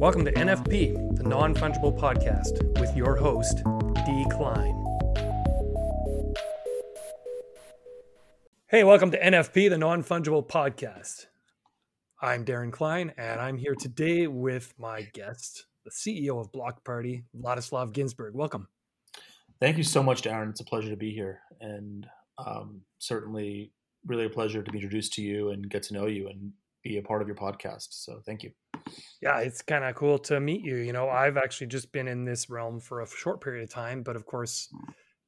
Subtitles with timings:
[0.00, 3.58] Welcome to NFP, the non fungible podcast, with your host,
[4.06, 4.24] D.
[4.30, 4.72] Klein.
[8.68, 11.26] Hey, welcome to NFP, the non fungible podcast.
[12.22, 17.24] I'm Darren Klein, and I'm here today with my guest, the CEO of Block Party,
[17.38, 18.34] Vladislav Ginsburg.
[18.34, 18.68] Welcome.
[19.60, 20.48] Thank you so much, Darren.
[20.48, 22.06] It's a pleasure to be here, and
[22.38, 23.70] um, certainly
[24.06, 26.52] really a pleasure to be introduced to you and get to know you and
[26.82, 27.88] be a part of your podcast.
[27.90, 28.50] So thank you.
[29.20, 30.76] Yeah, it's kind of cool to meet you.
[30.76, 34.02] You know, I've actually just been in this realm for a short period of time,
[34.02, 34.68] but of course,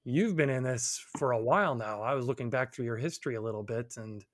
[0.04, 2.02] you've been in this for a while now.
[2.02, 4.24] I was looking back through your history a little bit, and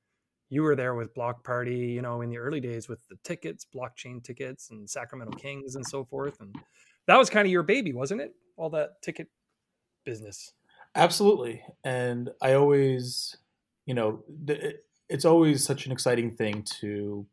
[0.49, 3.67] you were there with Block Party, you know, in the early days with the tickets,
[3.75, 6.41] blockchain tickets, and Sacramento Kings and so forth.
[6.41, 6.55] And
[7.07, 8.35] that was kind of your baby, wasn't it?
[8.57, 9.29] All that ticket
[10.05, 10.53] business.
[10.95, 11.63] Absolutely.
[11.85, 13.37] And I always,
[13.85, 14.25] you know,
[15.09, 17.27] it's always such an exciting thing to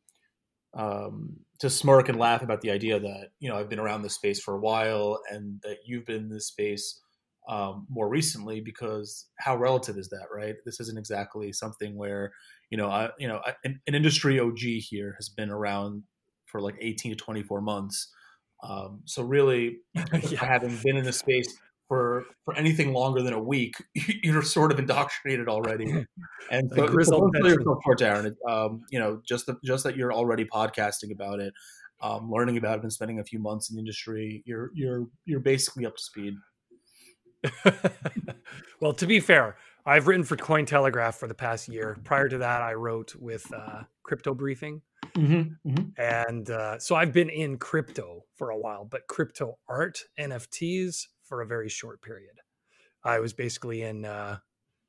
[0.77, 4.16] um, to smirk and laugh about the idea that you know I've been around this
[4.16, 7.02] space for a while and that you've been in this space
[7.47, 10.55] um, more recently because how relative is that, right?
[10.66, 12.31] This isn't exactly something where
[12.69, 16.03] you know I, you know an, an industry OG here has been around
[16.45, 18.11] for like 18 to 24 months.
[18.63, 20.44] Um, so really, yeah.
[20.44, 21.53] having been in the space
[21.88, 23.75] for for anything longer than a week,
[24.23, 26.05] you're sort of indoctrinated already.
[26.52, 27.31] And so, so yourself
[27.83, 28.36] for Darren.
[28.47, 31.52] Um, you know, just the, just that you're already podcasting about it,
[32.03, 35.39] um, learning about it, and spending a few months in the industry, you're you're you're
[35.39, 36.36] basically up to speed.
[38.80, 41.97] well, to be fair, I've written for Cointelegraph for the past year.
[42.03, 44.83] Prior to that, I wrote with uh, Crypto Briefing.
[45.16, 45.83] Mm-hmm, mm-hmm.
[45.97, 51.42] And uh, so I've been in crypto for a while, but crypto art, NFTs, for
[51.42, 52.36] a very short period.
[53.04, 54.38] I was basically in uh,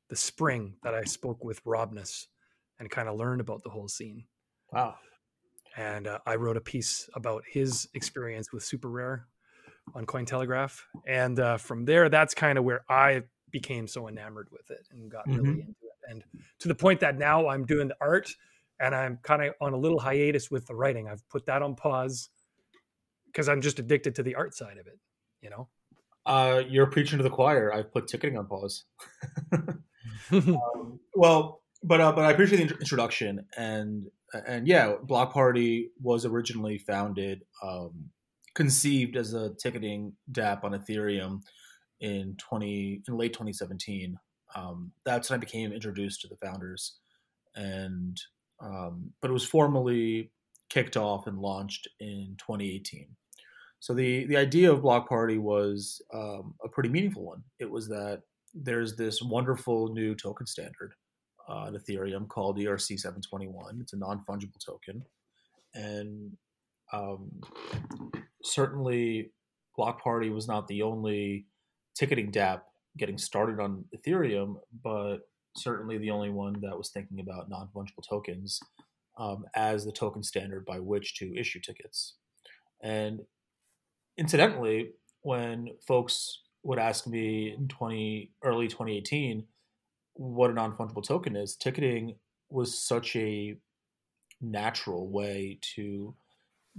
[0.09, 2.29] the spring that I spoke with Robness
[2.79, 4.25] and kind of learned about the whole scene.
[4.73, 4.97] Wow.
[5.77, 9.27] And uh, I wrote a piece about his experience with Super Rare
[9.95, 10.81] on Cointelegraph.
[11.07, 15.11] And uh, from there, that's kind of where I became so enamored with it and
[15.11, 15.41] got mm-hmm.
[15.41, 16.11] really into it.
[16.11, 16.25] And
[16.61, 18.31] to the point that now I'm doing the art
[18.81, 21.09] and I'm kind of on a little hiatus with the writing.
[21.09, 22.31] I've put that on pause
[23.27, 24.99] because I'm just addicted to the art side of it,
[25.43, 25.69] you know?
[26.27, 27.73] Uh, you're preaching to the choir.
[27.73, 28.85] I've put ticketing on pause.
[30.33, 34.07] um, well, but uh, but I appreciate the introduction and
[34.47, 38.11] and yeah, Block Party was originally founded, um,
[38.55, 41.43] conceived as a ticketing DApp on Ethereum
[42.01, 44.19] in twenty in late 2017.
[44.55, 46.97] Um, that's when I became introduced to the founders,
[47.55, 48.21] and
[48.61, 50.33] um, but it was formally
[50.69, 53.07] kicked off and launched in 2018.
[53.87, 57.45] So the the idea of Block Party was um, a pretty meaningful one.
[57.61, 60.93] It was that there's this wonderful new token standard
[61.49, 63.79] uh, Ethereum called ERC 721.
[63.81, 65.05] It's a non fungible token,
[65.73, 66.37] and
[66.93, 67.31] um,
[68.43, 69.31] certainly
[69.77, 71.47] Block Party was not the only
[71.97, 72.63] ticketing DApp
[72.99, 75.19] getting started on Ethereum, but
[75.57, 78.59] certainly the only one that was thinking about non fungible tokens
[79.17, 82.17] um, as the token standard by which to issue tickets.
[82.83, 83.21] And
[84.19, 84.91] incidentally,
[85.23, 89.45] when folks would ask me in 20 early 2018
[90.15, 92.17] what a non-fungible token is, ticketing
[92.49, 93.55] was such a
[94.41, 96.15] natural way to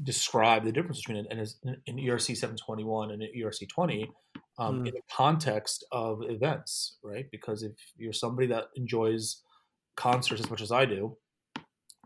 [0.03, 4.11] describe the difference between an, an ERC 721 and an ERC 20
[4.59, 4.87] um, mm.
[4.87, 7.25] in the context of events, right?
[7.31, 9.41] Because if you're somebody that enjoys
[9.95, 11.17] concerts as much as I do,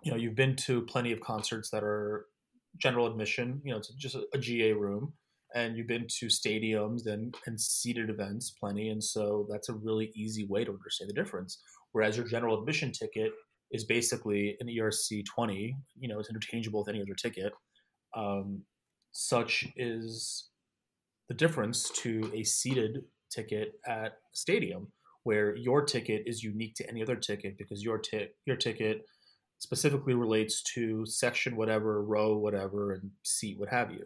[0.03, 2.25] you know, you've been to plenty of concerts that are
[2.77, 5.13] general admission, you know, it's just a, a GA room
[5.55, 10.11] and you've been to stadiums and, and seated events plenty and so that's a really
[10.15, 11.61] easy way to understand the difference.
[11.91, 13.31] Whereas your general admission ticket
[13.71, 17.53] is basically an erc 20 you know it's interchangeable with any other ticket.
[18.15, 18.63] Um,
[19.13, 20.49] such is
[21.27, 24.87] the difference to a seated ticket at stadium
[25.23, 28.01] where your ticket is unique to any other ticket because your,
[28.45, 29.05] your ticket
[29.59, 34.03] specifically relates to section whatever row whatever and seat what have you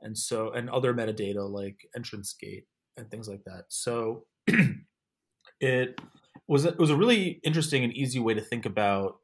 [0.00, 2.64] and so and other metadata like entrance gate
[2.96, 3.64] and things like that.
[3.68, 4.24] So
[5.60, 6.00] it
[6.46, 9.16] was it was a really interesting and easy way to think about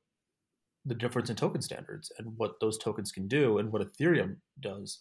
[0.85, 5.01] the difference in token standards and what those tokens can do and what Ethereum does.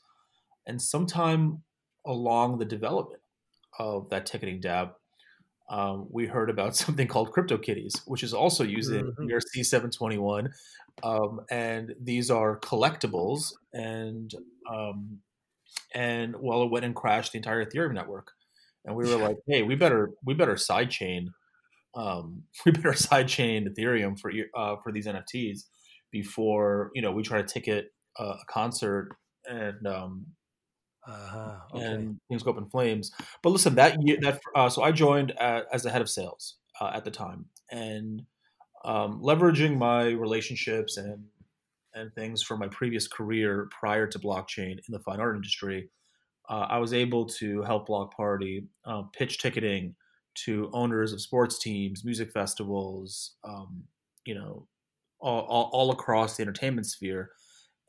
[0.65, 1.63] And sometime
[2.05, 3.21] along the development
[3.77, 4.91] of that ticketing DApp,
[5.69, 9.25] um, we heard about something called CryptoKitties, which is also using mm-hmm.
[9.25, 10.49] ERC 721.
[11.01, 14.33] Um, and these are collectibles and
[14.71, 15.19] um,
[15.93, 18.31] and well, it went and crashed the entire Ethereum network.
[18.85, 21.27] And we were like, hey, we better we better sidechain,
[21.95, 25.65] um, we better sidechain Ethereum for uh, for these NFTs
[26.11, 29.09] before you know we try to ticket a, a concert
[29.47, 30.27] and um,
[31.07, 31.59] Uh-huh.
[31.75, 32.07] Okay.
[32.07, 33.11] and things go up in flames.
[33.41, 36.57] But listen, that year, that uh, so I joined uh, as the head of sales
[36.79, 38.23] uh, at the time, and
[38.85, 41.25] um, leveraging my relationships and
[41.93, 45.89] and things from my previous career prior to blockchain in the fine art industry,
[46.49, 49.95] uh, I was able to help Block Party uh, pitch ticketing
[50.45, 53.83] to owners of sports teams, music festivals, um,
[54.25, 54.67] you know,
[55.19, 57.31] all, all, all across the entertainment sphere.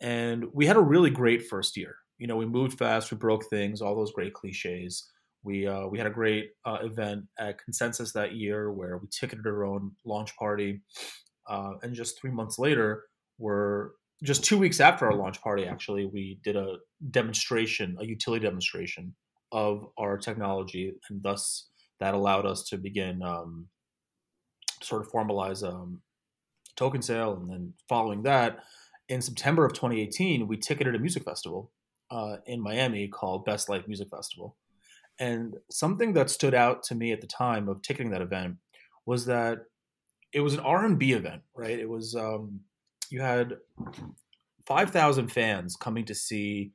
[0.01, 1.97] And we had a really great first year.
[2.19, 5.11] You know, we moved fast, we broke things, all those great cliches.
[5.43, 9.47] We uh, we had a great uh, event at Consensus that year where we ticketed
[9.47, 10.81] our own launch party,
[11.49, 13.05] uh, and just three months later,
[13.39, 13.91] we're
[14.23, 15.67] just two weeks after our launch party.
[15.67, 16.77] Actually, we did a
[17.11, 19.15] demonstration, a utility demonstration
[19.53, 21.69] of our technology, and thus
[22.01, 23.69] that allowed us to begin um,
[24.83, 26.01] sort of formalize um,
[26.77, 28.59] token sale, and then following that,
[29.09, 31.71] in September of 2018, we ticketed a music festival
[32.11, 34.57] uh, in Miami called Best Life Music Festival.
[35.21, 38.57] And something that stood out to me at the time of ticketing that event
[39.07, 39.59] was that
[40.33, 41.79] it was an R&B event, right?
[41.79, 42.61] It was um,
[43.11, 43.57] you had
[44.67, 46.73] 5,000 fans coming to see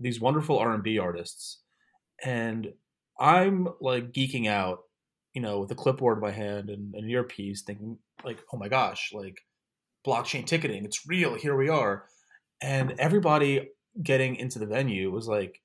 [0.00, 1.60] these wonderful R&B artists.
[2.22, 2.72] And
[3.18, 4.80] I'm like geeking out,
[5.34, 8.68] you know, with a clipboard in my hand and an earpiece thinking like, "Oh my
[8.68, 9.38] gosh, like
[10.06, 11.34] blockchain ticketing, it's real.
[11.34, 12.06] Here we are."
[12.60, 13.70] And everybody
[14.02, 15.60] getting into the venue was like,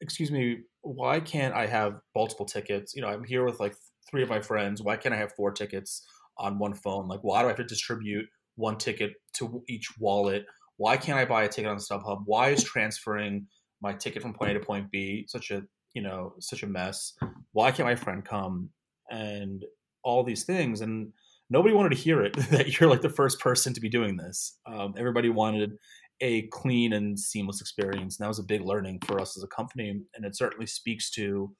[0.00, 2.94] "Excuse me, why can't I have multiple tickets?
[2.94, 3.76] You know, I'm here with like
[4.10, 4.82] three of my friends.
[4.82, 6.06] Why can't I have four tickets
[6.38, 7.08] on one phone?
[7.08, 10.46] Like, why do I have to distribute one ticket to each wallet?
[10.76, 12.22] Why can't I buy a ticket on StubHub?
[12.24, 13.46] Why is transferring
[13.80, 15.62] my ticket from point A to point B such a
[15.94, 17.14] you know such a mess?
[17.52, 18.70] Why can't my friend come?
[19.10, 19.64] And
[20.02, 21.12] all these things, and
[21.50, 24.58] nobody wanted to hear it that you're like the first person to be doing this.
[24.66, 25.72] Um, everybody wanted
[26.20, 29.48] a clean and seamless experience, and that was a big learning for us as a
[29.48, 31.54] company, and it certainly speaks to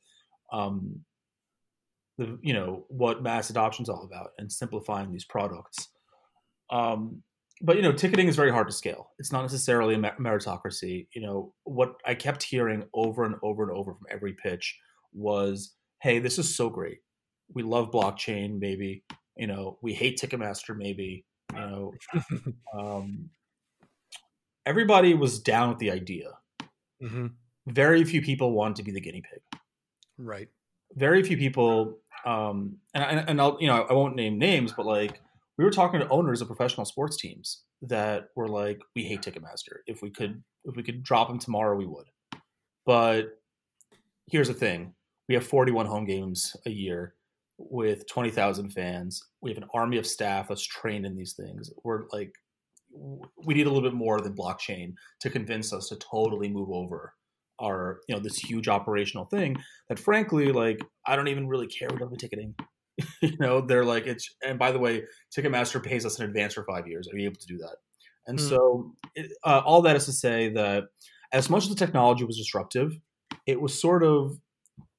[0.52, 1.04] um,
[2.18, 5.88] the you know what mass adoption is all about and simplifying these products.
[6.70, 7.22] Um,
[7.62, 9.10] but you know, ticketing is very hard to scale.
[9.18, 11.06] It's not necessarily a meritocracy.
[11.14, 14.78] You know, what I kept hearing over and over and over from every pitch
[15.12, 16.98] was, "Hey, this is so great.
[17.54, 18.58] We love blockchain.
[18.58, 19.04] Maybe
[19.36, 20.76] you know, we hate Ticketmaster.
[20.76, 21.92] Maybe you know."
[22.78, 23.30] um,
[24.66, 26.30] everybody was down with the idea.
[27.00, 27.28] hmm
[27.66, 29.60] Very few people wanted to be the guinea pig.
[30.18, 30.48] Right.
[30.94, 34.86] Very few people, um, and and, and I'll you know I won't name names, but
[34.86, 35.20] like
[35.56, 39.78] we were talking to owners of professional sports teams that were like, we hate Ticketmaster.
[39.86, 42.06] If we could, if we could drop them tomorrow, we would.
[42.86, 43.38] But
[44.26, 44.94] here's the thing:
[45.28, 47.14] we have 41 home games a year
[47.58, 49.22] with 20,000 fans.
[49.40, 51.70] We have an army of staff that's trained in these things.
[51.84, 52.32] We're like,
[53.44, 57.14] we need a little bit more than blockchain to convince us to totally move over
[57.60, 59.56] our, you know, this huge operational thing
[59.88, 62.54] that, frankly, like I don't even really care about the ticketing.
[63.22, 64.34] you know, they're like it's.
[64.46, 65.04] And by the way,
[65.36, 67.08] Ticketmaster pays us in advance for five years.
[67.12, 67.76] Are you able to do that?
[68.26, 68.48] And Mm.
[68.48, 70.84] so, it, uh, all that is to say that
[71.32, 72.92] as much as the technology was disruptive,
[73.46, 74.38] it was sort of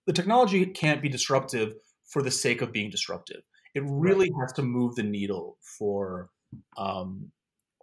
[0.05, 1.73] the technology can't be disruptive
[2.05, 3.41] for the sake of being disruptive.
[3.73, 6.29] It really has to move the needle for
[6.77, 7.31] um,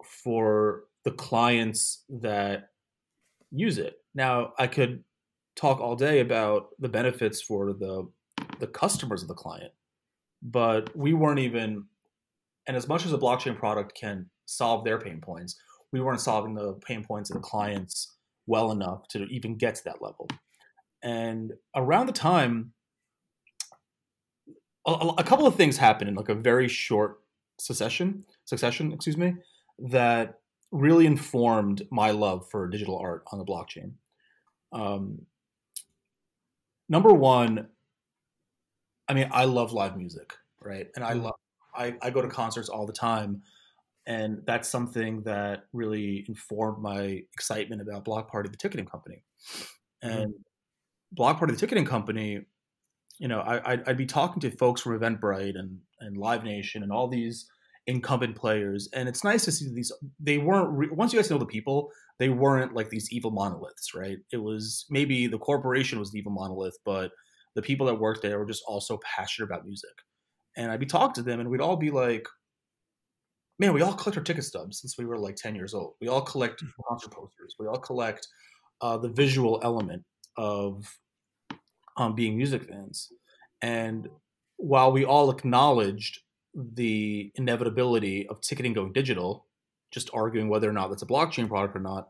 [0.05, 2.69] for the clients that
[3.50, 3.96] use it.
[4.15, 5.05] Now, I could
[5.56, 8.08] talk all day about the benefits for the
[8.60, 9.72] the customers of the client,
[10.43, 11.84] but we weren't even.
[12.67, 15.56] And as much as a blockchain product can solve their pain points,
[15.93, 19.84] we weren't solving the pain points of the clients well enough to even get to
[19.84, 20.29] that level.
[21.03, 22.72] And around the time,
[24.87, 27.20] a, a couple of things happened in like a very short
[27.58, 29.34] succession, succession, excuse me,
[29.79, 30.39] that
[30.70, 33.93] really informed my love for digital art on the blockchain.
[34.72, 35.27] Um,
[36.89, 37.69] number one,
[39.09, 40.89] I mean, I love live music, right?
[40.94, 41.25] And I Mm.
[41.25, 41.35] love,
[41.75, 43.43] I, I go to concerts all the time.
[44.06, 49.23] And that's something that really informed my excitement about Block Party, the ticketing company.
[50.03, 50.35] And
[51.13, 52.41] Block Party, the ticketing company,
[53.19, 56.82] you know, I, I'd, I'd be talking to folks from Eventbrite and, and Live Nation
[56.82, 57.49] and all these
[57.87, 59.93] incumbent players, and it's nice to see these.
[60.21, 63.94] They weren't re- once you guys know the people, they weren't like these evil monoliths,
[63.94, 64.19] right?
[64.32, 67.11] It was maybe the corporation was the evil monolith, but
[67.55, 69.91] the people that worked there were just also passionate about music.
[70.56, 72.27] And I'd be talking to them, and we'd all be like,
[73.59, 75.94] "Man, we all collect our ticket stubs since we were like ten years old.
[76.01, 77.56] We all collect concert posters.
[77.59, 78.27] We all collect
[78.82, 80.05] uh, the visual element
[80.37, 80.85] of
[81.97, 83.13] um, being music fans.
[83.63, 84.09] And
[84.56, 86.21] while we all acknowledged
[86.55, 89.47] the inevitability of ticketing going digital,
[89.91, 92.09] just arguing whether or not that's a blockchain product or not,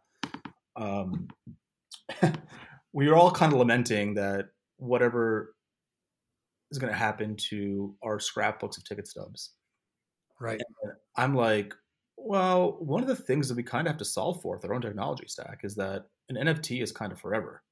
[0.77, 1.29] um,
[2.93, 4.47] we were all kind of lamenting that
[4.83, 5.55] whatever
[6.71, 9.53] is going to happen to our scrapbooks of ticket stubs.
[10.41, 10.61] Right.
[10.83, 11.75] And I'm like,
[12.17, 14.75] well, one of the things that we kind of have to solve for with our
[14.75, 17.63] own technology stack is that an NFT is kind of forever,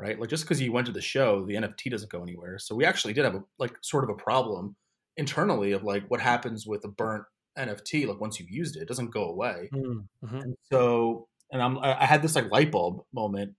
[0.00, 0.18] right?
[0.18, 2.58] Like just because you went to the show, the NFT doesn't go anywhere.
[2.58, 4.76] So we actually did have a, like sort of a problem
[5.16, 7.24] internally of like what happens with a burnt
[7.58, 8.06] NFT.
[8.06, 9.70] Like once you've used it, it doesn't go away.
[9.74, 10.36] Mm-hmm.
[10.36, 13.54] And so, and I'm I had this like light bulb moment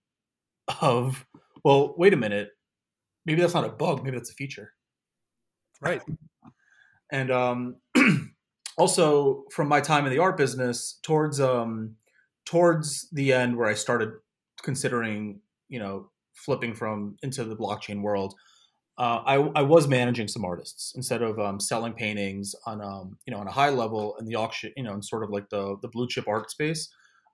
[0.81, 1.25] of,
[1.63, 2.49] well, wait a minute,
[3.25, 4.73] maybe that's not a bug, maybe that's a feature,
[5.81, 6.01] right?
[7.11, 7.77] And um,
[8.77, 11.95] also from my time in the art business towards um
[12.45, 14.13] towards the end where I started
[14.63, 18.33] considering you know flipping from into the blockchain world
[18.97, 23.33] uh, I, I was managing some artists instead of um, selling paintings on um, you
[23.33, 25.77] know on a high level in the auction you know in sort of like the
[25.81, 26.89] the blue chip art space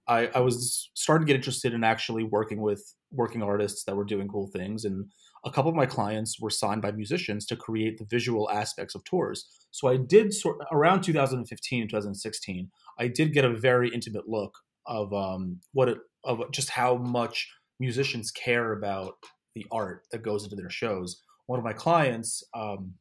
[0.08, 4.04] I, I was starting to get interested in actually working with working artists that were
[4.04, 5.12] doing cool things and
[5.46, 9.04] a couple of my clients were signed by musicians to create the visual aspects of
[9.04, 9.46] tours.
[9.70, 12.72] So I did sort around 2015 and 2016.
[13.00, 17.48] I did get a very intimate look of um, what it of just how much
[17.80, 19.14] musicians care about
[19.54, 21.22] the art that goes into their shows.
[21.46, 22.96] One of my clients, um,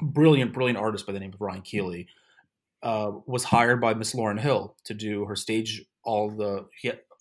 [0.00, 2.08] brilliant, brilliant artist by the name of Ryan Keeley,
[2.82, 6.64] uh, was hired by Miss Lauryn Hill to do her stage all the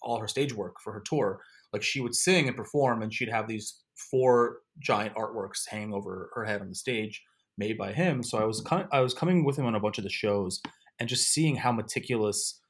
[0.01, 1.41] all her stage work for her tour.
[1.73, 6.29] Like she would sing and perform, and she'd have these four giant artworks hanging over
[6.35, 7.23] her head on the stage
[7.57, 8.23] made by him.
[8.23, 8.69] So I was mm-hmm.
[8.69, 10.61] kind I was coming with him on a bunch of the shows
[10.99, 12.61] and just seeing how meticulous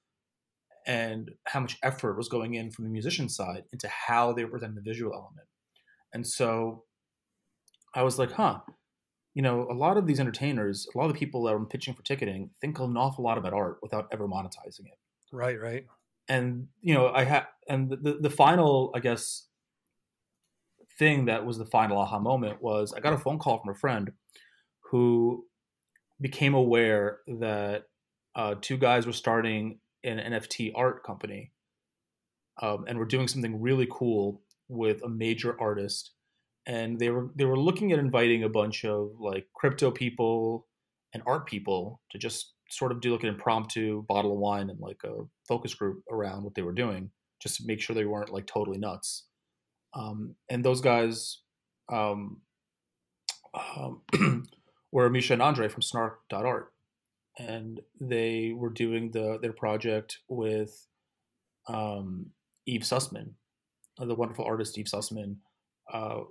[0.88, 4.76] and how much effort was going in from the musician side into how they present
[4.76, 5.48] the visual element.
[6.14, 6.84] And so
[7.96, 8.60] I was like, huh,
[9.34, 11.94] you know, a lot of these entertainers, a lot of the people that are pitching
[11.94, 14.98] for ticketing think an awful lot about art without ever monetizing it.
[15.32, 15.86] Right, right.
[16.28, 19.48] And you know, I had and the, the, the final, I guess,
[20.98, 23.78] thing that was the final aha moment was I got a phone call from a
[23.78, 24.12] friend
[24.92, 25.46] who
[26.22, 27.84] became aware that
[28.36, 31.52] uh, two guys were starting an NFT art company
[32.62, 36.12] um, and were doing something really cool with a major artist.
[36.68, 40.68] And they were they were looking at inviting a bunch of like crypto people
[41.14, 44.80] and art people to just sort of do like an impromptu bottle of wine and
[44.80, 45.14] like a
[45.48, 48.80] focus group around what they were doing, just to make sure they weren't like totally
[48.80, 49.28] nuts.
[49.96, 51.40] Um, and those guys
[51.92, 52.42] um,
[53.54, 54.02] um,
[54.92, 56.72] were Misha and Andre from Snark.art.
[57.38, 60.88] And they were doing the their project with
[61.68, 62.28] um,
[62.66, 63.32] Eve Sussman,
[64.00, 65.38] the wonderful artist Eve Sussman,
[65.94, 66.22] uh,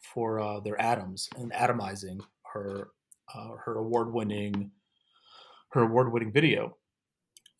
[0.00, 2.20] for uh, their atoms and atomizing
[2.54, 2.88] her
[3.34, 4.70] uh, her award winning
[5.72, 6.76] her award winning video.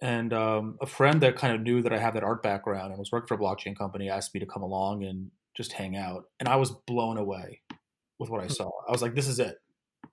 [0.02, 2.98] And um, a friend that kind of knew that I had that art background and
[2.98, 6.24] was working for a blockchain company asked me to come along and just hang out.
[6.38, 7.60] And I was blown away
[8.18, 8.52] with what I hmm.
[8.52, 8.70] saw.
[8.88, 9.56] I was like, this is it.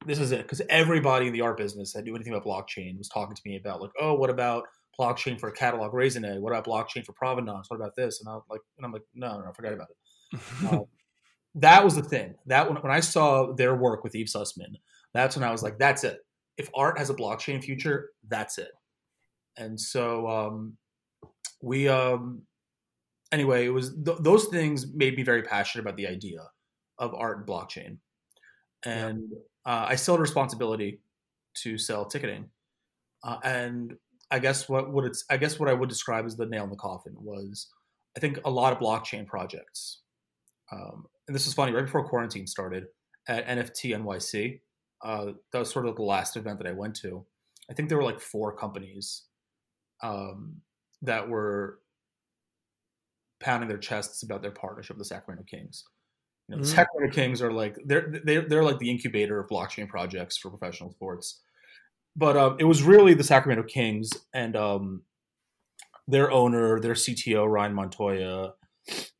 [0.06, 0.42] This is it.
[0.42, 3.56] Because everybody in the art business that knew anything about blockchain was talking to me
[3.56, 4.66] about, like, oh, what about
[5.00, 6.40] blockchain for catalog raisonné?
[6.42, 7.70] What about blockchain for provenance?
[7.70, 8.20] What about this?
[8.20, 10.74] And I was like, and I'm like, no, no, forget about it.
[10.74, 10.80] uh,
[11.56, 12.36] that was the thing.
[12.48, 14.76] That when, when I saw their work with Eve Sussman,
[15.14, 16.20] that's when I was like, that's it.
[16.58, 18.72] If art has a blockchain future, that's it
[19.58, 20.78] and so um,
[21.62, 22.42] we um,
[23.32, 26.42] anyway it was th- those things made me very passionate about the idea
[27.00, 27.98] of art and blockchain
[28.86, 29.74] and yeah.
[29.74, 31.00] uh, i still had a responsibility
[31.54, 32.46] to sell ticketing
[33.24, 33.96] uh, and
[34.32, 36.70] i guess what what it's i guess what i would describe as the nail in
[36.70, 37.68] the coffin was
[38.16, 40.02] i think a lot of blockchain projects
[40.72, 42.86] um, and this is funny right before quarantine started
[43.28, 44.60] at nft nyc
[45.04, 47.26] uh, that was sort of the last event that i went to
[47.70, 49.27] i think there were like four companies
[50.02, 50.62] um,
[51.02, 51.80] that were
[53.40, 55.86] pounding their chests about their partnership with the Sacramento Kings.
[56.48, 56.76] You know, the mm-hmm.
[56.76, 60.92] Sacramento Kings are like they're they're they're like the incubator of blockchain projects for professional
[60.92, 61.42] sports.
[62.16, 65.04] But um, it was really the Sacramento Kings and um,
[66.08, 68.54] their owner, their CTO Ryan Montoya,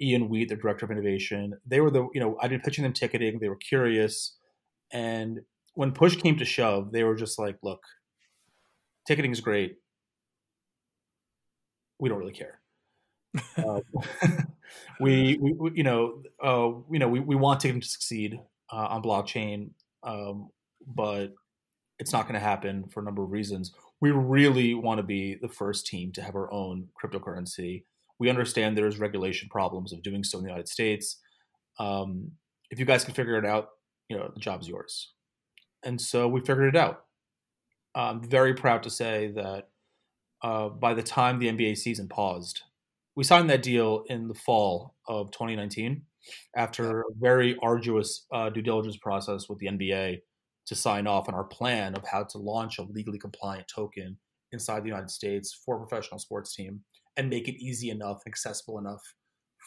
[0.02, 1.54] Ian Wheat, their director of innovation.
[1.66, 3.40] They were the you know I've been pitching them ticketing.
[3.40, 4.38] They were curious,
[4.92, 5.42] and
[5.74, 7.82] when push came to shove, they were just like, "Look,
[9.06, 9.76] ticketing is great
[12.00, 12.60] we don't really care.
[13.58, 13.82] uh,
[15.00, 18.40] we, we, you know, uh, you know, we, we want Tatum to succeed
[18.72, 19.72] uh, on blockchain,
[20.04, 20.50] um,
[20.86, 21.34] but
[22.00, 23.74] it's not going to happen for a number of reasons.
[24.02, 27.84] We really want to be the first team to have our own cryptocurrency.
[28.20, 31.20] We understand there's regulation problems of doing so in the United States.
[31.80, 32.32] Um,
[32.70, 33.70] if you guys can figure it out,
[34.10, 35.14] you know, the job's yours.
[35.84, 37.04] And so we figured it out.
[37.96, 39.70] I'm very proud to say that
[40.44, 42.62] uh, by the time the NBA season paused,
[43.16, 46.04] we signed that deal in the fall of 2019
[46.56, 50.20] after a very arduous uh, due diligence process with the NBA
[50.68, 54.18] to sign off on our plan of how to launch a legally compliant token
[54.52, 56.82] inside the United States for a professional sports team
[57.16, 59.02] and make it easy enough and accessible enough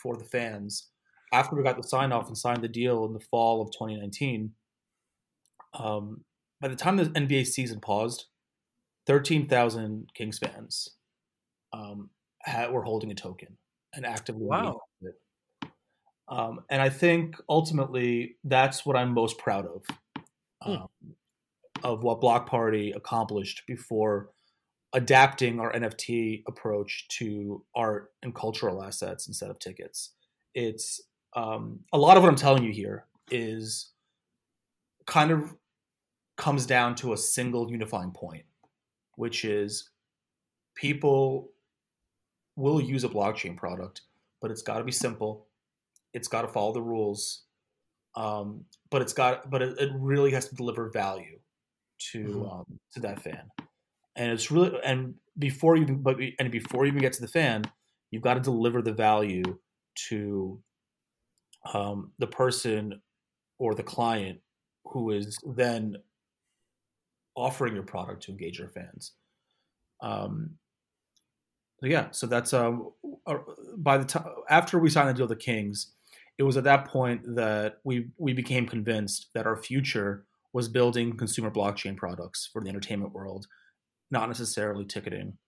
[0.02, 0.88] for the fans.
[1.32, 4.52] After we got the sign off and signed the deal in the fall of 2019,
[5.74, 6.24] um,
[6.60, 8.26] by the time the NBA season paused,
[9.06, 10.90] 13,000 Kings fans
[11.72, 12.10] um,
[12.42, 13.56] had, were holding a token
[13.94, 14.80] and actively wow.
[15.02, 15.14] it.
[16.28, 19.84] Um, and I think ultimately that's what I'm most proud of,
[20.62, 20.70] hmm.
[20.70, 20.88] um,
[21.82, 24.30] of what Block Party accomplished before
[24.92, 30.12] adapting our NFT approach to art and cultural assets instead of tickets.
[30.54, 31.00] It's
[31.36, 33.90] um, a lot of what I'm telling you here is
[35.06, 35.54] kind of
[36.36, 38.44] comes down to a single unifying point,
[39.20, 39.90] which is
[40.74, 41.50] people
[42.56, 44.00] will use a blockchain product,
[44.40, 45.46] but it's got to be simple.
[46.14, 47.42] It's got to follow the rules,
[48.16, 51.38] um, but it's got but it, it, really has to deliver value
[52.12, 52.50] to mm-hmm.
[52.50, 53.42] um, to that fan.
[54.16, 57.64] And it's really and before you but and before you even get to the fan,
[58.10, 59.58] you've got to deliver the value
[60.08, 60.62] to
[61.74, 63.02] um, the person
[63.58, 64.40] or the client
[64.86, 65.98] who is then
[67.36, 69.12] offering your product to engage your fans.
[70.02, 70.56] Um,
[71.82, 72.90] yeah, so that's um,
[73.26, 73.38] uh,
[73.78, 75.92] by the time after we signed the deal with the Kings,
[76.38, 81.16] it was at that point that we we became convinced that our future was building
[81.16, 83.46] consumer blockchain products for the entertainment world,
[84.10, 85.38] not necessarily ticketing.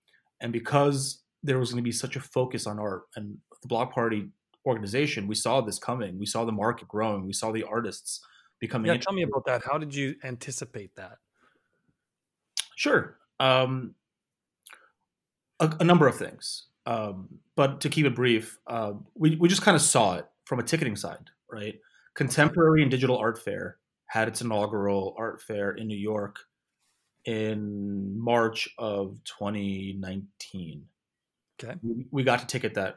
[0.41, 3.93] And because there was going to be such a focus on art and the Block
[3.93, 4.29] Party
[4.65, 6.19] organization, we saw this coming.
[6.19, 7.27] We saw the market growing.
[7.27, 8.21] We saw the artists
[8.61, 8.91] becoming.
[8.91, 9.63] Yeah, tell me about that.
[9.65, 11.19] How did you anticipate that?
[12.83, 13.17] Sure.
[13.39, 13.95] Um,
[15.61, 16.67] a, a, number of things.
[16.85, 20.59] Um, but to keep it brief, uh, we, we just kind of saw it from
[20.59, 21.77] a ticketing side, right?
[22.17, 26.41] Contemporary and Digital Art Fair had its inaugural art fair in New York
[27.25, 30.85] in March of 2019.
[31.63, 31.75] Okay.
[31.85, 32.97] We, we got to ticket that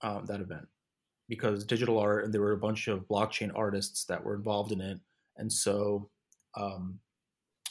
[0.00, 0.66] um, that event
[1.28, 4.80] because digital art and there were a bunch of blockchain artists that were involved in
[4.80, 4.98] it,
[5.36, 6.08] and so
[6.56, 6.98] um,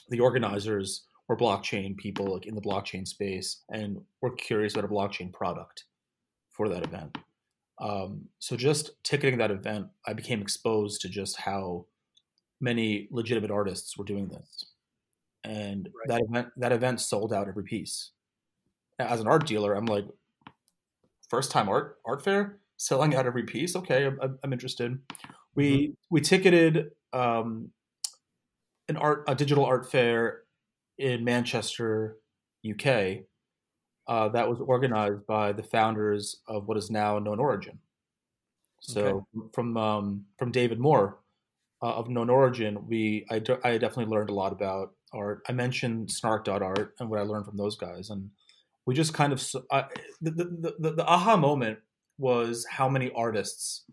[0.09, 4.93] the organizers were blockchain people like in the blockchain space and were curious about a
[4.93, 5.85] blockchain product
[6.49, 7.17] for that event.
[7.79, 11.85] Um, so just ticketing that event, I became exposed to just how
[12.59, 14.65] many legitimate artists were doing this,
[15.43, 16.17] and right.
[16.17, 18.11] that event that event sold out every piece.
[18.99, 20.05] As an art dealer, I'm like,
[21.29, 23.75] first time art art fair selling out every piece.
[23.75, 24.97] Okay, I'm, I'm interested.
[25.53, 25.91] We mm-hmm.
[26.09, 27.69] we ticketed um,
[28.87, 30.41] an art a digital art fair
[30.97, 32.17] in Manchester,
[32.69, 33.19] UK,
[34.07, 37.79] uh, that was organized by the founders of what is now Known Origin.
[38.81, 39.01] So
[39.35, 39.47] okay.
[39.53, 41.19] from um, from David Moore
[41.81, 45.41] uh, of Known Origin, we I, I definitely learned a lot about art.
[45.49, 48.29] I mentioned Snark.art and what I learned from those guys, and
[48.85, 49.83] we just kind of uh,
[50.21, 51.79] the, the, the the aha moment
[52.17, 53.83] was how many artists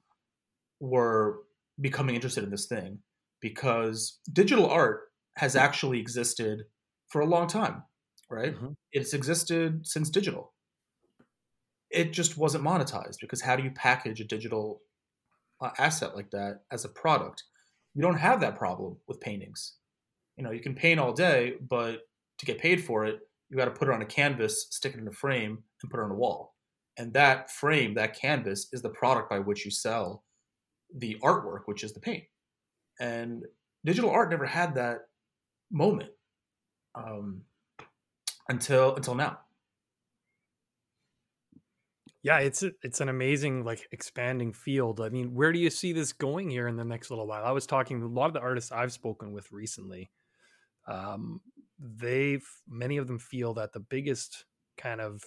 [0.81, 1.41] were
[1.81, 2.99] becoming interested in this thing
[3.41, 6.65] because digital art has actually existed
[7.15, 7.85] for a long time,
[8.29, 8.57] right?
[8.57, 8.73] Mm-hmm.
[8.91, 10.53] It's existed since digital.
[11.89, 14.83] It just wasn't monetized because how do you package a digital
[15.61, 17.45] uh, asset like that as a product?
[17.95, 19.75] You don't have that problem with paintings.
[20.37, 22.01] You know, you can paint all day, but
[22.39, 24.99] to get paid for it, you got to put it on a canvas, stick it
[24.99, 26.57] in a frame, and put it on a wall.
[26.99, 30.25] And that frame, that canvas, is the product by which you sell
[30.93, 32.25] the artwork, which is the paint.
[32.99, 33.45] And
[33.85, 35.03] digital art never had that
[35.71, 36.11] moment
[36.95, 37.43] um,
[38.49, 39.39] until until now.
[42.23, 45.01] Yeah, it's it's an amazing like expanding field.
[45.01, 47.45] I mean, where do you see this going here in the next little while?
[47.45, 50.11] I was talking a lot of the artists I've spoken with recently.
[50.89, 51.41] Um,
[51.79, 54.47] they've many of them feel that the biggest
[54.79, 55.23] kind of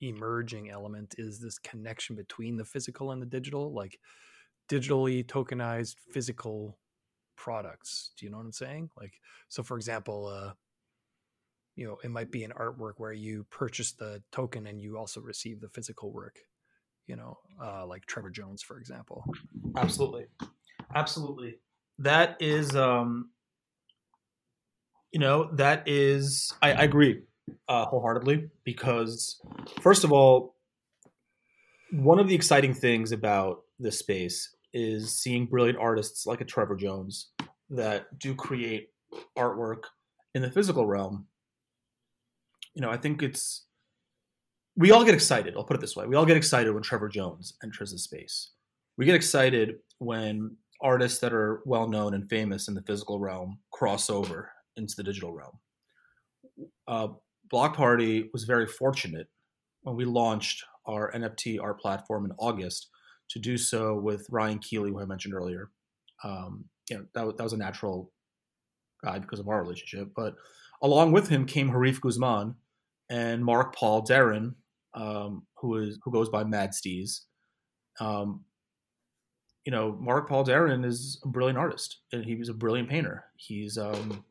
[0.00, 3.98] emerging element is this connection between the physical and the digital, like
[4.70, 6.78] digitally tokenized physical
[7.36, 8.12] products.
[8.16, 8.90] Do you know what I'm saying?
[8.96, 9.14] Like,
[9.48, 10.52] so for example, uh,
[11.78, 15.20] you know it might be an artwork where you purchase the token and you also
[15.20, 16.40] receive the physical work
[17.06, 19.24] you know uh, like trevor jones for example.
[19.76, 20.26] Absolutely.
[20.94, 21.58] Absolutely.
[22.00, 23.30] That is um
[25.12, 27.22] you know that is i, I agree
[27.68, 29.40] uh, wholeheartedly because
[29.80, 30.56] first of all
[31.92, 36.76] one of the exciting things about this space is seeing brilliant artists like a trevor
[36.76, 37.30] jones
[37.70, 38.90] that do create
[39.36, 39.84] artwork
[40.34, 41.26] in the physical realm
[42.78, 43.66] you know, I think it's
[44.76, 45.54] we all get excited.
[45.56, 48.52] I'll put it this way: we all get excited when Trevor Jones enters the space.
[48.96, 53.58] We get excited when artists that are well known and famous in the physical realm
[53.72, 55.58] cross over into the digital realm.
[56.86, 57.08] Uh,
[57.50, 59.26] Block Party was very fortunate
[59.82, 62.90] when we launched our NFT art platform in August
[63.30, 65.70] to do so with Ryan Keeley, who I mentioned earlier.
[66.22, 68.12] Um, you know, that, that was a natural
[69.04, 70.10] guy because of our relationship.
[70.14, 70.36] But
[70.80, 72.54] along with him came Harif Guzman
[73.10, 74.54] and Mark Paul Deren,
[74.94, 77.20] um, who is who goes by Mad Steez.
[78.00, 78.44] Um,
[79.64, 83.24] you know, Mark Paul Deren is a brilliant artist, and he was a brilliant painter.
[83.36, 84.24] He's, um,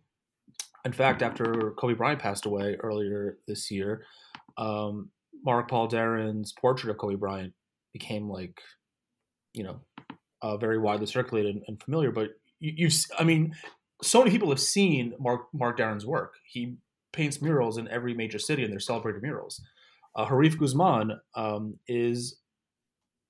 [0.83, 4.03] in fact, after Kobe Bryant passed away earlier this year,
[4.57, 5.11] um,
[5.43, 7.53] Mark Paul Deren's portrait of Kobe Bryant
[7.93, 8.59] became like,
[9.53, 9.79] you know,
[10.41, 12.11] uh, very widely circulated and familiar.
[12.11, 13.55] But you, have I mean,
[14.01, 16.35] so many people have seen Mark Mark Deren's work.
[16.45, 16.77] He
[17.13, 19.61] paints murals in every major city, and they're celebrated murals.
[20.15, 22.39] Uh, Harif Guzman um, is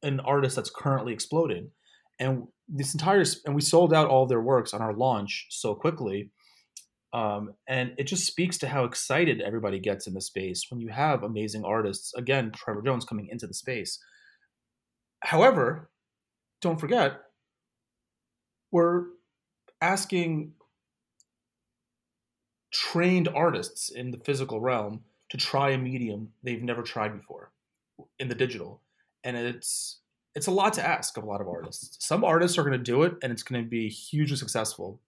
[0.04, 1.72] an artist that's currently exploding,
[2.20, 6.32] and this entire and we sold out all their works on our launch so quickly.
[7.14, 10.90] Um, and it just speaks to how excited everybody gets in the space when you
[10.90, 12.14] have amazing artists.
[12.14, 13.98] Again, Trevor Jones coming into the space.
[15.22, 15.90] However,
[16.62, 17.14] don't forget,
[18.72, 19.06] we're
[19.82, 20.52] asking
[22.72, 27.52] trained artists in the physical realm to try a medium they've never tried before
[28.20, 28.82] in the digital.
[29.24, 30.00] And it's
[30.36, 32.06] it's a lot to ask of a lot of artists.
[32.06, 35.02] Some artists are going to do it and it's going to be hugely successful.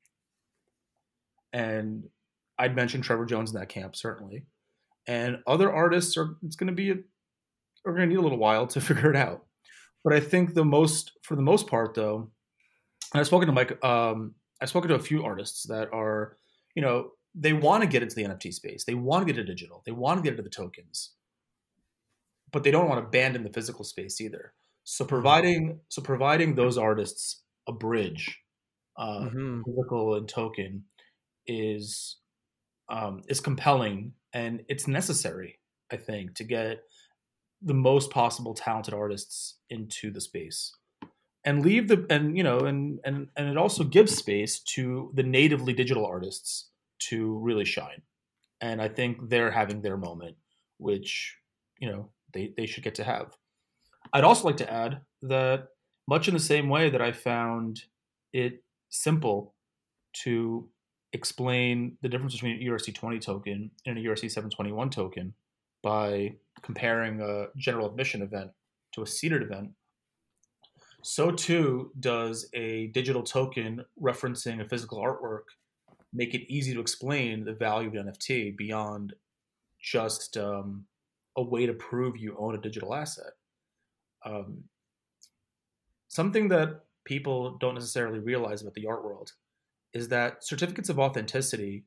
[1.53, 2.09] And
[2.57, 4.45] i'd mention trevor jones in that camp certainly.
[5.07, 6.95] And other artists are it's going to be a,
[7.85, 9.45] are going to need a little while to figure it out.
[10.03, 12.31] But i think the most for the most part though
[13.13, 16.37] i've spoken to mike um, i've spoken to a few artists that are
[16.75, 18.83] you know they want to get into the NFT space.
[18.83, 19.81] They want to get into digital.
[19.85, 21.11] They want to get into the tokens,
[22.51, 24.53] but they don't want to abandon the physical space either.
[24.83, 28.39] So providing so providing those artists a bridge,
[28.97, 29.61] uh, mm-hmm.
[29.65, 30.85] physical and token,
[31.45, 32.17] is
[32.89, 35.59] um, is compelling and it's necessary.
[35.91, 36.83] I think to get
[37.61, 40.71] the most possible talented artists into the space
[41.43, 45.23] and leave the and you know and and and it also gives space to the
[45.23, 48.01] natively digital artists to really shine.
[48.61, 50.35] And I think they're having their moment,
[50.77, 51.37] which,
[51.79, 53.35] you know, they, they should get to have.
[54.13, 55.67] I'd also like to add that
[56.07, 57.81] much in the same way that I found
[58.33, 59.53] it simple
[60.23, 60.67] to
[61.13, 65.33] explain the difference between an ERC20 token and an ERC 721 token
[65.81, 68.51] by comparing a general admission event
[68.93, 69.69] to a seated event,
[71.03, 75.43] so too does a digital token referencing a physical artwork
[76.13, 79.13] make it easy to explain the value of an NFT beyond
[79.79, 80.85] just um,
[81.37, 83.33] a way to prove you own a digital asset.
[84.25, 84.63] Um,
[86.07, 89.33] something that people don't necessarily realize about the art world
[89.93, 91.83] is that certificates of authenticity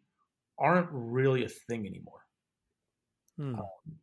[0.59, 2.27] aren't really a thing anymore.
[3.37, 3.57] Hmm.
[3.57, 3.97] Um,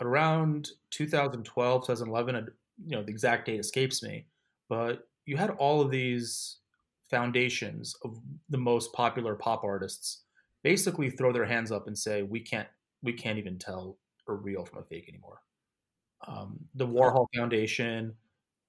[0.00, 2.48] around 2012, 2011,
[2.86, 4.26] you know, the exact date escapes me,
[4.68, 6.58] but you had all of these
[7.10, 10.24] foundations of the most popular pop artists
[10.62, 12.68] basically throw their hands up and say we can't
[13.02, 15.40] we can't even tell a real from a fake anymore.
[16.26, 18.14] Um, the Warhol Foundation,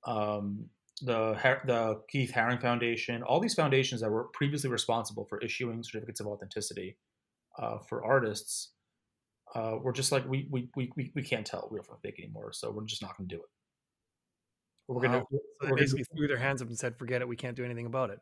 [0.06, 0.66] um,
[1.02, 1.34] the
[1.66, 6.28] the Keith Haring Foundation, all these foundations that were previously responsible for issuing certificates of
[6.28, 6.98] authenticity
[7.58, 8.74] uh, for artists
[9.56, 12.72] uh, were just like we, we we we can't tell real from fake anymore, so
[12.72, 13.50] we're just not going to do it.
[14.88, 15.24] We're gonna.
[15.30, 17.28] So they basically gonna, threw their hands up and said, "Forget it.
[17.28, 18.20] We can't do anything about it."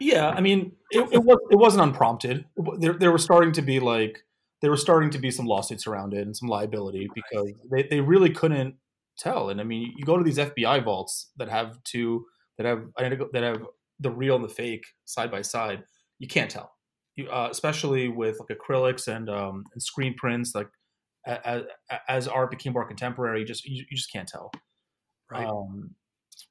[0.00, 2.44] Yeah, I mean, it, it was it wasn't unprompted.
[2.78, 4.24] There there were starting to be like
[4.60, 8.00] there were starting to be some lawsuits around it and some liability because they, they
[8.00, 8.76] really couldn't
[9.18, 9.50] tell.
[9.50, 12.26] And I mean, you go to these FBI vaults that have two
[12.58, 13.66] that have that have
[14.00, 15.84] the real and the fake side by side.
[16.18, 16.72] You can't tell.
[17.16, 20.68] You, uh, especially with like acrylics and um, and screen prints, like
[21.26, 21.62] as,
[22.08, 24.50] as art became more contemporary, you just you, you just can't tell.
[25.34, 25.46] Right.
[25.46, 25.90] Um,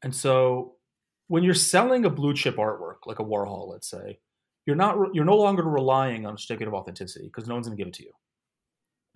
[0.04, 0.76] and so
[1.28, 4.20] when you're selling a blue chip artwork like a Warhol, let's say,
[4.66, 7.78] you're not you're no longer relying on a certificate of authenticity because no one's going
[7.78, 8.04] to give it to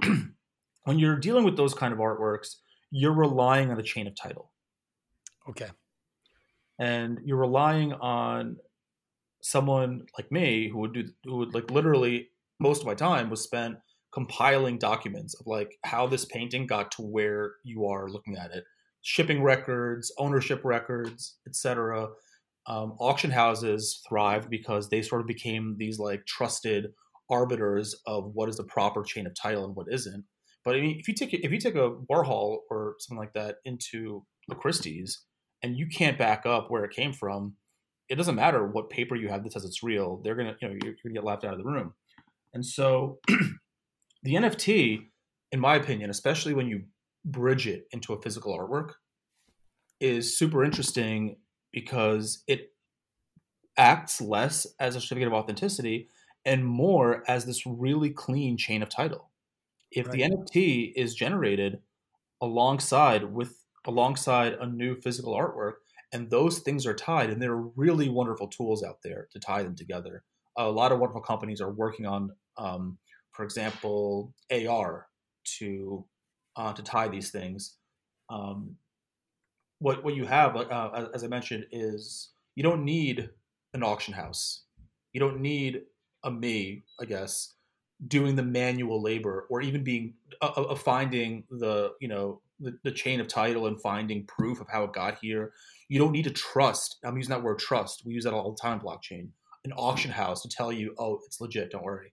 [0.09, 0.27] you.
[0.83, 2.55] when you're dealing with those kind of artworks,
[2.91, 4.51] you're relying on a chain of title.
[5.49, 5.69] Okay.
[6.79, 8.57] And you're relying on
[9.41, 13.41] someone like me who would do who would like literally most of my time was
[13.41, 13.77] spent
[14.11, 18.63] compiling documents of like how this painting got to where you are looking at it
[19.07, 22.09] shipping records, ownership records, etc.
[22.67, 26.87] Um, auction houses thrived because they sort of became these like trusted
[27.29, 30.25] arbiters of what is the proper chain of title and what isn't.
[30.65, 33.55] But I mean, if you take if you take a Warhol or something like that
[33.63, 35.23] into a Christie's,
[35.63, 37.55] and you can't back up where it came from,
[38.09, 40.19] it doesn't matter what paper you have that says it's real.
[40.21, 41.93] They're gonna you know you're, you're gonna get laughed out of the room.
[42.53, 43.19] And so
[44.23, 44.99] the NFT,
[45.53, 46.81] in my opinion, especially when you
[47.31, 48.93] bridge it into a physical artwork,
[49.99, 51.37] is super interesting
[51.71, 52.71] because it
[53.77, 56.09] acts less as a certificate of authenticity
[56.45, 59.29] and more as this really clean chain of title.
[59.91, 60.13] If right.
[60.13, 61.79] the NFT is generated
[62.41, 65.73] alongside with alongside a new physical artwork,
[66.11, 69.63] and those things are tied, and there are really wonderful tools out there to tie
[69.63, 70.23] them together.
[70.57, 72.97] A lot of wonderful companies are working on, um,
[73.31, 75.07] for example, AR
[75.59, 76.05] to
[76.57, 77.75] uh, to tie these things.
[78.29, 78.75] Um,
[79.79, 83.29] what what you have, uh, as I mentioned, is you don't need
[83.73, 84.63] an auction house.
[85.13, 85.83] You don't need
[86.23, 87.53] a me, I guess,
[88.07, 92.91] doing the manual labor or even being uh, uh, finding the you know the, the
[92.91, 95.53] chain of title and finding proof of how it got here.
[95.89, 96.97] You don't need to trust.
[97.03, 98.03] I'm using that word trust.
[98.05, 98.79] We use that all the time.
[98.79, 99.29] Blockchain,
[99.63, 101.71] an auction house to tell you, oh, it's legit.
[101.71, 102.11] Don't worry.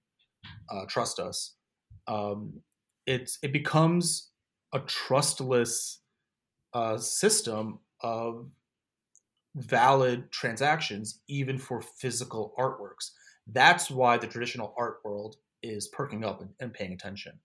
[0.70, 1.54] Uh, trust us.
[2.06, 2.60] Um,
[3.06, 4.30] it's it becomes
[4.74, 6.00] a trustless
[6.74, 8.50] uh, system of
[9.54, 13.12] valid transactions, even for physical artworks.
[13.46, 17.38] That's why the traditional art world is perking up and, and paying attention.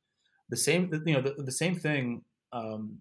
[0.50, 2.98] The same, you know, the, the same thing um,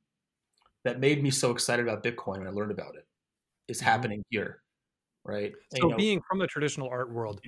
[0.85, 3.07] that made me so excited about Bitcoin when I learned about it
[3.67, 3.87] is mm-hmm.
[3.87, 4.61] happening here,
[5.25, 5.53] right?
[5.75, 7.41] So, you know, being from the traditional art world,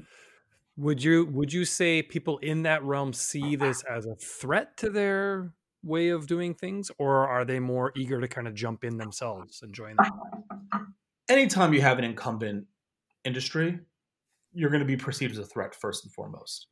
[0.77, 4.89] would you would you say people in that realm see this as a threat to
[4.89, 8.99] their way of doing things, or are they more eager to kind of jump in
[8.99, 10.95] themselves and join them?
[11.29, 12.67] Anytime you have an incumbent
[13.25, 13.79] industry,
[14.53, 16.67] you're going to be perceived as a threat first and foremost.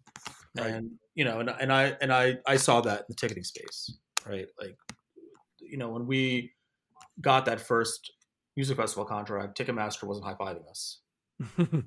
[0.57, 0.71] Right.
[0.71, 3.97] And you know, and, and I and I I saw that in the ticketing space,
[4.27, 4.47] right?
[4.61, 4.77] Like,
[5.61, 6.53] you know, when we
[7.21, 8.13] got that first
[8.57, 11.01] music festival contract, Ticketmaster wasn't high fiving us.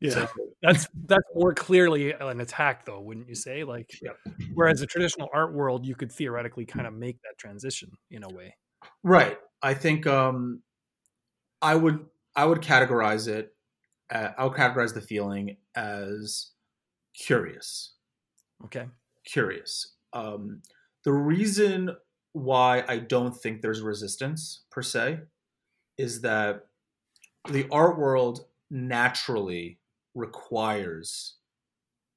[0.00, 0.28] Yeah, so,
[0.62, 3.64] that's that's more clearly an attack, though, wouldn't you say?
[3.64, 4.12] Like, yeah.
[4.54, 8.28] whereas the traditional art world, you could theoretically kind of make that transition in a
[8.28, 8.54] way.
[9.02, 9.38] Right.
[9.60, 10.62] I think um,
[11.60, 12.06] I would
[12.36, 13.54] I would categorize it.
[14.10, 16.50] Uh, I would categorize the feeling as
[17.14, 17.94] curious.
[18.64, 18.86] Okay.
[19.24, 19.94] Curious.
[20.12, 20.62] Um,
[21.04, 21.90] the reason
[22.32, 25.20] why I don't think there's resistance per se
[25.96, 26.66] is that
[27.50, 29.78] the art world naturally
[30.18, 31.36] requires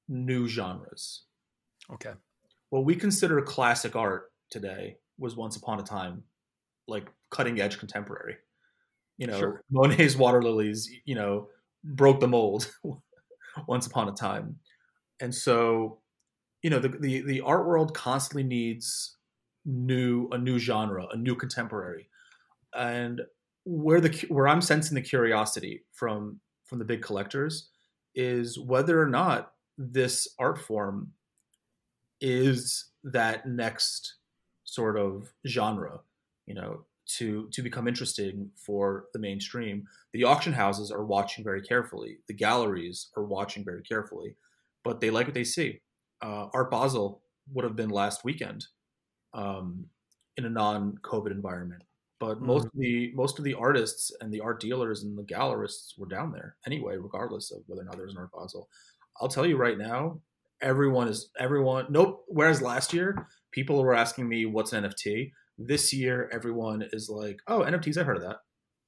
[0.10, 1.24] new genres.
[1.94, 2.14] Okay.
[2.70, 6.24] What we consider classic art today was once upon a time
[6.88, 8.38] like cutting edge contemporary.
[9.18, 9.64] You know, sure.
[9.72, 11.48] Monet's water lilies, you know,
[11.84, 12.74] broke the mold
[13.68, 14.58] once upon a time.
[15.20, 16.00] And so,
[16.64, 19.18] you know, the, the the art world constantly needs
[19.64, 22.08] new a new genre, a new contemporary.
[22.74, 23.22] And
[23.66, 27.70] where the where I'm sensing the curiosity from from the big collectors
[28.16, 31.12] is whether or not this art form
[32.20, 34.16] is that next
[34.64, 36.00] sort of genre,
[36.46, 36.86] you know,
[37.18, 39.86] to to become interesting for the mainstream.
[40.14, 42.20] The auction houses are watching very carefully.
[42.28, 44.36] The galleries are watching very carefully,
[44.84, 45.82] but they like what they see.
[46.22, 47.22] Uh, Art Basel
[47.54, 48.66] would have been last weekend
[49.34, 49.86] um,
[50.38, 51.84] in a non-COVID environment,
[52.22, 52.46] but mm-hmm.
[52.46, 56.06] most of the most of the artists and the art dealers and the gallerists were
[56.06, 58.70] down there anyway, regardless of whether or not there's an art Basel.
[59.20, 60.22] I'll tell you right now,
[60.62, 61.88] everyone is everyone.
[61.90, 62.24] Nope.
[62.28, 65.32] Whereas last year, people were asking me what's an NFT.
[65.58, 67.98] This year, everyone is like, "Oh, NFTs.
[67.98, 68.38] I've heard of that.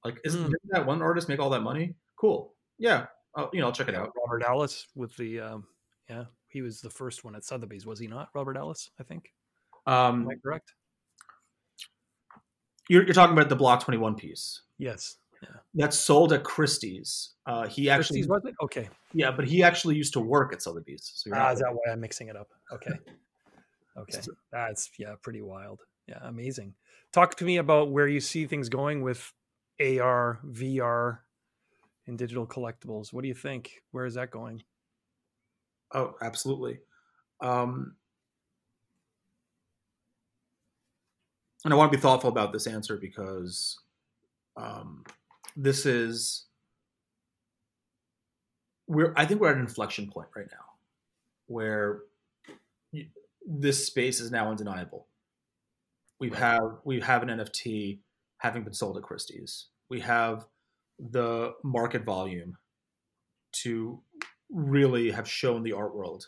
[0.06, 0.54] Like, isn't mm.
[0.70, 1.96] that one artist make all that money?
[2.20, 2.54] Cool.
[2.78, 3.08] Yeah.
[3.36, 5.66] I'll, you know, I'll check it out." Robert Alice with the um,
[6.08, 8.30] yeah, he was the first one at Sotheby's, was he not?
[8.36, 9.32] Robert Alice, I think.
[9.88, 10.72] Um, Am I correct?
[12.90, 14.62] You're, you're talking about the Block 21 piece.
[14.78, 15.18] Yes.
[15.42, 15.50] Yeah.
[15.74, 17.34] That's sold at Christie's.
[17.46, 18.56] Uh, he actually Christie's was it?
[18.62, 18.90] Okay.
[19.14, 21.12] Yeah, but he actually used to work at Sotheby's.
[21.16, 22.48] So ah, is that why I'm mixing it up?
[22.72, 22.92] Okay.
[23.98, 24.20] okay.
[24.52, 25.82] That's yeah, pretty wild.
[26.08, 26.76] Yeah, amazing.
[27.12, 29.34] Talk to me about where you see things going with
[29.80, 31.20] AR, VR,
[32.08, 33.14] and digital collectibles.
[33.14, 33.84] What do you think?
[33.92, 34.64] Where is that going?
[35.94, 36.80] Oh, absolutely.
[37.42, 37.96] Um,
[41.64, 43.80] and I want to be thoughtful about this answer because
[44.58, 45.04] um,
[45.56, 46.46] this is
[48.88, 50.66] we're I think we're at an inflection point right now
[51.48, 52.02] where
[53.46, 55.08] this space is now undeniable.
[56.20, 58.00] We have we have an NFT
[58.38, 59.68] having been sold at Christie's.
[59.90, 60.46] We have
[61.00, 62.58] the market volume
[63.64, 64.02] to
[64.50, 66.28] really have shown the art world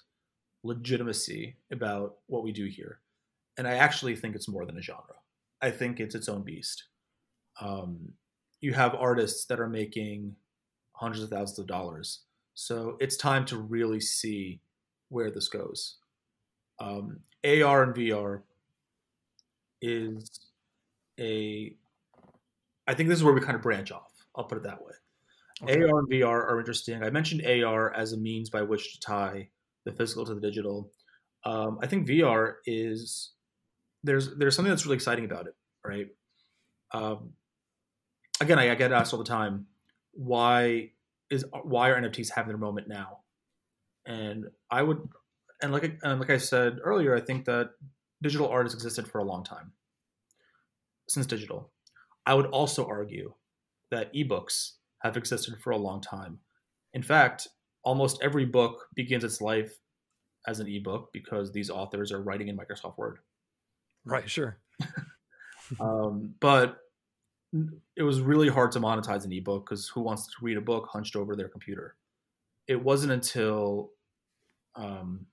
[0.64, 3.00] legitimacy about what we do here.
[3.58, 5.16] and I actually think it's more than a genre.
[5.62, 6.84] I think it's its own beast.
[7.62, 8.14] Um,
[8.62, 10.36] you have artists that are making
[10.94, 12.22] hundreds of thousands of dollars,
[12.54, 14.62] so it's time to really see
[15.10, 15.98] where this goes.
[16.80, 18.42] Um, AR and VR
[19.82, 20.40] is
[21.20, 21.76] a.
[22.88, 24.12] I think this is where we kind of branch off.
[24.36, 24.94] I'll put it that way.
[25.64, 25.84] Okay.
[25.84, 27.04] AR and VR are interesting.
[27.04, 29.50] I mentioned AR as a means by which to tie
[29.86, 30.92] the physical to the digital.
[31.46, 33.35] Um, I think VR is
[34.06, 36.08] there's there's something that's really exciting about it, right?
[36.94, 37.34] Um,
[38.40, 39.66] again, I, I, get asked all the time,
[40.14, 40.92] why
[41.30, 43.20] is why are NFTs having their moment now?
[44.06, 45.10] And I would,
[45.62, 47.72] and like and like I said earlier, I think that
[48.22, 49.72] digital art has existed for a long time
[51.10, 51.72] since digital.
[52.26, 53.34] I would also argue
[53.92, 56.40] that ebooks have existed for a long time.
[56.94, 57.48] In fact,
[57.84, 59.80] almost every book begins its life
[60.48, 63.20] as an ebook because these authors are writing in Microsoft Word.
[64.06, 64.58] Right, sure.
[65.80, 66.78] um, but
[67.96, 70.90] it was really hard to monetize an ebook because who wants to read a book
[70.92, 71.96] hunched over their computer?
[72.68, 73.92] It wasn't until
[74.76, 75.26] um,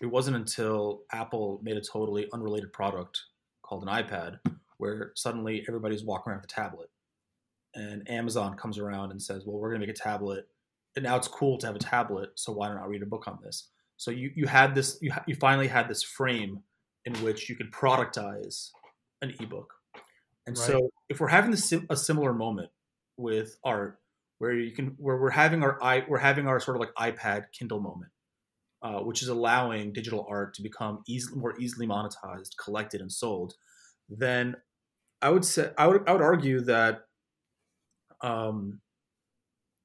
[0.00, 3.20] it wasn't until Apple made a totally unrelated product
[3.62, 4.38] called an iPad
[4.78, 6.90] where suddenly everybody's walking around with a tablet
[7.74, 10.48] and Amazon comes around and says, "Well, we're going to make a tablet,
[10.96, 12.30] and now it's cool to have a tablet.
[12.34, 15.12] So why don't I read a book on this?" So you you had this you
[15.12, 16.62] ha- you finally had this frame
[17.04, 18.70] in which you can productize
[19.22, 19.72] an ebook,
[20.46, 20.66] and right.
[20.66, 22.70] so if we're having a similar moment
[23.16, 23.98] with art,
[24.38, 27.44] where you can where we're having our i we're having our sort of like iPad
[27.56, 28.10] Kindle moment.
[28.82, 33.54] Uh, which is allowing digital art to become easily more easily monetized, collected, and sold,
[34.10, 34.54] then
[35.22, 37.06] I would say I would I would argue that
[38.20, 38.80] um,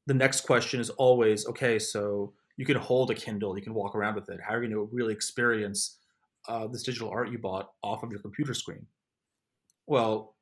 [0.06, 3.96] the next question is always okay so you can hold a kindle you can walk
[3.96, 5.99] around with it how are you going to really experience
[6.50, 8.86] uh, this digital art you bought off of your computer screen
[9.88, 10.36] well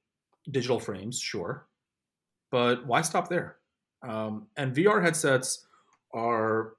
[0.50, 1.68] digital frames sure
[2.52, 3.58] but why stop there
[4.04, 5.66] um, and vr headsets
[6.14, 6.74] are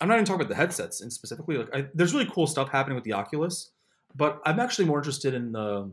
[0.00, 2.70] i'm not even talking about the headsets and specifically like I, there's really cool stuff
[2.70, 3.70] happening with the oculus
[4.14, 5.90] but i'm actually more interested in the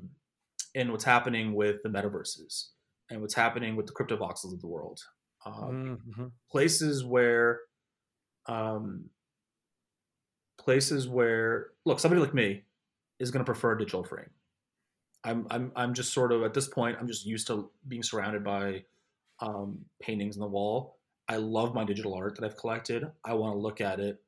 [0.76, 2.70] in what's happening with the metaverses
[3.10, 5.00] and what's happening with the CryptoVoxels of the world.
[5.46, 6.26] Um, mm-hmm.
[6.50, 7.62] Places where,
[8.48, 9.10] um,
[10.64, 12.64] places where, look, somebody like me
[13.20, 14.30] is going to prefer a digital frame.
[15.24, 18.44] I'm, I'm, I'm just sort of at this point, I'm just used to being surrounded
[18.44, 18.84] by
[19.40, 20.98] um, paintings on the wall.
[21.30, 23.06] I love my digital art that I've collected.
[23.24, 24.22] I want to look at it.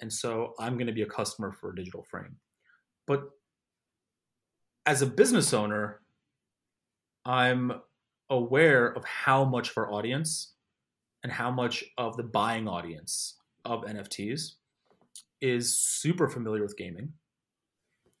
[0.00, 2.36] And so I'm going to be a customer for a digital frame.
[3.06, 3.30] But
[4.86, 6.00] as a business owner,
[7.24, 7.72] I'm
[8.30, 10.54] aware of how much of our audience
[11.22, 14.54] and how much of the buying audience of NFTs
[15.42, 17.12] is super familiar with gaming.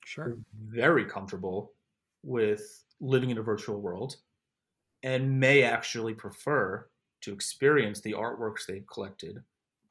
[0.04, 0.36] Sure.
[0.66, 1.72] Very comfortable
[2.22, 4.16] with living in a virtual world
[5.02, 6.86] and may actually prefer
[7.22, 9.42] to experience the artworks they've collected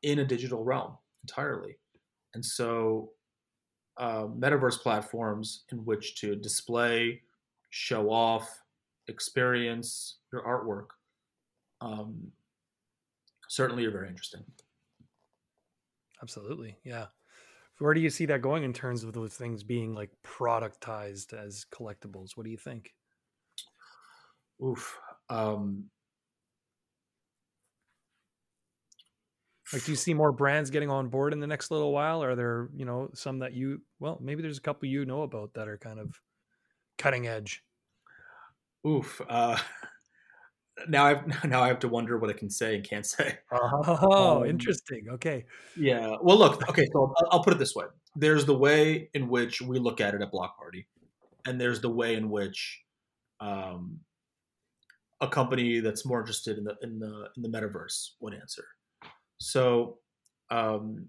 [0.03, 1.77] in a digital realm entirely.
[2.33, 3.11] And so,
[3.97, 7.21] uh, metaverse platforms in which to display,
[7.69, 8.61] show off,
[9.07, 10.87] experience, your artwork,
[11.81, 12.31] um,
[13.47, 14.43] certainly are very interesting.
[16.21, 17.07] Absolutely, yeah.
[17.79, 21.65] Where do you see that going in terms of those things being like productized as
[21.65, 22.37] collectibles?
[22.37, 22.93] What do you think?
[24.61, 24.97] Oof.
[25.29, 25.89] Um,
[29.73, 32.21] like, do you see more brands getting on board in the next little while?
[32.23, 35.53] Are there, you know, some that you, well, maybe there's a couple you know about
[35.53, 36.19] that are kind of
[36.97, 37.63] cutting edge?
[38.87, 39.21] Oof.
[39.27, 39.57] Uh,
[40.87, 43.37] now I've now I have to wonder what I can say and can't say.
[43.51, 45.07] Oh, um, interesting.
[45.11, 45.45] Okay.
[45.75, 46.15] Yeah.
[46.21, 46.61] Well, look.
[46.69, 49.99] Okay, so I'll, I'll, put it this way: there's the way in which we look
[49.99, 50.87] at it at Block Party,
[51.45, 52.81] and there's the way in which
[53.39, 53.99] um,
[55.19, 58.65] a company that's more interested in the in the in the metaverse would answer.
[59.37, 59.97] So,
[60.49, 61.07] um,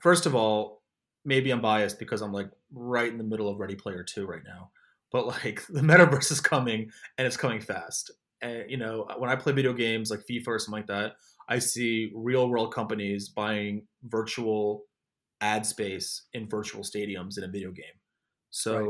[0.00, 0.82] first of all,
[1.24, 4.44] maybe I'm biased because I'm like right in the middle of Ready Player Two right
[4.44, 4.70] now
[5.12, 8.10] but like the metaverse is coming and it's coming fast.
[8.42, 11.12] And you know, when I play video games like FIFA or something like that,
[11.48, 14.84] I see real world companies buying virtual
[15.40, 17.84] ad space in virtual stadiums in a video game.
[18.50, 18.88] So right.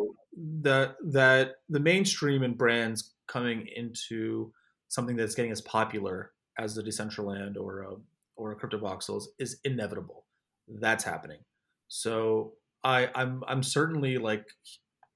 [0.63, 4.53] that that the mainstream and brands coming into
[4.89, 7.95] something that's getting as popular as the Decentraland or a,
[8.37, 10.27] or a CryptoVoxels is inevitable.
[10.69, 11.39] That's happening.
[11.89, 14.47] So I I'm I'm certainly like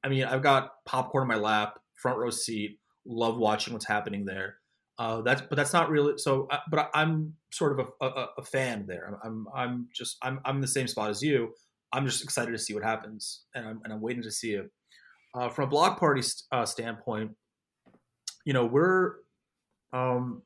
[0.05, 4.25] I mean, I've got popcorn in my lap, front row seat, love watching what's happening
[4.25, 4.57] there.
[4.99, 6.47] Uh, that's but that's not really so.
[6.51, 9.19] Uh, but I, am sort of a, a, a, fan there.
[9.23, 11.53] I'm I'm just I'm I'm in the same spot as you.
[11.93, 14.71] I'm just excited to see what happens, and I'm and I'm waiting to see it.
[15.35, 17.33] Uh, from a block party st- uh, standpoint,
[18.47, 19.17] you know, we're
[19.93, 20.43] um,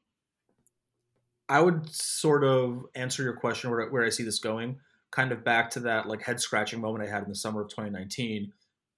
[1.49, 4.79] I would sort of answer your question where, where I see this going,
[5.13, 7.69] kind of back to that like head scratching moment I had in the summer of
[7.69, 8.53] 2019.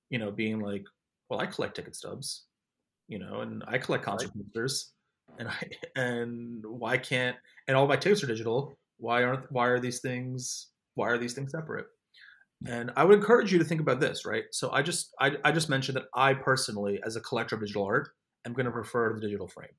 [0.09, 0.85] You know, being like,
[1.29, 2.45] well, I collect ticket stubs,
[3.09, 4.45] you know, and I collect concert right.
[4.45, 4.93] posters,
[5.39, 7.37] and I and why can't
[7.69, 8.77] and all my tapes are digital?
[8.99, 11.87] Why aren't why are these things why are these things separate?
[12.67, 14.45] And I would encourage you to think about this, right?
[14.53, 17.85] So I just I, I just mentioned that I personally, as a collector of digital
[17.85, 18.11] art,
[18.47, 19.75] am going to prefer the digital frame.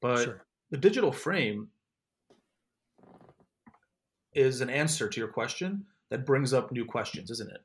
[0.00, 0.46] But sure.
[0.70, 1.68] the digital frame
[4.34, 7.60] is an answer to your question that brings up new questions, isn't it?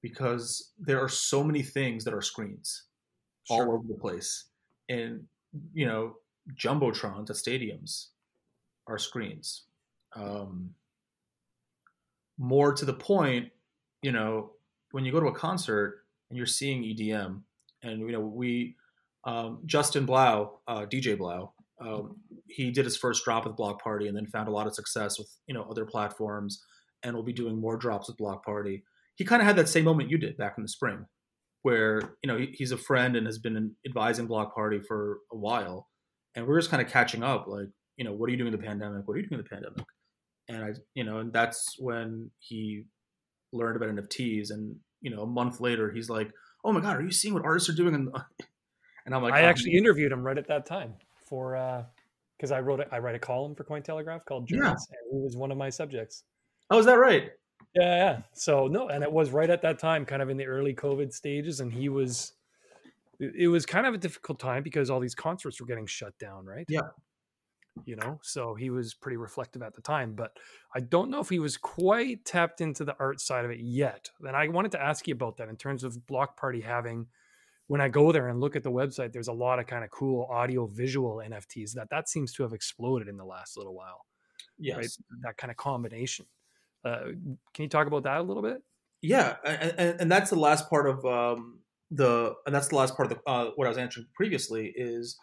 [0.00, 2.84] Because there are so many things that are screens
[3.44, 3.66] sure.
[3.66, 4.44] all over the place.
[4.88, 5.24] And,
[5.72, 6.16] you know,
[6.54, 8.08] jumbotrons at stadiums
[8.86, 9.64] are screens.
[10.14, 10.74] Um,
[12.38, 13.50] more to the point,
[14.02, 14.52] you know,
[14.90, 17.42] when you go to a concert and you're seeing EDM,
[17.82, 18.76] and you know, we
[19.24, 22.16] um, Justin Blau, uh, DJ Blau, um,
[22.46, 25.18] he did his first drop with Block Party and then found a lot of success
[25.18, 26.62] with you know other platforms,
[27.02, 28.84] and will be doing more drops with Block Party.
[29.14, 31.06] He kind of had that same moment you did back in the spring,
[31.62, 35.88] where you know he's a friend and has been advising Block Party for a while,
[36.34, 37.46] and we're just kind of catching up.
[37.46, 39.06] Like, you know, what are you doing in the pandemic?
[39.06, 39.84] What are you doing in the pandemic?
[40.48, 42.84] And I, you know, and that's when he
[43.52, 46.30] learned about NFTs, and you know, a month later, he's like,
[46.64, 48.08] "Oh my god, are you seeing what artists are doing?" And,
[49.06, 50.94] and I'm like, I oh, actually interviewed him right at that time
[51.28, 51.52] for
[52.36, 52.88] because uh, I wrote it.
[52.90, 54.96] I write a column for Cointelegraph called Journeys, yeah.
[54.98, 56.24] and he was one of my subjects.
[56.70, 57.30] Oh, is that right?
[57.74, 58.22] Yeah, yeah.
[58.32, 61.12] So no, and it was right at that time, kind of in the early COVID
[61.12, 62.32] stages, and he was.
[63.20, 66.44] It was kind of a difficult time because all these concerts were getting shut down,
[66.44, 66.66] right?
[66.68, 66.80] Yeah.
[67.84, 70.36] You know, so he was pretty reflective at the time, but
[70.74, 74.10] I don't know if he was quite tapped into the art side of it yet.
[74.26, 77.06] And I wanted to ask you about that in terms of Block Party having
[77.72, 79.90] when I go there and look at the website, there's a lot of kind of
[79.90, 84.04] cool audio visual NFTs that that seems to have exploded in the last little while.
[84.58, 84.90] Yes, right?
[85.22, 86.26] that kind of combination.
[86.84, 87.12] Uh,
[87.54, 88.62] can you talk about that a little bit?
[89.00, 91.58] Yeah, and, and that's the last part of um,
[91.90, 95.16] the, and that's the last part of the, uh, what I was answering previously is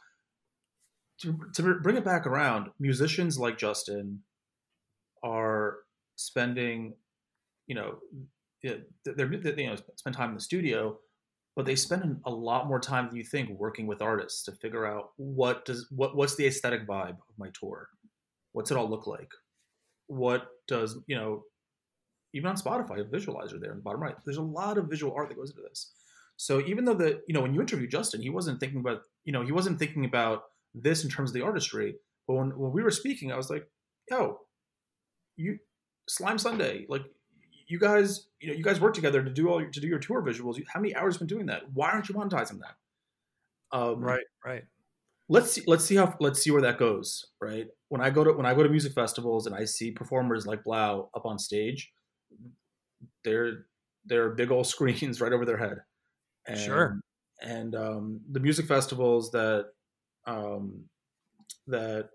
[1.22, 2.70] to, to bring it back around.
[2.80, 4.20] Musicians like Justin
[5.24, 5.78] are
[6.18, 6.94] spending,
[7.68, 8.00] you know,
[8.64, 10.98] they're, they're you know spend time in the studio
[11.56, 14.86] but they spend a lot more time than you think working with artists to figure
[14.86, 17.90] out what does what what's the aesthetic vibe of my tour
[18.54, 19.32] what's it all look like
[20.10, 21.44] what does you know
[22.34, 25.14] even on spotify a visualizer there in the bottom right there's a lot of visual
[25.16, 25.94] art that goes into this
[26.36, 29.32] so even though the you know when you interview justin he wasn't thinking about you
[29.32, 30.44] know he wasn't thinking about
[30.76, 31.96] this in terms of the artistry
[32.28, 33.68] but when, when we were speaking i was like
[34.12, 34.40] yo
[35.38, 35.58] you
[36.08, 37.04] slime sunday like
[37.70, 40.24] you guys, you know, you guys work together to do all to do your tour
[40.24, 40.60] visuals.
[40.68, 41.72] How many hours have been doing that?
[41.72, 43.78] Why aren't you monetizing that?
[43.78, 44.64] Um, right, right.
[45.30, 45.62] Let's see.
[45.68, 46.16] Let's see how.
[46.20, 47.28] Let's see where that goes.
[47.40, 47.68] Right.
[47.90, 50.64] When I go to when I go to music festivals and I see performers like
[50.64, 51.92] Blau up on stage,
[53.24, 53.66] they're
[54.06, 55.78] they're big old screens right over their head.
[56.48, 57.00] And, sure.
[57.42, 59.68] And um, the music festivals that
[60.26, 60.86] um,
[61.68, 62.10] that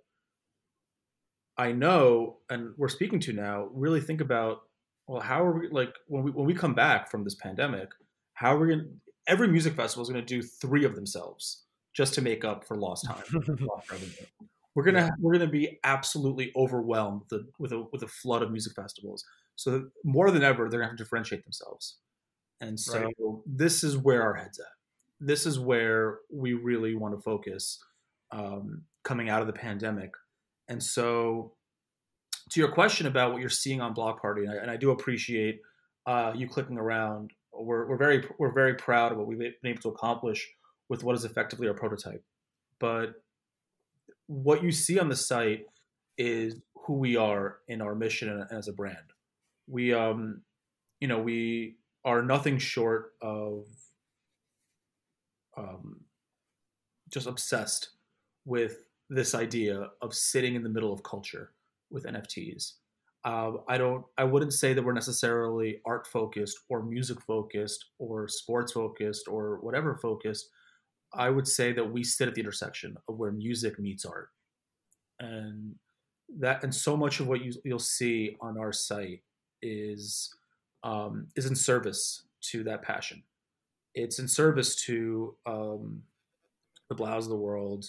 [1.57, 4.63] I know and we're speaking to now really think about
[5.07, 7.91] well, how are we like when we when we come back from this pandemic?
[8.35, 8.89] How are we gonna
[9.27, 11.65] Every music festival is going to do three of themselves
[11.95, 13.23] just to make up for lost time,
[13.61, 14.11] lost revenue.
[14.75, 15.11] We're gonna yeah.
[15.21, 19.25] we're gonna be absolutely overwhelmed with a, with a with a flood of music festivals.
[19.57, 21.99] So more than ever, they're gonna have to differentiate themselves.
[22.61, 23.15] And so right.
[23.47, 24.67] this is where our heads at.
[25.21, 27.79] This is where we really want to focus
[28.33, 30.13] um, coming out of the pandemic.
[30.69, 31.53] And so
[32.51, 34.91] to your question about what you're seeing on Block Party, and I, and I do
[34.91, 35.61] appreciate
[36.07, 37.33] uh, you clicking around.
[37.53, 40.51] We're, we're very we're very proud of what we've been able to accomplish
[40.89, 42.23] with what is effectively our prototype.
[42.81, 43.15] But
[44.27, 45.67] what you see on the site
[46.19, 49.13] is who we are in our mission as a brand.
[49.67, 50.43] We, um,
[51.01, 53.67] you know, we are nothing short of
[55.57, 56.01] um,
[57.13, 57.91] just obsessed
[58.45, 61.53] with this idea of sitting in the middle of culture
[61.91, 62.73] with NFTs.
[63.25, 64.05] Uh, I don't.
[64.19, 69.61] I wouldn't say that we're necessarily art focused or music focused or sports focused or
[69.63, 70.51] whatever focused.
[71.15, 74.29] I would say that we sit at the intersection of where music meets art,
[75.21, 75.75] and
[76.39, 79.23] that and so much of what you, you'll see on our site
[79.63, 80.35] is
[80.83, 83.23] um, is in service to that passion.
[83.95, 86.03] It's in service to um,
[86.89, 87.87] the Blaus of the world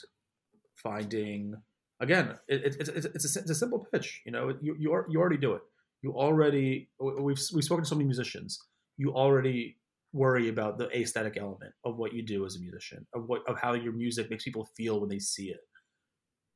[0.75, 1.55] finding
[1.99, 4.21] again, it, it, it's, it's, a, it's a simple pitch.
[4.25, 5.61] You know, you, you, you already do it.
[6.01, 8.59] you already we've we've spoken to so many musicians.
[8.97, 9.77] You already
[10.15, 13.59] worry about the aesthetic element of what you do as a musician, of what of
[13.59, 15.59] how your music makes people feel when they see it.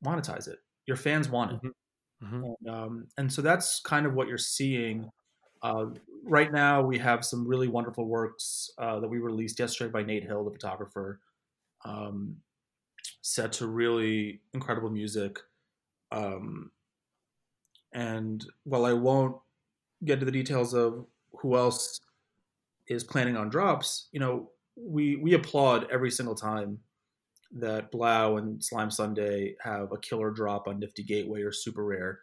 [0.04, 0.58] Monetize it.
[0.86, 1.68] Your fans want it, mm-hmm.
[2.24, 2.42] Mm-hmm.
[2.44, 5.10] And, um, and, so that's kind of what you're seeing.
[5.62, 5.86] Uh,
[6.24, 10.24] right now, we have some really wonderful works uh, that we released yesterday by Nate
[10.24, 11.20] Hill, the photographer,
[11.84, 12.36] um,
[13.20, 15.38] set to really incredible music.
[16.12, 16.70] Um,
[17.92, 19.36] and while I won't
[20.04, 21.06] get to the details of
[21.40, 22.00] who else
[22.90, 26.78] is planning on drops, you know, we we applaud every single time
[27.52, 32.18] that 3LAU and Slime Sunday have a killer drop on Nifty Gateway or Super Rare,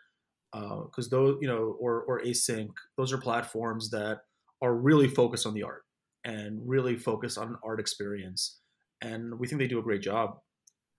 [0.52, 4.20] because uh, those you know or or Async, those are platforms that
[4.62, 5.84] are really focused on the art
[6.24, 8.60] and really focused on an art experience,
[9.02, 10.38] and we think they do a great job.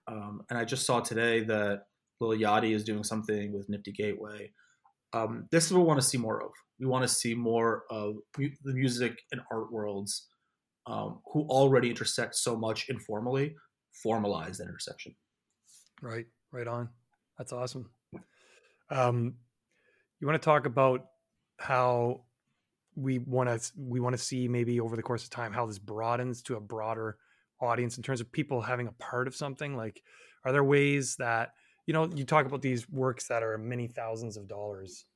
[0.07, 1.83] Um, and I just saw today that
[2.21, 4.53] Lil Yachty is doing something with Nifty Gateway.
[5.13, 6.51] Um, this is what we want to see more of.
[6.79, 10.29] We want to see more of the music and art worlds
[10.87, 13.55] um, who already intersect so much informally,
[14.05, 15.15] formalize that intersection.
[16.03, 16.89] Right, right on.
[17.37, 17.91] That's awesome.
[18.91, 19.35] Um,
[20.21, 21.07] you want to talk about
[21.59, 22.23] how
[22.97, 25.79] we want to we want to see maybe over the course of time how this
[25.79, 27.17] broadens to a broader
[27.61, 30.03] audience in terms of people having a part of something like
[30.45, 31.53] are there ways that
[31.89, 35.07] you know, you talk about these works that are many thousands of dollars.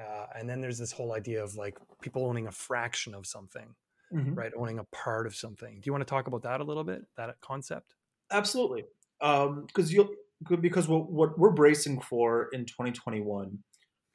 [0.00, 3.74] Uh, and then there's this whole idea of like people owning a fraction of something,
[4.10, 4.32] mm-hmm.
[4.32, 4.50] right?
[4.56, 5.74] Owning a part of something.
[5.74, 7.02] Do you want to talk about that a little bit?
[7.18, 7.96] That concept?
[8.32, 8.84] Absolutely.
[9.20, 10.16] Um, because you
[10.62, 13.58] because what, what we're bracing for in 2021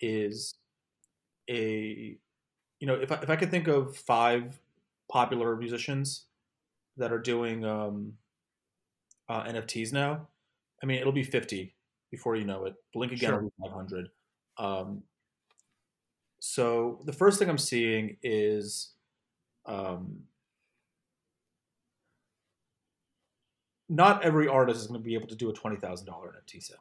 [0.01, 0.55] is
[1.47, 2.17] a
[2.79, 4.59] you know if I, if I could think of five
[5.07, 6.25] popular musicians
[6.97, 8.13] that are doing um,
[9.29, 10.27] uh, NFTs now,
[10.81, 11.74] I mean it'll be 50
[12.11, 12.75] before you know it.
[12.93, 13.49] Blink again sure.
[13.61, 14.09] 500.
[14.57, 15.03] Um,
[16.39, 18.91] so the first thing I'm seeing is
[19.65, 20.19] um,
[23.89, 26.63] not every artist is going to be able to do a twenty thousand dollar NFT
[26.63, 26.77] sale.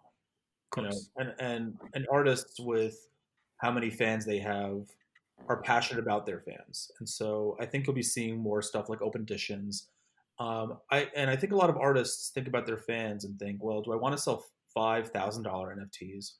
[0.76, 3.08] You know, and and and artists with
[3.58, 4.86] how many fans they have
[5.48, 9.00] are passionate about their fans, and so I think you'll be seeing more stuff like
[9.00, 9.88] open editions.
[10.38, 13.62] Um, I and I think a lot of artists think about their fans and think,
[13.62, 14.44] well, do I want to sell
[14.74, 16.32] five thousand dollar NFTs,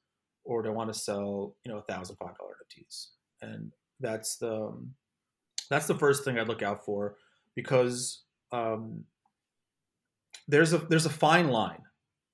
[0.45, 3.07] or do I want to sell you know a thousand five dollar NFTs?
[3.43, 4.91] And that's the um,
[5.71, 7.17] that's the first thing I look out for
[7.55, 9.05] because um,
[10.49, 11.83] there's a there's a fine line.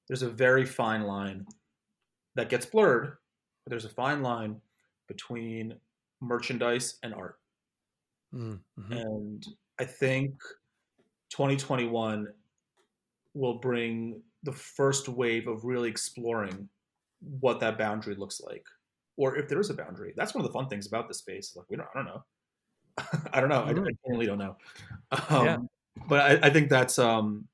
[0.09, 1.47] There's a very fine line
[2.35, 3.17] that gets blurred.
[3.65, 4.57] But there's a fine line
[5.09, 5.75] between
[6.21, 7.37] merchandise and art.
[8.35, 8.93] Mm-hmm.
[8.93, 9.47] And
[9.79, 10.33] I think
[11.31, 12.29] 2021
[13.35, 16.69] will bring the first wave of really exploring
[17.41, 18.65] what that boundary looks like,
[19.17, 20.13] or if there is a boundary.
[20.17, 21.55] That's one of the fun things about this space.
[21.55, 22.25] Like we don't, I don't know,
[23.33, 24.57] I don't know, I, I really don't know.
[25.29, 25.57] Um, yeah.
[26.09, 27.47] But I, I, think that's, um,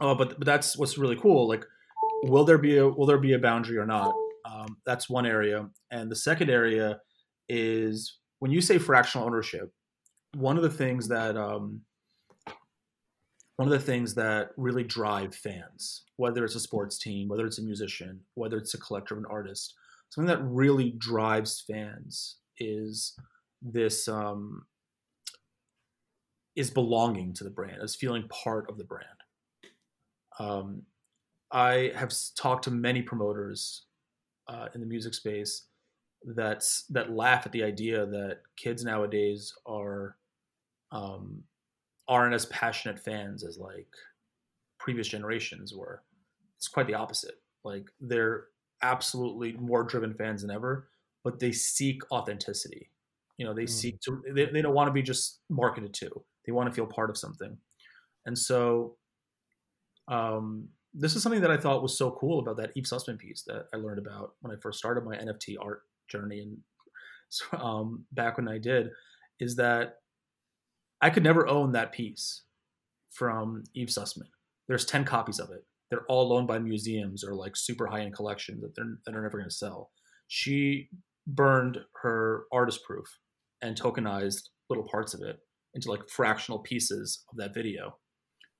[0.00, 1.48] oh, but but that's what's really cool.
[1.48, 1.64] Like,
[2.24, 4.14] will there be a will there be a boundary or not?
[4.44, 7.00] Um, that's one area, and the second area
[7.48, 9.72] is when you say fractional ownership.
[10.34, 11.82] One of the things that um,
[13.62, 17.60] one of the things that really drive fans, whether it's a sports team, whether it's
[17.60, 19.74] a musician, whether it's a collector of an artist,
[20.08, 23.14] something that really drives fans is
[23.62, 24.66] this um,
[26.56, 29.06] is belonging to the brand, is feeling part of the brand.
[30.40, 30.82] Um,
[31.52, 33.84] I have talked to many promoters
[34.48, 35.66] uh, in the music space
[36.34, 40.16] that's that laugh at the idea that kids nowadays are
[40.90, 41.44] um,
[42.08, 43.88] aren't as passionate fans as like
[44.78, 46.02] previous generations were.
[46.56, 47.36] It's quite the opposite.
[47.64, 48.44] Like they're
[48.82, 50.88] absolutely more driven fans than ever,
[51.24, 52.90] but they seek authenticity.
[53.38, 53.70] You know, they mm.
[53.70, 56.24] seek to they, they don't want to be just marketed to.
[56.46, 57.56] They want to feel part of something.
[58.26, 58.96] And so
[60.08, 63.42] um this is something that I thought was so cool about that Eve Sussman piece
[63.46, 66.58] that I learned about when I first started my NFT art journey and
[67.58, 68.90] um, back when I did,
[69.40, 69.96] is that
[71.02, 72.42] I could never own that piece
[73.10, 74.28] from Eve Sussman.
[74.68, 75.64] There's 10 copies of it.
[75.90, 79.22] They're all owned by museums or like super high end collections that they're, that are
[79.22, 79.90] never going to sell.
[80.28, 80.88] She
[81.26, 83.06] burned her artist proof
[83.60, 85.40] and tokenized little parts of it
[85.74, 87.96] into like fractional pieces of that video.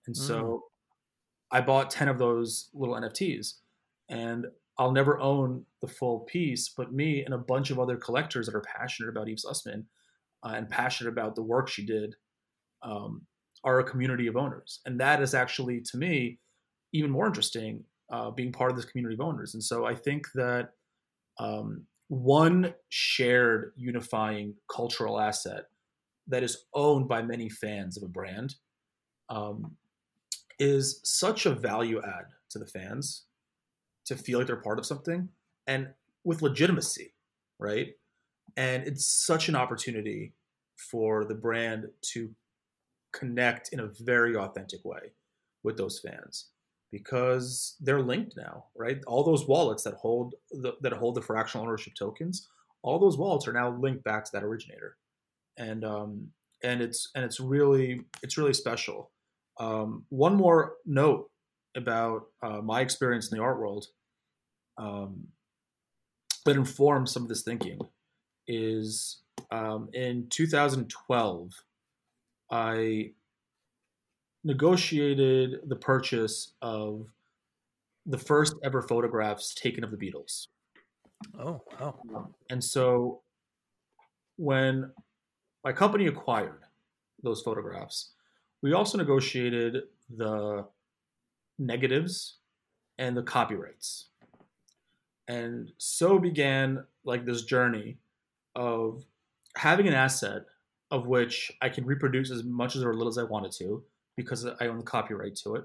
[0.06, 0.60] And so mm.
[1.50, 3.54] I bought 10 of those little NFTs
[4.08, 4.46] and
[4.78, 8.54] I'll never own the full piece, but me and a bunch of other collectors that
[8.54, 9.84] are passionate about Eve Sussman
[10.42, 12.14] uh, and passionate about the work she did
[12.82, 13.22] um,
[13.64, 16.38] are a community of owners, and that is actually to me
[16.92, 19.54] even more interesting uh, being part of this community of owners.
[19.54, 20.70] And so I think that
[21.38, 25.64] um, one shared unifying cultural asset
[26.28, 28.54] that is owned by many fans of a brand
[29.30, 29.76] um,
[30.58, 33.24] is such a value add to the fans
[34.04, 35.28] to feel like they're part of something
[35.66, 35.88] and
[36.24, 37.14] with legitimacy,
[37.58, 37.94] right?
[38.56, 40.34] And it's such an opportunity
[40.90, 42.30] for the brand to
[43.12, 45.12] connect in a very authentic way
[45.62, 46.48] with those fans
[46.90, 48.98] because they're linked now, right?
[49.06, 52.48] All those wallets that hold the, that hold the fractional ownership tokens,
[52.82, 54.96] all those wallets are now linked back to that originator,
[55.56, 56.28] and um,
[56.62, 59.10] and it's and it's really it's really special.
[59.58, 61.30] Um, one more note
[61.76, 63.86] about uh, my experience in the art world
[64.78, 65.28] um,
[66.44, 67.78] that informs some of this thinking
[68.48, 71.52] is um, in 2012,
[72.52, 73.12] I
[74.44, 77.08] negotiated the purchase of
[78.04, 80.48] the first ever photographs taken of the Beatles.
[81.38, 82.28] Oh, wow.
[82.50, 83.22] And so
[84.36, 84.90] when
[85.64, 86.60] my company acquired
[87.22, 88.10] those photographs,
[88.60, 90.66] we also negotiated the
[91.58, 92.38] negatives
[92.98, 94.08] and the copyrights.
[95.28, 97.96] And so began like this journey
[98.54, 99.04] of
[99.56, 100.42] having an asset
[100.92, 103.82] of which I can reproduce as much as or little as I wanted to
[104.14, 105.64] because I own the copyright to it.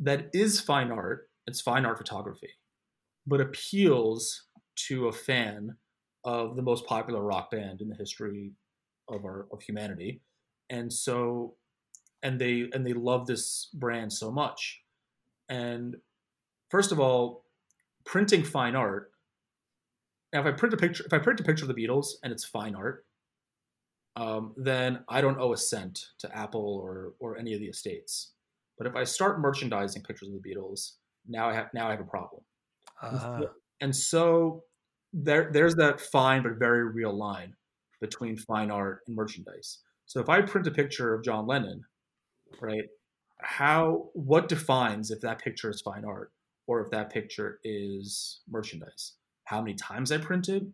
[0.00, 1.30] That is fine art.
[1.46, 2.50] It's fine art photography,
[3.24, 4.42] but appeals
[4.88, 5.76] to a fan
[6.24, 8.50] of the most popular rock band in the history
[9.08, 10.20] of our of humanity.
[10.70, 11.54] And so
[12.24, 14.80] and they and they love this brand so much.
[15.48, 15.96] And
[16.68, 17.44] first of all,
[18.04, 19.12] printing fine art.
[20.32, 22.32] Now, if I print a picture, if I print a picture of the Beatles and
[22.32, 23.06] it's fine art,
[24.16, 28.32] um, then I don't owe a cent to Apple or or any of the estates.
[28.78, 30.92] But if I start merchandising pictures of the Beatles,
[31.28, 32.42] now I have now I have a problem.
[33.02, 33.46] Uh-huh.
[33.80, 34.64] And so
[35.12, 37.54] there there's that fine but very real line
[38.00, 39.78] between fine art and merchandise.
[40.06, 41.82] So if I print a picture of John Lennon,
[42.60, 42.84] right?
[43.42, 46.32] How what defines if that picture is fine art
[46.66, 49.12] or if that picture is merchandise?
[49.44, 50.72] How many times I printed?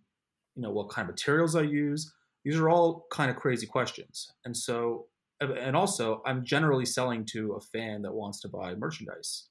[0.54, 2.12] You know, what kind of materials I use?
[2.44, 4.32] These are all kind of crazy questions.
[4.44, 5.06] And so,
[5.40, 9.48] and also, I'm generally selling to a fan that wants to buy merchandise.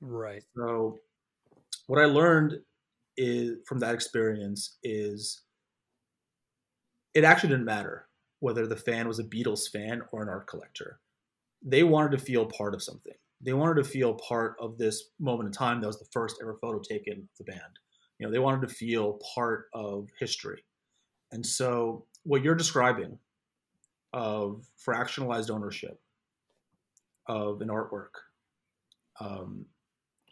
[0.00, 0.42] Right.
[0.56, 0.98] So,
[1.86, 2.60] what I learned
[3.16, 5.42] is from that experience is
[7.14, 8.08] it actually didn't matter
[8.40, 11.00] whether the fan was a Beatles fan or an art collector.
[11.64, 13.14] They wanted to feel part of something.
[13.40, 16.56] They wanted to feel part of this moment in time that was the first ever
[16.60, 17.78] photo taken of the band.
[18.18, 20.64] You know, they wanted to feel part of history.
[21.32, 23.18] And so what you're describing
[24.12, 26.00] of fractionalized ownership
[27.26, 28.10] of an artwork
[29.20, 29.66] um,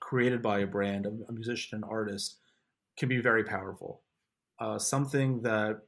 [0.01, 2.39] created by a brand, a, musician, an artist,
[2.99, 4.03] can be very powerful.
[4.59, 5.81] Uh, something that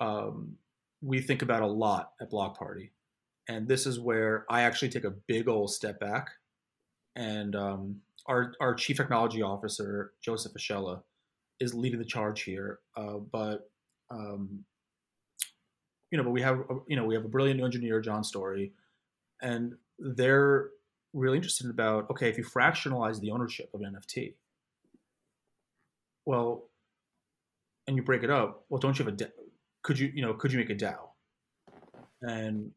[0.00, 0.56] um,
[1.02, 2.92] we think about a lot at Block Party.
[3.48, 6.28] And this is where I actually take a big old step back.
[7.16, 7.96] And um,
[8.26, 11.02] our, our chief technology officer, Joseph Fischella,
[11.58, 12.80] is leading the charge here.
[12.96, 13.70] Uh, but
[14.10, 14.64] um,
[16.10, 18.72] you know, but we have you know we have a brilliant new engineer, John Story,
[19.40, 20.70] and they're
[21.12, 24.34] really interested about okay, if you fractionalize the ownership of an NFT,
[26.24, 26.68] well,
[27.86, 29.28] and you break it up, well, don't you have a
[29.82, 30.96] could you you know could you make a DAO?
[32.22, 32.72] And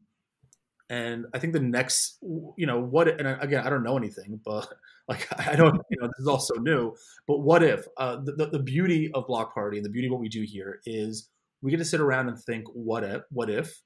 [0.90, 4.68] and I think the next you know what and again I don't know anything, but
[5.08, 6.94] like I don't you know this is all so new.
[7.26, 10.20] But what if uh, the the beauty of Block Party and the beauty of what
[10.20, 11.28] we do here is
[11.64, 13.80] we get to sit around and think what if what if?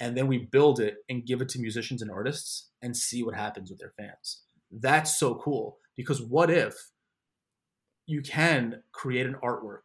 [0.00, 3.34] And then we build it and give it to musicians and artists and see what
[3.34, 4.42] happens with their fans.
[4.72, 6.74] That's so cool because what if
[8.06, 9.82] you can create an artwork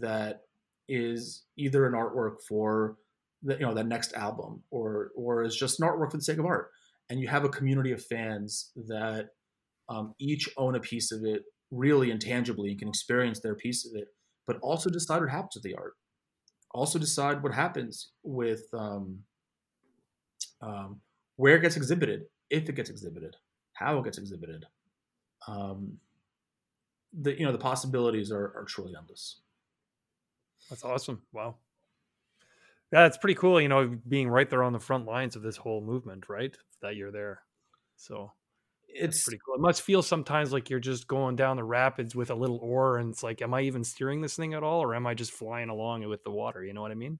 [0.00, 0.40] that
[0.88, 2.96] is either an artwork for
[3.42, 6.38] the, you know that next album or or is just an artwork for the sake
[6.38, 6.68] of art.
[7.10, 9.26] And you have a community of fans that
[9.90, 13.92] um, each own a piece of it really intangibly and can experience their piece of
[13.94, 14.08] it
[14.46, 15.92] but also decide what happens with the art
[16.72, 19.18] also decide what happens with um,
[20.62, 21.00] um,
[21.36, 23.36] where it gets exhibited if it gets exhibited
[23.74, 24.66] how it gets exhibited
[25.48, 25.98] um,
[27.22, 29.40] the you know the possibilities are, are truly endless
[30.70, 31.22] that's awesome.
[31.32, 31.56] Wow.
[32.92, 35.56] Yeah, it's pretty cool, you know, being right there on the front lines of this
[35.56, 36.56] whole movement, right?
[36.82, 37.42] That you're there.
[37.96, 38.32] So
[38.94, 39.54] it's pretty cool.
[39.54, 42.98] It must feel sometimes like you're just going down the rapids with a little oar
[42.98, 44.82] and it's like, am I even steering this thing at all?
[44.82, 46.64] Or am I just flying along with the water?
[46.64, 47.18] You know what I mean?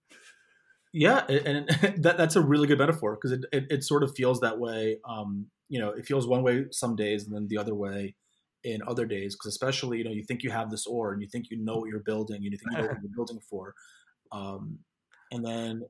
[0.93, 1.25] Yeah.
[1.27, 1.69] And
[2.03, 4.99] that, that's a really good metaphor because it, it, it, sort of feels that way.
[5.09, 8.17] Um, you know, it feels one way some days and then the other way
[8.65, 11.29] in other days because especially you know you think you have this oar and you
[11.29, 13.75] think you know what you're building and you think you know what you're building for
[14.33, 14.79] um,
[15.33, 15.83] and then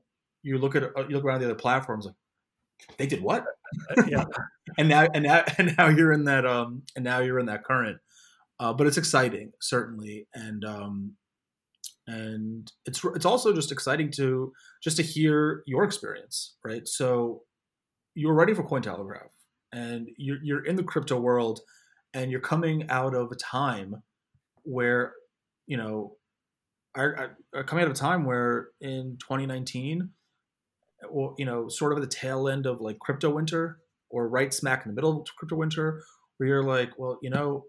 [0.43, 2.15] you look at uh, you look around the other platforms like
[2.97, 3.45] they did what?
[3.97, 4.25] Uh, yeah.
[4.77, 7.63] and now and now and now you're in that um and now you're in that
[7.63, 7.97] current.
[8.59, 10.27] Uh, but it's exciting certainly.
[10.33, 11.13] And um
[12.07, 14.51] and it's it's also just exciting to
[14.83, 16.87] just to hear your experience right?
[16.87, 17.43] So
[18.15, 19.29] you're ready for cointelegraph
[19.71, 21.61] and you're, you're in the crypto world
[22.13, 24.03] and you're coming out of a time
[24.63, 25.13] where
[25.67, 26.15] you know
[26.95, 30.09] are, are coming out of a time where in 2019
[31.09, 33.79] well, you know, sort of at the tail end of like crypto winter
[34.09, 36.03] or right smack in the middle of crypto winter,
[36.37, 37.65] where you're like, well, you know,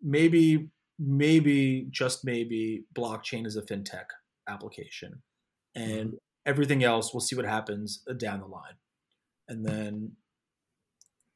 [0.00, 4.06] maybe, maybe, just maybe blockchain is a fintech
[4.48, 5.22] application
[5.74, 6.16] and mm-hmm.
[6.46, 8.74] everything else, we'll see what happens down the line.
[9.48, 10.12] And then,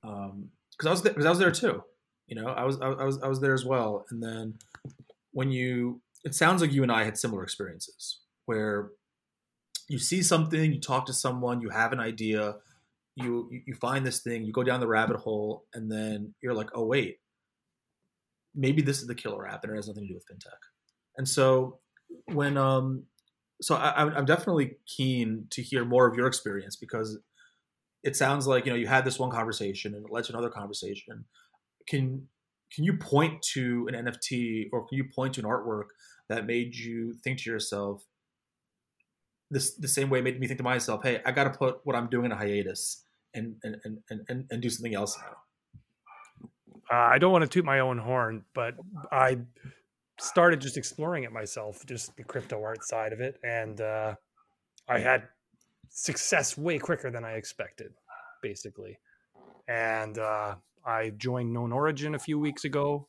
[0.04, 1.82] um, cause I was, cause I was there too,
[2.26, 4.04] you know, I was, I was, I was there as well.
[4.10, 4.54] And then
[5.32, 8.90] when you, it sounds like you and I had similar experiences where
[9.88, 12.56] you see something, you talk to someone, you have an idea,
[13.14, 16.70] you you find this thing, you go down the rabbit hole, and then you're like,
[16.74, 17.18] oh wait,
[18.54, 20.58] maybe this is the killer app, and it has nothing to do with fintech.
[21.16, 21.78] And so
[22.26, 23.04] when um,
[23.62, 27.18] so I, I'm definitely keen to hear more of your experience because
[28.02, 30.50] it sounds like you know you had this one conversation and it led to another
[30.50, 31.24] conversation.
[31.88, 32.28] Can
[32.72, 35.86] can you point to an NFT or can you point to an artwork
[36.28, 38.02] that made you think to yourself,
[39.50, 41.96] this the same way made me think to myself, hey, I got to put what
[41.96, 45.36] I'm doing in a hiatus and and and and, and do something else now.
[46.90, 48.74] Uh, I don't want to toot my own horn, but
[49.10, 49.38] I
[50.20, 54.14] started just exploring it myself, just the crypto art side of it, and uh,
[54.88, 55.24] I had
[55.88, 57.92] success way quicker than I expected,
[58.42, 58.98] basically.
[59.68, 63.08] And uh, I joined Known Origin a few weeks ago,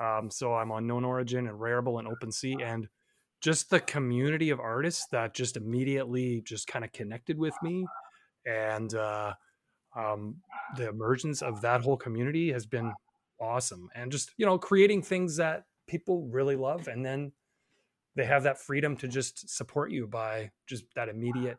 [0.00, 2.88] um, so I'm on Known Origin and Rarible and OpenSea, and
[3.44, 7.86] just the community of artists that just immediately just kind of connected with me
[8.46, 9.34] and uh,
[9.94, 10.36] um,
[10.78, 12.90] the emergence of that whole community has been
[13.38, 17.30] awesome and just you know creating things that people really love and then
[18.16, 21.58] they have that freedom to just support you by just that immediate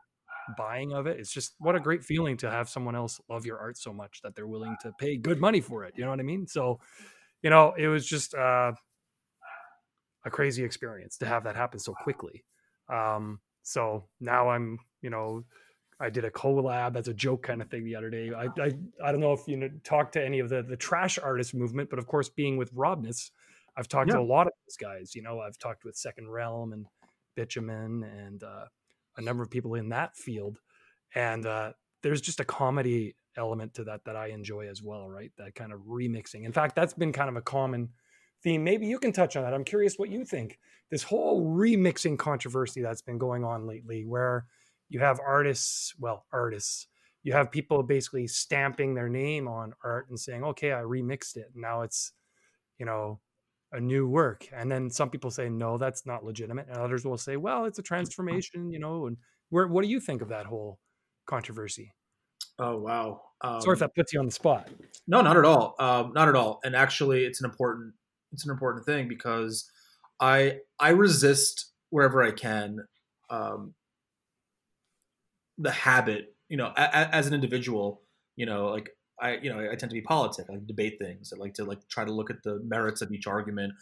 [0.57, 1.19] buying of it.
[1.19, 4.21] It's just what a great feeling to have someone else love your art so much
[4.23, 6.47] that they're willing to pay good money for it you know what i mean?
[6.47, 6.79] So
[7.43, 8.71] you know it was just uh
[10.25, 12.43] a crazy experience to have that happen so quickly.
[12.89, 15.45] Um, so now I'm, you know,
[15.99, 18.31] I did a collab as a joke kind of thing the other day.
[18.35, 18.71] I, I,
[19.03, 21.89] I don't know if you know, talk to any of the the trash artist movement,
[21.89, 23.31] but of course, being with Robness,
[23.77, 24.15] I've talked yeah.
[24.15, 25.15] to a lot of these guys.
[25.15, 26.85] You know, I've talked with Second Realm and
[27.35, 28.65] Bitumen and uh,
[29.17, 30.59] a number of people in that field,
[31.13, 31.71] and uh,
[32.03, 35.31] there's just a comedy element to that that I enjoy as well, right?
[35.37, 36.43] That kind of remixing.
[36.43, 37.89] In fact, that's been kind of a common
[38.45, 38.63] theme.
[38.63, 39.53] Maybe you can touch on that.
[39.53, 40.59] I'm curious what you think.
[40.91, 44.45] This whole remixing controversy that's been going on lately, where
[44.87, 46.87] you have artists, well, artists,
[47.23, 51.47] you have people basically stamping their name on art and saying, okay, I remixed it.
[51.55, 52.13] Now it's,
[52.77, 53.19] you know,
[53.71, 54.47] a new work.
[54.55, 56.67] And then some people say, no, that's not legitimate.
[56.69, 59.07] And others will say, well, it's a transformation, you know.
[59.07, 59.17] And
[59.49, 60.77] where, what do you think of that whole
[61.25, 61.93] controversy?
[62.59, 63.21] Oh, wow.
[63.41, 64.69] Um, Sorry if that puts you on the spot.
[65.07, 65.75] No, not at all.
[65.79, 66.59] Um, not at all.
[66.63, 67.95] And actually, it's an important
[68.35, 69.71] it's an important thing because
[70.19, 72.79] I I resist wherever I can
[73.29, 73.73] um,
[75.57, 78.01] the habit, you know, a, a, as an individual,
[78.35, 78.89] you know, like
[79.21, 80.47] I, you know, I tend to be politic.
[80.49, 81.31] I like debate things.
[81.33, 83.73] I like to like try to look at the merits of each argument.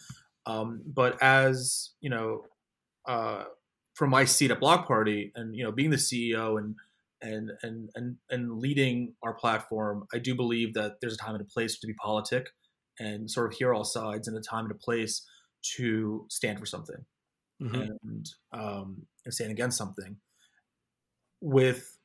[0.45, 2.43] Um, but as you know,
[3.08, 3.45] uh,
[3.95, 6.76] from my seat at Block Party, and you know, being the CEO and
[7.22, 11.41] and and and and leading our platform, I do believe that there's a time and
[11.41, 12.49] a place to be politic
[13.00, 15.26] and sort of hear all sides in a time and a place
[15.76, 17.06] to stand for something
[17.62, 17.76] mm-hmm.
[17.76, 20.18] and um, and stand against something.
[21.41, 21.98] With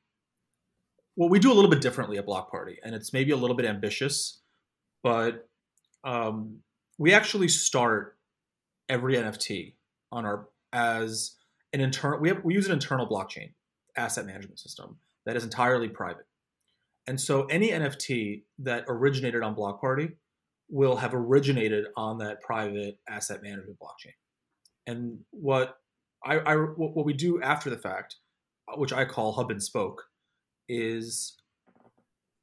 [1.14, 3.56] what we do a little bit differently at Block Party, and it's maybe a little
[3.56, 4.40] bit ambitious,
[5.02, 5.48] but
[6.04, 6.58] um,
[6.98, 8.16] we actually start
[8.88, 9.74] every NFT
[10.10, 11.36] on our as
[11.72, 12.20] an internal.
[12.20, 13.52] We have we use an internal blockchain
[13.96, 16.26] asset management system that is entirely private,
[17.06, 20.10] and so any NFT that originated on Block Party
[20.68, 24.14] will have originated on that private asset management blockchain.
[24.86, 25.78] And what
[26.24, 28.16] I, I what we do after the fact,
[28.76, 30.04] which I call hub and spoke,
[30.68, 31.36] is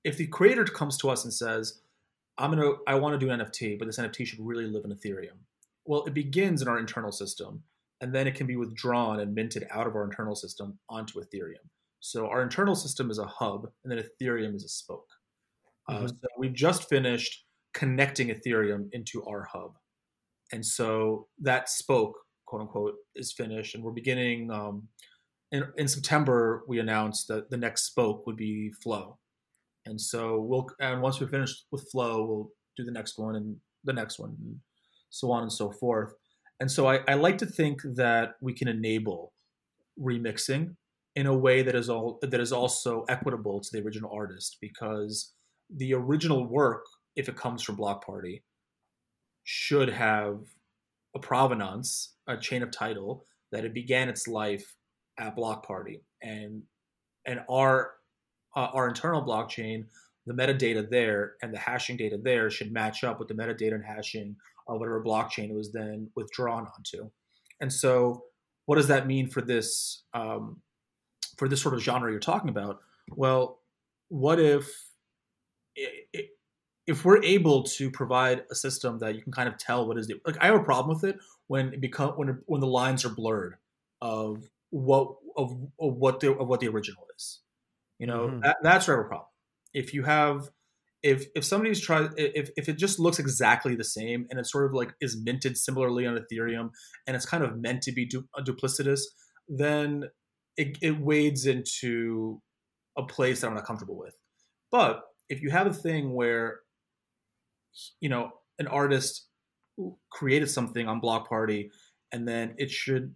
[0.03, 1.81] if the creator comes to us and says,
[2.37, 4.91] "I'm gonna, I want to do an NFT, but this NFT should really live in
[4.91, 5.37] Ethereum."
[5.85, 7.63] Well, it begins in our internal system,
[8.01, 11.67] and then it can be withdrawn and minted out of our internal system onto Ethereum.
[11.99, 15.09] So our internal system is a hub, and then Ethereum is a spoke.
[15.87, 16.05] Uh, mm-hmm.
[16.05, 17.44] Uh, so we've just finished
[17.75, 19.73] connecting Ethereum into our hub.
[20.51, 22.15] And so that spoke,
[22.47, 23.75] quote unquote, is finished.
[23.75, 24.87] And we're beginning um,
[25.51, 29.17] in, in September, we announced that the next spoke would be Flow.
[29.85, 33.57] And so we'll, and once we're finished with Flow, we'll do the next one and
[33.83, 34.57] the next one, and
[35.09, 36.13] so on and so forth.
[36.59, 39.33] And so I, I like to think that we can enable
[39.99, 40.75] remixing
[41.15, 45.33] in a way that is all that is also equitable to the original artist because
[45.73, 46.83] the original work,
[47.15, 48.43] if it comes from Block Party,
[49.43, 50.39] should have
[51.15, 54.75] a provenance, a chain of title that it began its life
[55.17, 56.63] at Block Party, and
[57.25, 57.93] and our
[58.55, 59.85] uh, our internal blockchain,
[60.25, 63.85] the metadata there and the hashing data there should match up with the metadata and
[63.85, 64.35] hashing
[64.67, 67.09] of whatever blockchain it was then withdrawn onto.
[67.61, 68.23] And so,
[68.65, 70.61] what does that mean for this um,
[71.37, 72.79] for this sort of genre you're talking about?
[73.11, 73.59] Well,
[74.09, 74.69] what if
[76.87, 80.07] if we're able to provide a system that you can kind of tell what is
[80.07, 81.17] the like I have a problem with it
[81.47, 83.55] when it become when when the lines are blurred
[84.01, 87.41] of what of, of what the of what the original is.
[87.99, 88.39] You know, mm-hmm.
[88.41, 89.29] that, that's where I have a problem.
[89.73, 90.49] If you have
[91.01, 94.65] if if somebody's tried if if it just looks exactly the same and it sort
[94.65, 96.71] of like is minted similarly on Ethereum
[97.07, 99.01] and it's kind of meant to be du- duplicitous,
[99.47, 100.05] then
[100.57, 102.41] it, it wades into
[102.97, 104.15] a place that I'm not comfortable with.
[104.71, 106.59] But if you have a thing where
[107.99, 109.27] you know an artist
[110.11, 111.71] created something on Block Party
[112.11, 113.13] and then it should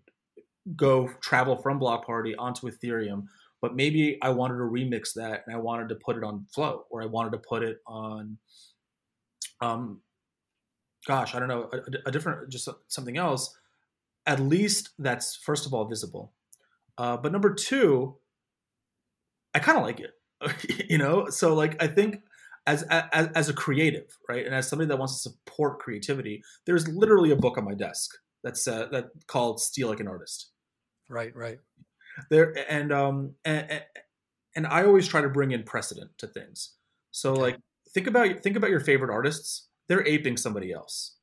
[0.76, 3.26] go travel from Block Party onto Ethereum,
[3.62, 6.86] but maybe I wanted to remix that and I wanted to put it on Flow
[6.89, 8.38] or I wanted to put it on,
[9.62, 10.01] um,
[11.07, 13.55] gosh, I don't know, a, a different, just something else.
[14.26, 16.34] At least that's first of all visible,
[16.97, 18.18] uh, but number two,
[19.55, 20.12] I kind of like it,
[20.89, 21.30] you know.
[21.30, 22.22] So like I think
[22.70, 26.88] as, as as a creative, right, and as somebody that wants to support creativity, there's
[26.88, 28.11] literally a book on my desk
[28.43, 30.51] that's uh, that called "Steal Like an Artist."
[31.09, 31.59] Right, right.
[32.30, 33.82] There and um and
[34.55, 36.76] and I always try to bring in precedent to things.
[37.11, 37.41] So okay.
[37.41, 37.57] like
[37.93, 39.67] think about think about your favorite artists.
[39.88, 41.15] They're aping somebody else.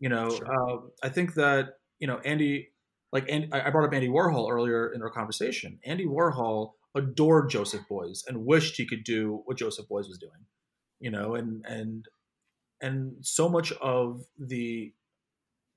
[0.00, 0.46] You know, sure.
[0.46, 2.68] uh, I think that you know Andy,
[3.12, 5.78] like Andy, I brought up Andy Warhol earlier in our conversation.
[5.84, 10.44] Andy Warhol adored Joseph Beuys and wished he could do what Joseph Beuys was doing.
[11.00, 12.06] You know, and and
[12.80, 14.92] and so much of the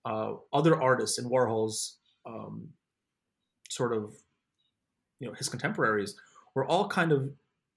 [0.06, 2.70] uh, other artists in Warhol's um,
[3.70, 4.16] sort of
[5.20, 6.16] you know his contemporaries
[6.56, 7.32] were all kind of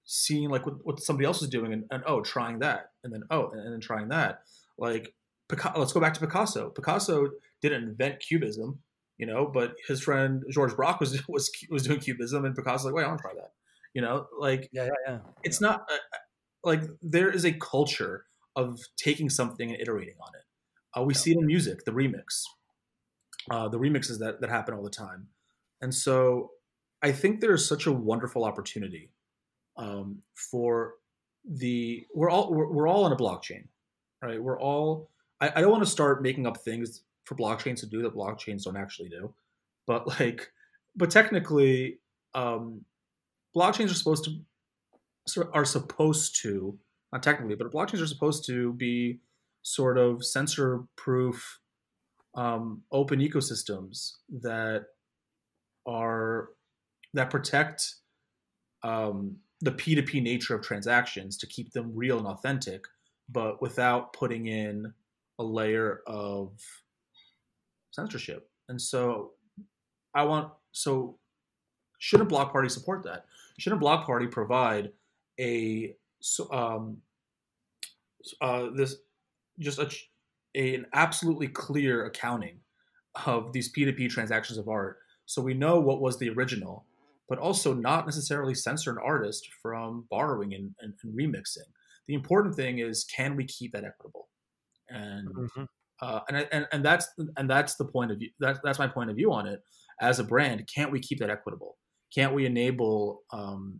[0.05, 3.23] seeing like what, what somebody else was doing and, and, oh trying that and then
[3.29, 4.41] oh and, and then trying that
[4.77, 5.13] like
[5.47, 6.69] Picasso, let's go back to Picasso.
[6.69, 7.29] Picasso
[7.61, 8.79] didn't invent cubism,
[9.17, 12.93] you know, but his friend George Braque was was was doing cubism, and Picasso's like,
[12.93, 13.51] wait, I want to try that,
[13.93, 15.19] you know, like yeah, yeah, yeah.
[15.43, 15.67] It's yeah.
[15.67, 16.17] not uh,
[16.63, 20.99] like there is a culture of taking something and iterating on it.
[20.99, 21.19] Uh, we yeah.
[21.19, 22.43] see it in music, the remix,
[23.49, 25.27] uh, the remixes that that happen all the time,
[25.81, 26.51] and so
[27.01, 29.11] I think there's such a wonderful opportunity
[29.77, 30.95] um, for
[31.45, 33.65] the we're all we're, we're, all on a blockchain,
[34.21, 34.41] right?
[34.41, 35.09] We're all
[35.39, 38.63] I, I don't want to start making up things for blockchains to do that blockchains
[38.63, 39.33] don't actually do,
[39.87, 40.51] but like
[40.95, 41.99] but technically,
[42.33, 42.83] um,
[43.55, 44.39] blockchains are supposed to
[45.53, 46.77] are supposed to
[47.11, 49.19] not technically, but blockchains are supposed to be
[49.63, 51.59] sort of censor proof
[52.35, 54.85] um, open ecosystems that
[55.85, 56.49] are
[57.13, 57.95] that protect
[58.83, 62.85] um, the P2P nature of transactions to keep them real and authentic,
[63.29, 64.93] but without putting in
[65.39, 66.53] a layer of
[67.91, 68.49] censorship.
[68.69, 69.31] And so
[70.15, 71.17] I want so
[71.99, 73.25] shouldn't Block Party support that?
[73.59, 74.91] Shouldn't Block Party provide
[75.39, 76.97] a so um,
[78.41, 78.95] uh, this
[79.59, 79.89] just a,
[80.55, 82.59] a, an absolutely clear accounting
[83.25, 84.97] of these P2P transactions of art
[85.31, 86.85] so we know what was the original,
[87.29, 91.69] but also not necessarily censor an artist from borrowing and, and, and remixing.
[92.09, 94.27] The important thing is, can we keep that equitable?
[94.89, 95.63] And mm-hmm.
[96.01, 97.07] uh, and, and and that's
[97.37, 98.29] and that's the point of view.
[98.41, 99.61] That's that's my point of view on it.
[100.01, 101.77] As a brand, can't we keep that equitable?
[102.13, 103.79] Can't we enable um,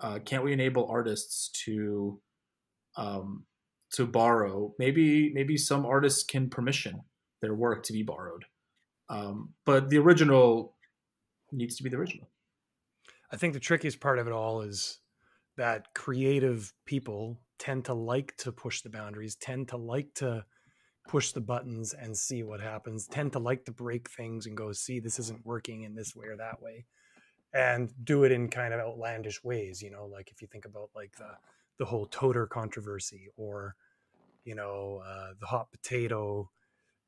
[0.00, 2.20] uh, can't we enable artists to
[2.96, 3.44] um,
[3.92, 4.74] to borrow?
[4.78, 7.00] Maybe maybe some artists can permission
[7.42, 8.44] their work to be borrowed.
[9.08, 10.76] Um, but the original
[11.52, 12.28] needs to be the original.
[13.32, 14.98] I think the trickiest part of it all is
[15.56, 20.44] that creative people tend to like to push the boundaries, tend to like to
[21.08, 24.72] push the buttons and see what happens, tend to like to break things and go,
[24.72, 26.84] see, this isn't working in this way or that way.
[27.58, 30.90] And do it in kind of outlandish ways, you know, like if you think about
[30.94, 31.30] like the
[31.78, 33.74] the whole toter controversy or
[34.44, 36.50] you know, uh, the hot potato,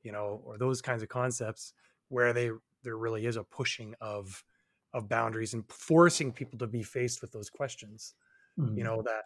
[0.03, 1.73] you know, or those kinds of concepts
[2.09, 2.51] where they
[2.83, 4.45] there really is a pushing of
[4.93, 8.15] of boundaries and forcing people to be faced with those questions.
[8.59, 8.77] Mm-hmm.
[8.79, 9.25] You know that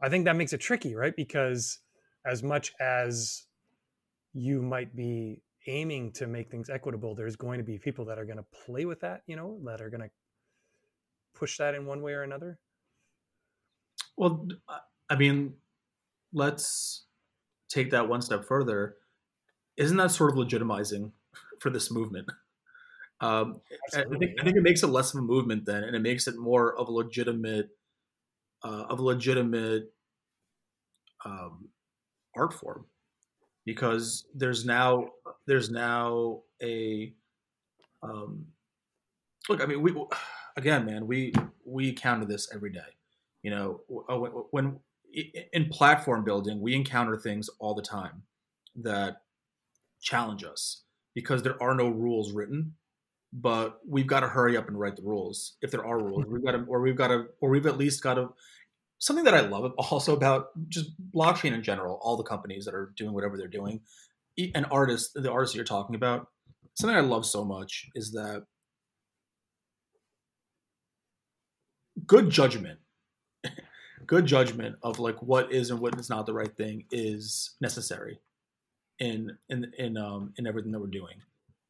[0.00, 1.14] I think that makes it tricky, right?
[1.14, 1.78] Because
[2.24, 3.46] as much as
[4.32, 8.24] you might be aiming to make things equitable, there's going to be people that are
[8.24, 10.10] going to play with that, you know, that are going to
[11.34, 12.58] push that in one way or another.
[14.16, 14.46] Well,
[15.10, 15.54] I mean,
[16.32, 17.04] let's
[17.68, 18.96] take that one step further.
[19.76, 21.12] Isn't that sort of legitimizing
[21.60, 22.30] for this movement?
[23.20, 23.60] Um,
[23.94, 26.26] I think I think it makes it less of a movement then, and it makes
[26.26, 27.70] it more of a legitimate,
[28.62, 29.92] uh, of a legitimate
[31.24, 31.68] um,
[32.36, 32.86] art form,
[33.64, 35.10] because there's now
[35.46, 37.14] there's now a
[38.02, 38.46] um,
[39.48, 39.62] look.
[39.62, 39.94] I mean, we
[40.56, 41.32] again, man, we
[41.64, 42.80] we encounter this every day.
[43.42, 44.78] You know, oh, when
[45.52, 48.22] in platform building, we encounter things all the time
[48.76, 49.22] that
[50.00, 50.82] challenge us
[51.14, 52.74] because there are no rules written
[53.34, 56.44] but we've got to hurry up and write the rules if there are rules we've
[56.44, 58.32] got to or we've got to or we've at least got to
[58.98, 62.92] something that i love also about just blockchain in general all the companies that are
[62.96, 63.80] doing whatever they're doing
[64.54, 66.28] and artists the artists you're talking about
[66.74, 68.44] something i love so much is that
[72.06, 72.78] good judgment
[74.06, 78.20] good judgment of like what is and what is not the right thing is necessary
[78.98, 81.16] in in in um in everything that we're doing.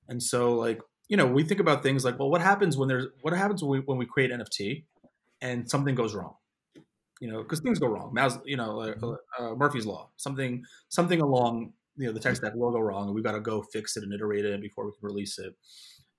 [0.09, 3.07] And so like you know we think about things like well what happens when there's
[3.23, 4.85] what happens when we, when we create nft
[5.41, 6.35] and something goes wrong?
[7.21, 8.11] You know because things go wrong.
[8.13, 9.45] Mas, you know uh, mm-hmm.
[9.45, 10.11] uh, murphy's law.
[10.17, 13.41] Something something along you know the tech stack will go wrong and we've got to
[13.41, 15.55] go fix it and iterate it before we can release it.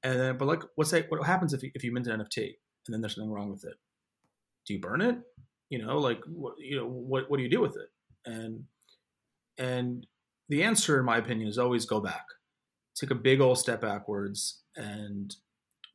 [0.04, 2.56] And then but like what's that what happens if you, if you mint an nft
[2.88, 3.76] and then there's something wrong with it
[4.66, 5.18] do you burn it?
[5.70, 7.90] You know like what you know what what do you do with it?
[8.26, 8.66] And
[9.58, 10.06] and
[10.50, 12.26] the answer in my opinion is always go back.
[12.96, 15.36] Take a big old step backwards and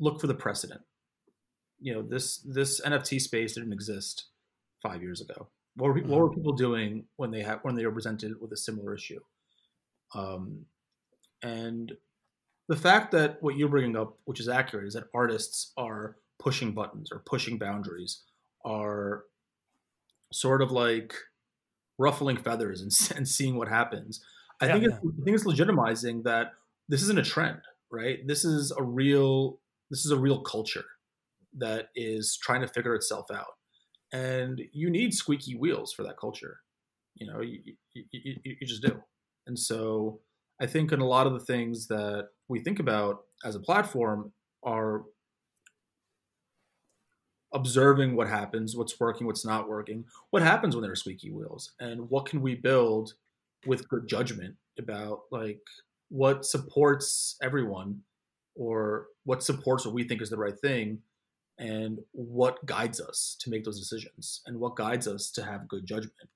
[0.00, 0.82] look for the precedent.
[1.78, 4.26] You know this this nft space didn't exist
[4.82, 5.48] five years ago.
[5.76, 6.34] What were, what were mm-hmm.
[6.34, 9.20] people doing when they have when they were presented with a similar issue?
[10.14, 10.66] Um,
[11.42, 11.92] and
[12.68, 16.72] the fact that what you're bringing up which is accurate is that artists are pushing
[16.72, 18.24] buttons or pushing boundaries
[18.64, 19.24] are
[20.32, 21.14] sort of like
[21.98, 24.24] ruffling feathers and, and seeing what happens.
[24.60, 25.10] I yeah, think it's, yeah.
[25.20, 26.52] I think it's legitimizing that
[26.88, 28.18] this isn't a trend, right?
[28.26, 30.84] This is a real this is a real culture
[31.58, 33.54] that is trying to figure itself out,
[34.12, 36.58] and you need squeaky wheels for that culture.
[37.14, 37.58] You know, you,
[37.94, 39.02] you, you, you just do.
[39.46, 40.20] And so
[40.60, 44.32] I think in a lot of the things that we think about as a platform
[44.62, 45.04] are
[47.52, 51.72] observing what happens, what's working, what's not working, what happens when there are squeaky wheels,
[51.80, 53.14] and what can we build
[53.66, 55.60] with good judgment about like
[56.08, 58.00] what supports everyone
[58.54, 60.98] or what supports what we think is the right thing
[61.58, 65.86] and what guides us to make those decisions and what guides us to have good
[65.86, 66.28] judgment.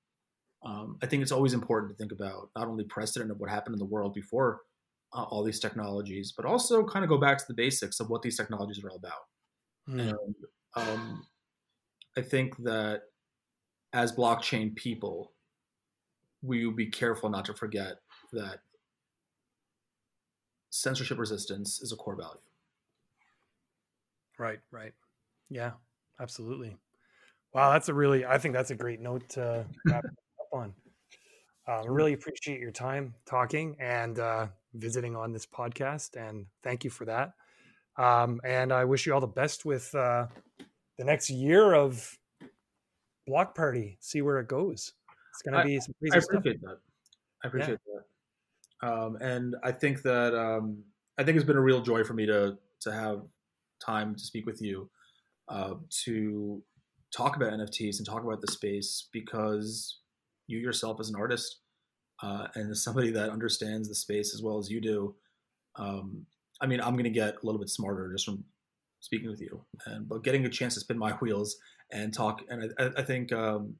[0.63, 3.73] Um, I think it's always important to think about not only precedent of what happened
[3.73, 4.61] in the world before
[5.13, 8.21] uh, all these technologies, but also kind of go back to the basics of what
[8.21, 9.25] these technologies are all about.
[9.89, 10.09] Mm.
[10.09, 10.35] And
[10.75, 11.25] um,
[12.17, 13.03] I think that
[13.93, 15.31] as blockchain people,
[16.41, 17.97] we will be careful not to forget
[18.33, 18.59] that
[20.69, 22.39] censorship resistance is a core value.
[24.37, 24.93] Right, right.
[25.49, 25.71] Yeah,
[26.19, 26.75] absolutely.
[27.53, 30.73] Wow, that's a really, I think that's a great note to wrap up on.
[31.67, 36.89] I really appreciate your time talking and uh, visiting on this podcast, and thank you
[36.89, 37.33] for that.
[37.97, 40.27] Um, and I wish you all the best with uh,
[40.97, 42.17] the next year of
[43.25, 43.97] Block Party.
[44.01, 44.93] See where it goes.
[45.31, 46.71] It's going to be some crazy I appreciate stuff.
[46.71, 46.77] that.
[47.43, 47.99] I appreciate yeah.
[48.81, 48.93] that.
[48.93, 50.83] Um, and I think that um,
[51.17, 53.21] I think it's been a real joy for me to to have
[53.83, 54.89] time to speak with you
[55.49, 56.61] uh, to
[57.15, 59.99] talk about NFTs and talk about the space because
[60.47, 61.59] you yourself as an artist
[62.21, 65.15] uh, and as somebody that understands the space as well as you do,
[65.77, 66.25] um,
[66.61, 68.43] I mean, I'm going to get a little bit smarter just from
[68.99, 71.57] speaking with you, and but getting a chance to spin my wheels
[71.91, 72.41] and talk.
[72.49, 73.75] And I, I think um,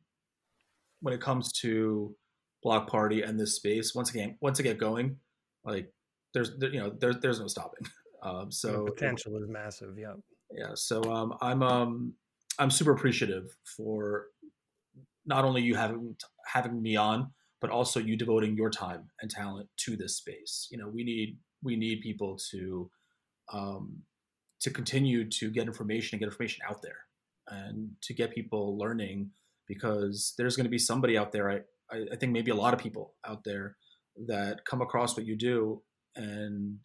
[1.01, 2.15] when it comes to
[2.63, 5.17] Block Party and this space, once again, once I get going,
[5.63, 5.91] like
[6.33, 7.87] there's you know there's there's no stopping.
[8.23, 9.99] Um, so the potential is massive.
[9.99, 10.13] Yeah.
[10.51, 10.71] Yeah.
[10.73, 12.13] So um, I'm um,
[12.57, 14.27] I'm super appreciative for
[15.27, 16.15] not only you having
[16.51, 20.67] having me on, but also you devoting your time and talent to this space.
[20.71, 22.89] You know, we need we need people to
[23.51, 24.03] um,
[24.61, 26.99] to continue to get information and get information out there
[27.49, 29.29] and to get people learning
[29.67, 31.59] because there's going to be somebody out there I,
[31.91, 33.75] I think maybe a lot of people out there
[34.27, 35.81] that come across what you do
[36.15, 36.79] and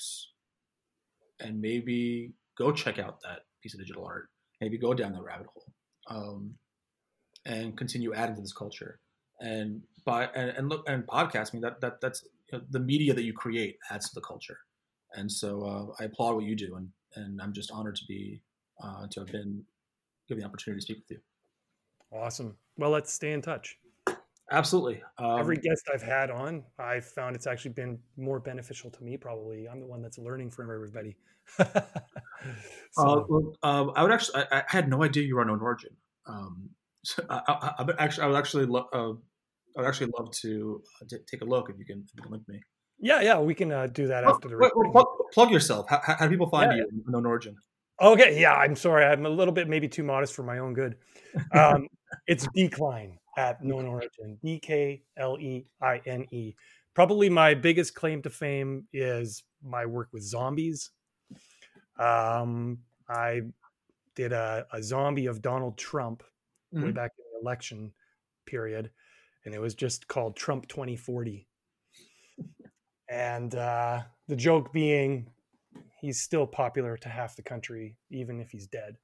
[1.39, 4.29] and maybe go check out that piece of digital art.
[4.61, 5.73] Maybe go down that rabbit hole
[6.09, 6.55] um,
[7.47, 9.01] and continue adding to this culture.
[9.41, 13.25] And by and, and look and podcasting that that that's you know, the media that
[13.25, 14.59] you create adds to the culture.
[15.15, 18.41] And so uh, I applaud what you do, and and I'm just honored to be
[18.83, 19.65] uh, to have been
[20.29, 21.19] given the opportunity to speak with you.
[22.13, 22.57] Awesome.
[22.77, 23.77] Well, let's stay in touch.
[24.53, 25.03] Absolutely.
[25.19, 29.17] Um, Every guest I've had on, I've found it's actually been more beneficial to me.
[29.17, 31.17] Probably, I'm the one that's learning from everybody.
[31.57, 31.65] so.
[32.99, 35.91] uh, well, um, I would actually, I, I, had no idea you were on Origin.
[36.27, 36.71] Um,
[37.05, 39.13] so I, I, I, actually, I would actually, lo- uh,
[39.79, 42.33] I would actually love to uh, take a look if you can, if you can
[42.33, 42.61] link me.
[43.01, 45.89] Yeah, yeah, we can uh, do that after the wait, plug, plug, yourself.
[45.89, 47.57] How, how, do people find yeah, you on Origin?
[48.01, 50.97] Okay, yeah, I'm sorry, I'm a little bit maybe too modest for my own good.
[51.55, 51.87] Um,
[52.27, 54.39] it's Decline at known origin.
[54.43, 56.55] D K L E I N E.
[56.95, 60.91] Probably my biggest claim to fame is my work with zombies.
[61.99, 62.79] Um,
[63.09, 63.43] I
[64.17, 66.23] did a, a, zombie of Donald Trump
[66.75, 66.87] mm-hmm.
[66.87, 67.93] way back in the election
[68.47, 68.91] period,
[69.45, 71.47] and it was just called Trump 2040.
[73.11, 75.27] And uh, the joke being,
[76.01, 78.97] he's still popular to half the country, even if he's dead.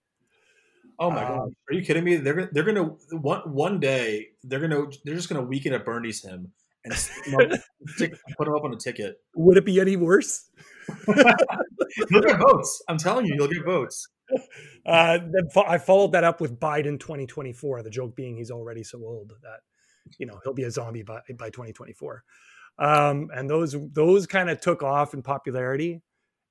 [0.98, 1.48] Oh my um, god!
[1.70, 2.16] Are you kidding me?
[2.16, 6.52] They're they're gonna one one day they're gonna they're just gonna Weekend at Bernie's him
[6.86, 9.16] and stick, put him up on a ticket.
[9.34, 10.48] Would it be any worse?
[11.08, 12.82] you'll get votes.
[12.88, 14.08] I'm telling you, you'll get votes.
[14.84, 15.18] Uh,
[15.66, 17.82] I followed that up with Biden 2024.
[17.82, 19.60] The joke being he's already so old that
[20.18, 22.22] you know he'll be a zombie by by 2024.
[22.78, 26.02] Um, and those those kind of took off in popularity.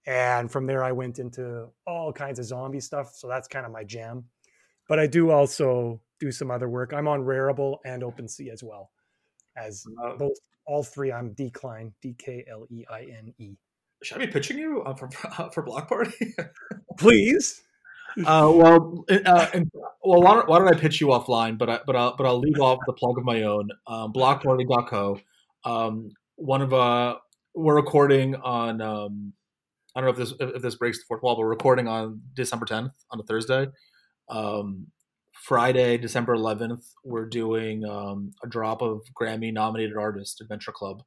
[0.08, 3.14] And from there, I went into all kinds of zombie stuff.
[3.16, 4.26] So that's kind of my jam.
[4.88, 6.94] But I do also do some other work.
[6.94, 8.92] I'm on Rarible and OpenSea as well
[9.58, 9.86] as
[10.18, 11.12] both all three.
[11.12, 13.56] I'm Decline, D K L E I N E.
[14.04, 16.36] Should I be pitching you uh, for uh, for Block Party?
[16.98, 17.62] Please.
[18.20, 19.70] Uh, well, uh, and,
[20.02, 21.58] well, why don't, why don't I pitch you offline?
[21.58, 23.70] But I, but I'll, but I'll leave off the plug of my own.
[23.88, 25.20] Um, blockparty.co.
[25.66, 27.16] Um, one of uh,
[27.56, 29.34] we're recording on um,
[29.96, 32.22] I don't know if this if this breaks the fourth wall, but we're recording on
[32.34, 33.68] December 10th on a Thursday.
[34.30, 34.88] Um,
[35.34, 41.04] Friday, December 11th, we're doing um, a drop of Grammy nominated artist Adventure Club,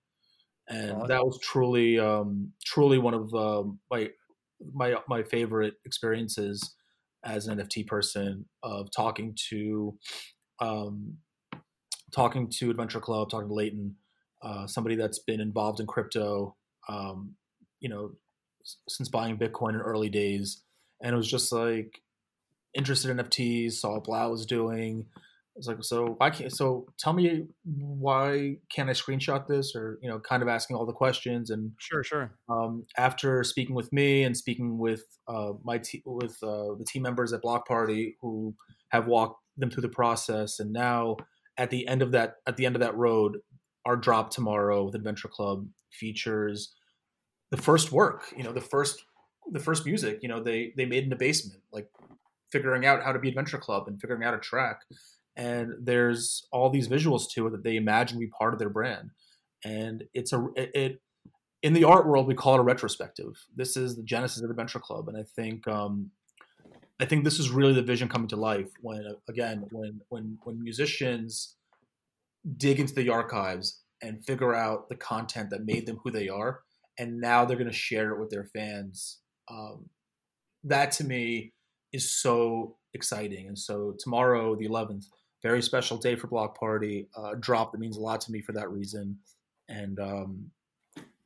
[0.69, 4.09] and that was truly um, truly one of uh, my
[4.73, 6.75] my my favorite experiences
[7.25, 9.97] as an NFT person of talking to
[10.61, 11.17] um,
[12.13, 13.95] talking to Adventure Club, talking to Leighton,
[14.43, 16.57] uh, somebody that's been involved in crypto,
[16.89, 17.35] um,
[17.81, 18.13] you know,
[18.89, 20.63] since buying Bitcoin in early days,
[21.03, 22.01] and it was just like
[22.75, 25.07] interested in NFTs, saw what 3LAU was doing.
[25.17, 26.53] I was like, so why can't?
[26.53, 30.87] So tell me why can't I screenshot this, or you know, kind of asking all
[30.87, 31.51] the questions.
[31.51, 32.39] And sure, sure.
[32.49, 37.03] Um, after speaking with me and speaking with uh, my te- with uh, the team
[37.03, 38.55] members at Block Party who
[38.91, 41.17] have walked them through the process, and now
[41.57, 43.39] at the end of that at the end of that road,
[43.89, 46.75] our drop tomorrow with Adventure Club features
[47.51, 49.03] the first work, you know, the first
[49.51, 51.89] the first music, you know, they they made in the basement, like
[52.53, 54.83] figuring out how to be Adventure Club and figuring out a track.
[55.37, 59.11] And there's all these visuals to it that they imagine be part of their brand.
[59.65, 61.03] And it's a it, it
[61.63, 63.43] in the art world we call it a retrospective.
[63.57, 66.11] This is the genesis of Adventure Club, and I think um,
[67.01, 70.63] I think this is really the vision coming to life when again when when when
[70.63, 71.55] musicians
[72.59, 76.61] dig into the archives and figure out the content that made them who they are
[76.99, 79.21] and now they're going to share it with their fans.
[79.51, 79.89] Um,
[80.65, 81.53] that to me
[81.93, 83.47] is so exciting.
[83.47, 85.07] And so tomorrow, the 11th,
[85.43, 87.09] very special day for Block Party.
[87.17, 89.17] Uh, drop that means a lot to me for that reason.
[89.69, 90.51] And um,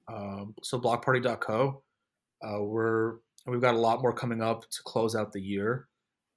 [0.08, 1.82] um, so blockparty.co.
[2.44, 3.14] Uh, we're
[3.46, 5.86] we've got a lot more coming up to close out the year,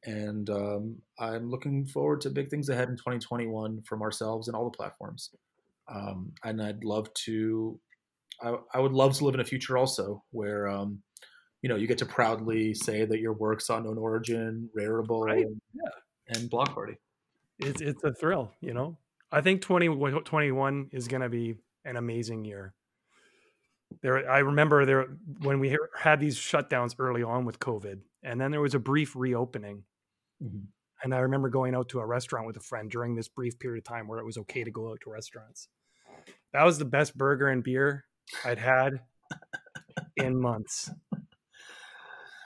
[0.04, 4.66] and um, I'm looking forward to big things ahead in 2021 from ourselves and all
[4.66, 5.32] the platforms.
[5.88, 7.80] Um, and I'd love to
[8.42, 11.02] I, I would love to live in a future also where um,
[11.62, 15.46] you know you get to proudly say that your work's on known origin, Rarible, right.
[15.46, 16.36] and, yeah.
[16.36, 16.98] and Block Party.
[17.60, 18.98] It's it's a thrill, you know.
[19.32, 22.74] I think 2021 is going to be an amazing year.
[24.02, 25.08] There, I remember there
[25.42, 29.16] when we had these shutdowns early on with COVID, and then there was a brief
[29.16, 29.84] reopening.
[30.44, 30.66] Mm-hmm.
[31.04, 33.80] And I remember going out to a restaurant with a friend during this brief period
[33.80, 35.68] of time where it was okay to go out to restaurants.
[36.54, 38.06] That was the best burger and beer
[38.44, 39.02] I'd had
[40.18, 40.92] in months.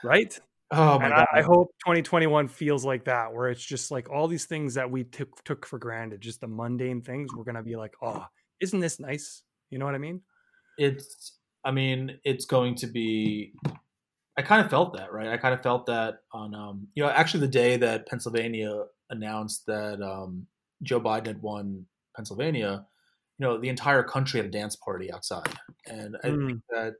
[0.02, 0.38] Right?
[0.72, 1.26] Oh my and god!
[1.32, 4.90] I, I hope 2021 feels like that, where it's just like all these things that
[4.90, 7.30] we took took for granted, just the mundane things.
[7.36, 8.24] We're gonna be like, oh,
[8.60, 9.42] isn't this nice?
[9.70, 10.22] You know what I mean?
[10.80, 13.52] it's i mean it's going to be
[14.36, 17.10] i kind of felt that right i kind of felt that on um you know
[17.10, 20.46] actually the day that pennsylvania announced that um
[20.82, 21.84] joe biden had won
[22.16, 22.84] pennsylvania
[23.40, 25.48] you know the entire country had a dance party outside
[25.86, 26.46] and i Mm.
[26.46, 26.92] think that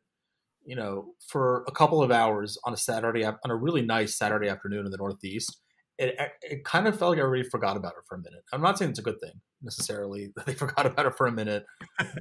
[0.65, 4.49] you know for a couple of hours on a saturday on a really nice saturday
[4.49, 5.61] afternoon in the northeast
[5.99, 8.43] it, it kind of felt like everybody forgot about it for a minute.
[8.55, 11.33] I'm not saying it's a good thing necessarily that they forgot about it for a
[11.33, 11.67] minute,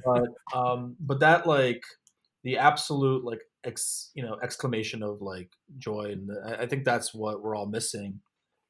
[0.04, 1.82] but um, but that like
[2.44, 5.48] the absolute like ex you know exclamation of like
[5.78, 8.20] joy and I, I think that's what we're all missing.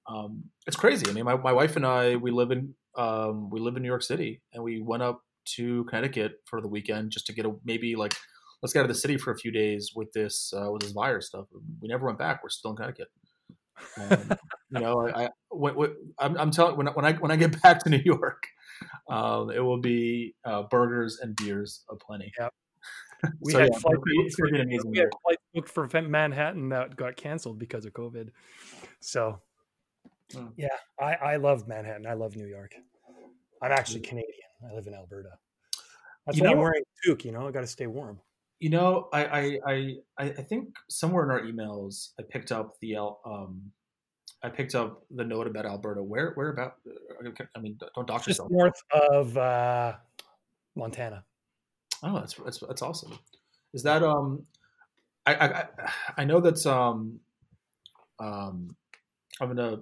[0.08, 1.10] Um, it's crazy.
[1.10, 3.88] I mean, my, my wife and I we live in um, we live in New
[3.88, 5.22] York City and we went up
[5.56, 8.14] to Connecticut for the weekend just to get a maybe like
[8.62, 10.92] let's get out of the city for a few days with this uh, with this
[10.92, 11.46] virus stuff.
[11.80, 12.42] We never went back.
[12.42, 13.08] We're still in Connecticut.
[13.98, 14.30] Um,
[14.70, 15.28] you know, I, I
[16.18, 18.42] I'm, I'm telling when I- when I when I get back to New York,
[19.08, 22.32] um, it will be uh, burgers and beers aplenty.
[22.38, 22.52] Yep.
[23.40, 25.08] We So, had yeah, flights it's gonna be- it's gonna be an amazing we had
[25.22, 28.30] flights booked for Manhattan that got canceled because of COVID.
[29.00, 29.40] So,
[30.32, 30.52] Mm.
[30.56, 30.68] yeah,
[31.00, 32.06] I I love Manhattan.
[32.06, 32.72] I love New York.
[33.62, 34.49] I'm actually Canadian.
[34.68, 35.30] I live in Alberta.
[36.26, 37.24] That's You why I'm know- wearing a toque.
[37.24, 38.20] You know, I got to stay warm.
[38.60, 42.96] You know, I, I I I think somewhere in our emails, I picked up the
[43.24, 43.72] um,
[44.42, 46.02] I picked up the note about Alberta.
[46.02, 46.74] Where where about?
[47.56, 48.50] I mean, don't dox Just yourself.
[48.50, 48.82] north
[49.12, 49.94] of uh,
[50.76, 51.24] Montana.
[52.02, 53.18] Oh, that's that's that's awesome.
[53.72, 54.44] Is that um?
[55.24, 55.68] I I I-
[56.18, 57.18] I know that's um
[58.18, 58.76] um.
[59.40, 59.78] I'm gonna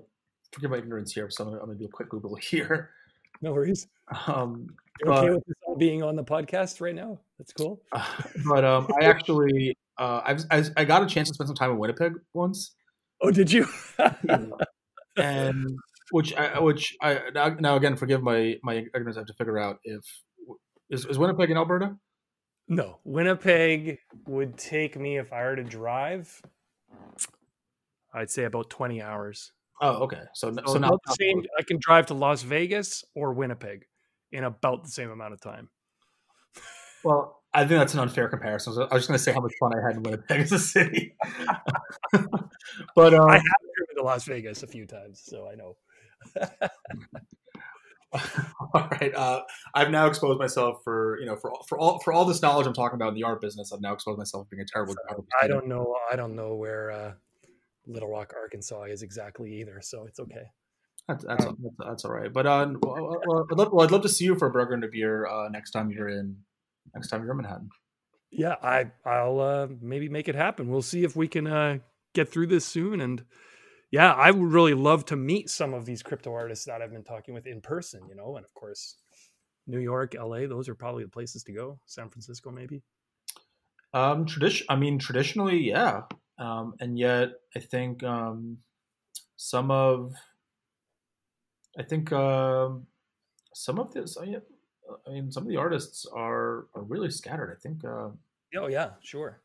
[0.53, 2.91] forgive my ignorance here, so I'm gonna, I'm gonna do a quick Google here.
[3.41, 3.87] No worries.
[4.27, 4.69] Um,
[5.07, 7.19] okay But- with this all being on the podcast right now?
[7.39, 7.81] That's cool.
[8.49, 11.71] but um, I actually uh, I've, I I got a chance to spend some time
[11.71, 12.75] in Winnipeg once,
[13.21, 13.67] Oh, did you?
[15.17, 15.79] and
[16.11, 17.21] which I which I
[17.61, 19.17] now, again forgive my my ignorance.
[19.17, 20.03] I have to figure out if
[20.91, 21.97] is, is Winnipeg in Alberta.
[22.69, 26.41] no, Winnipeg would take me if I were to drive.
[28.15, 29.53] I'd say about 20 hours.
[29.81, 30.23] Oh, okay.
[30.35, 31.43] So So, so, now the same.
[31.59, 33.87] I can drive to Las Vegas or Winnipeg
[34.33, 35.69] in about the same amount of time.
[37.05, 38.75] Well, I think that's an unfair comparison.
[38.75, 40.53] So I was just going to say how much fun I had in Winnipeg as
[40.53, 41.17] a city.
[42.13, 43.43] but um, I have
[43.77, 45.77] driven to Las Vegas a few times, so I know.
[48.75, 49.43] all right, uh,
[49.75, 52.67] I've now exposed myself for you know for all- for all for all this knowledge
[52.67, 53.73] I'm talking about in the art business.
[53.73, 54.95] I've now exposed myself being a terrible.
[55.07, 55.95] terrible I don't know.
[56.11, 57.13] I don't know where uh,
[57.89, 60.45] Little Rock, Arkansas is exactly either, so it's okay.
[61.09, 62.33] That's that's, that's, that's all right.
[62.33, 64.75] But uh, well, well, I'd love, well, I'd love to see you for a burger
[64.75, 66.37] and a beer uh, next time you're in
[66.95, 67.71] next time you're in Manhattan.
[68.31, 70.69] Yeah, I I'll uh, maybe make it happen.
[70.69, 71.79] We'll see if we can uh,
[72.15, 73.01] get through this soon.
[73.01, 73.25] And
[73.91, 77.05] yeah, I would really love to meet some of these crypto artists that I've been
[77.05, 78.03] talking with in person.
[78.07, 78.97] You know, and of course,
[79.67, 80.47] New York, L.A.
[80.47, 81.81] Those are probably the places to go.
[81.87, 82.83] San Francisco, maybe.
[83.95, 84.67] Um, tradition.
[84.69, 86.03] I mean, traditionally, yeah.
[86.39, 88.59] Um, and yet, I think um,
[89.37, 90.15] some of,
[91.77, 92.87] I think um,
[93.55, 94.17] some of this.
[94.17, 94.41] I mean,
[95.07, 97.55] I mean, some of the artists are are really scattered.
[97.57, 97.85] I think.
[97.85, 98.11] Uh,
[98.57, 99.43] Oh yeah, sure.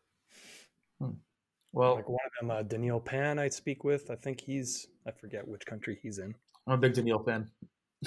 [1.73, 4.09] well, Like one of them, uh, Daniil Pan, I speak with.
[4.09, 6.33] I think he's I forget which country he's in,
[6.67, 7.49] I'm a big Daniil fan.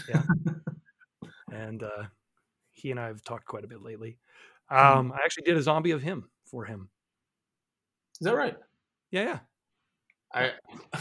[0.08, 0.22] Yeah.
[1.52, 2.04] And uh,
[2.72, 4.18] he and I have talked quite a bit lately.
[4.68, 6.88] Um, I actually did a zombie of him for him.
[8.20, 8.56] Is that right?
[9.10, 9.38] Yeah, yeah.
[10.34, 10.52] I.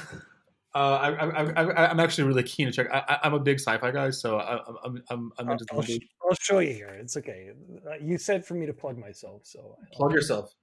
[0.76, 2.88] Uh, I, I, I, I'm actually really keen to check.
[2.92, 6.00] I, I- I'm a big sci-fi guy, so I, I'm, I'm, I'm, into I'll, sh-.
[6.22, 6.90] I'll show you here.
[6.90, 7.52] It's okay.
[7.90, 10.54] Uh, You said for me to plug myself, so Plug yourself.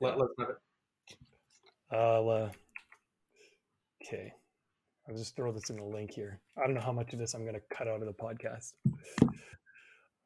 [0.00, 0.56] Let, let's have it.
[1.90, 2.28] I'll.
[2.30, 2.50] Uh,
[4.04, 4.32] okay,
[5.08, 6.40] I'll just throw this in the link here.
[6.56, 8.74] I don't know how much of this I'm going to cut out of the podcast.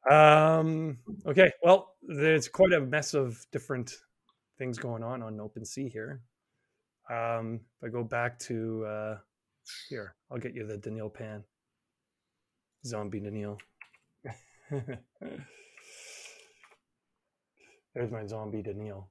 [0.07, 0.99] Um.
[1.25, 1.51] Okay.
[1.63, 3.91] Well, there's quite a mess of different
[4.59, 6.21] things going on on OpenSea here.
[7.11, 7.59] Um.
[7.81, 9.17] If I go back to uh,
[9.89, 11.43] here, I'll get you the Daniil Pan.
[12.85, 13.57] Zombie Daniil.
[17.93, 19.09] There's my zombie Daniil.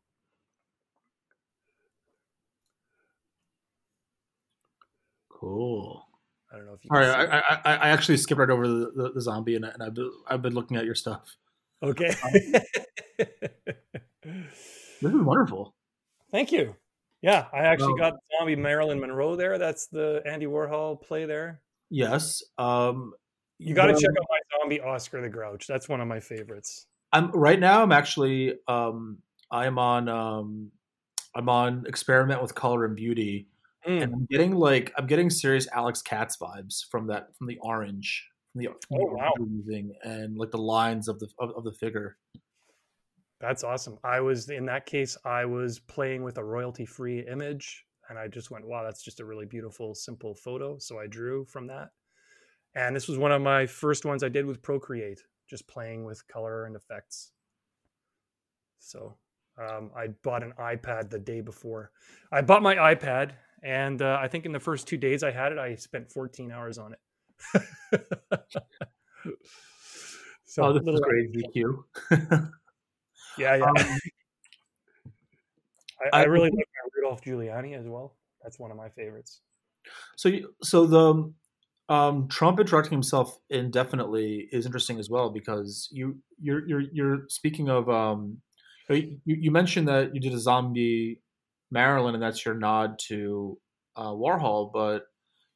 [5.29, 6.05] Cool.
[6.53, 6.91] I don't know if you.
[6.93, 9.71] All right, I, I, I actually skipped right over the, the, the zombie, and, I-
[9.71, 11.37] and I've, been, I've been looking at your stuff.
[11.83, 12.15] Okay.
[15.03, 15.75] This is wonderful.
[16.31, 16.77] Thank you.
[17.23, 19.59] Yeah, I actually Well- got zombie Marilyn Monroe there.
[19.59, 21.61] That's the Andy Warhol play there.
[21.91, 22.43] Yes.
[22.57, 23.15] Um,
[23.59, 25.67] You got to check out my zombie Oscar the Grouch.
[25.67, 26.87] That's one of my favorites.
[27.13, 27.83] I'm right now.
[27.83, 28.55] I'm actually.
[28.69, 29.19] Um,
[29.51, 30.09] I'm on.
[30.09, 30.71] Um,
[31.35, 33.49] I'm on experiment with color and beauty.
[33.87, 34.03] mm.
[34.03, 38.27] and I'm getting like I'm getting serious Alex Katz vibes from that from the orange
[38.53, 39.33] from the, from oh, wow.
[40.05, 42.17] and like the lines of the of, of the figure.
[43.41, 43.99] That's awesome.
[44.05, 48.29] I was in that case, I was playing with a royalty free image and I
[48.29, 50.79] just went, wow, that's just a really beautiful, simple photo.
[50.79, 51.91] So I drew from that.
[52.75, 56.27] And this was one of my first ones I did with Procreate, just playing with
[56.29, 57.33] color and effects.
[58.79, 59.17] So
[59.59, 61.93] um, I bought an iPad the day before.
[62.33, 65.53] I bought my iPad, and uh, I think in the first two days I had
[65.53, 66.99] it, I spent 14 hours on it.
[70.47, 71.85] so oh, this is crazy, Q.
[73.39, 73.65] Yeah, yeah.
[73.65, 73.75] Um,
[76.13, 76.67] I, I, really like
[76.97, 78.17] Rudolph Giuliani as well.
[78.43, 79.41] That's one of my favorites.
[80.17, 81.33] So, you, so the
[81.95, 87.69] um, Trump interrupting himself indefinitely is interesting as well because you you're you're, you're speaking
[87.69, 88.39] of um,
[88.89, 91.21] you, you mentioned that you did a zombie
[91.71, 93.59] Marilyn and that's your nod to
[93.97, 95.05] uh, Warhol, but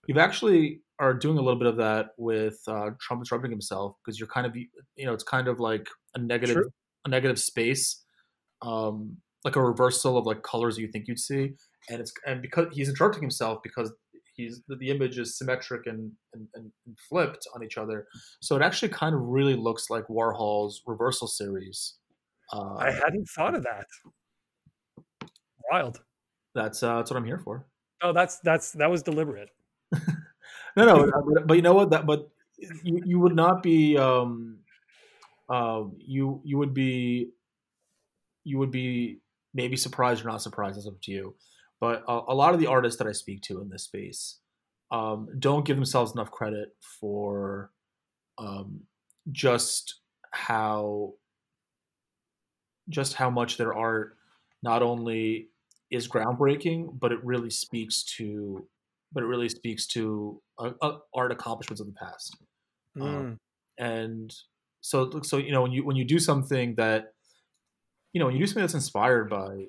[0.07, 4.19] you've actually are doing a little bit of that with uh, Trump interrupting himself because
[4.19, 6.71] you're kind of you know it's kind of like a negative True
[7.05, 8.03] a negative space,
[8.63, 11.53] um, like a reversal of like colors you think you'd see,
[11.91, 13.93] and it's and because he's interrupting himself because
[14.35, 16.73] he's the, image is symmetric and, and, and
[17.09, 18.07] flipped on each other,
[18.41, 21.95] so it actually kind of really looks like Warhol's reversal series.
[22.53, 23.87] Uh, I hadn't thought of that.
[25.71, 26.01] Wild.
[26.55, 27.67] That's uh, that's what I'm here for.
[28.03, 29.49] Oh, that's that's that was deliberate.
[30.77, 31.91] no, no, but, but, you know what?
[31.91, 32.29] That but
[32.59, 34.59] you, you would not be um,
[35.49, 37.31] uh, you you would be
[38.45, 39.21] you would be
[39.53, 40.77] maybe surprised or not surprised.
[40.77, 41.35] It's up to you.
[41.81, 44.39] But a, a lot of the artists that I speak to in this space
[44.91, 47.71] um, don't give themselves enough credit for
[48.39, 48.81] um,
[49.33, 50.01] just
[50.31, 51.15] how
[52.89, 54.17] just how much their art
[54.63, 55.49] not only
[55.91, 58.67] is groundbreaking, but it really speaks to
[59.13, 62.37] but it really speaks to uh, uh, art accomplishments of the past.
[62.99, 63.03] Mm.
[63.03, 63.41] Um,
[63.79, 64.35] and
[64.85, 67.15] so so you know when you when you do something that
[68.13, 69.65] you know when you do something that's inspired by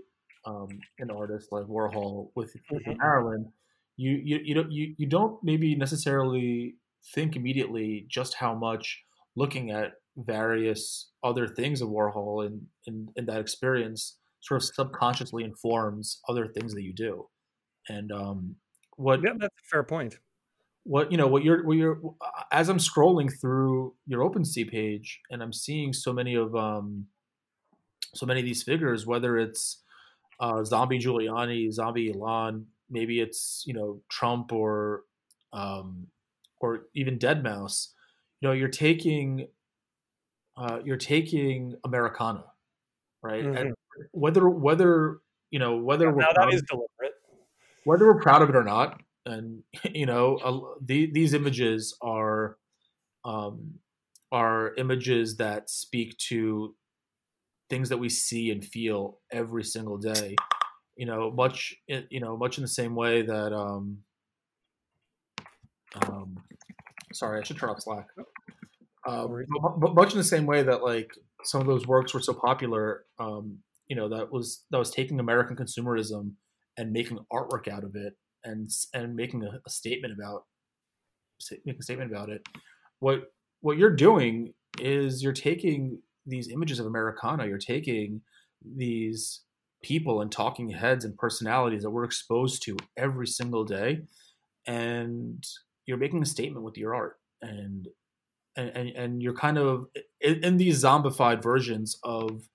[0.45, 0.67] um,
[0.99, 2.97] an artist like Warhol with, with mm-hmm.
[2.97, 3.49] Marilyn,
[3.95, 6.75] you you you don't you, you don't maybe necessarily
[7.13, 9.03] think immediately just how much
[9.37, 16.19] looking at various other things of Warhol and in that experience sort of subconsciously informs
[16.27, 17.25] other things that you do.
[17.87, 18.57] And um,
[18.97, 20.17] what yeah, that's a fair point
[20.85, 21.99] what you know what you're what you're
[22.51, 27.07] as i'm scrolling through your OpenSea page and i'm seeing so many of um
[28.13, 29.81] so many of these figures whether it's
[30.39, 35.01] uh zombie giuliani zombie elon maybe it's you know trump or
[35.53, 36.07] um
[36.61, 37.87] or even Deadmau5.
[38.41, 39.47] you know you're taking
[40.55, 42.43] uh you're taking americana
[43.23, 43.57] right mm-hmm.
[43.57, 43.73] and
[44.11, 45.17] whether whether
[45.49, 47.15] you know whether now that is deliberate
[47.85, 52.57] whether we're proud of it or not and you know uh, the, these images are
[53.23, 53.75] um,
[54.31, 56.75] are images that speak to
[57.69, 60.35] things that we see and feel every single day.
[60.95, 63.97] You know much you know much in the same way that um,
[66.07, 66.37] um
[67.13, 68.07] sorry i should turn off slack.
[69.07, 69.27] Uh,
[69.77, 71.11] but much in the same way that like
[71.43, 75.19] some of those works were so popular um, you know that was that was taking
[75.19, 76.31] american consumerism
[76.77, 78.15] and making artwork out of it
[78.45, 80.43] and and making a, a statement about
[81.65, 82.41] making a statement about it.
[82.99, 83.31] What
[83.61, 88.21] what you're doing is you're taking these images of Americana, you're taking
[88.75, 89.41] these
[89.83, 94.01] people and talking heads and personalities that we're exposed to every single day,
[94.65, 95.43] and
[95.85, 97.87] you're making a statement with your art, and
[98.57, 99.87] and and, you're kind of
[100.21, 102.47] in, in these zombified versions of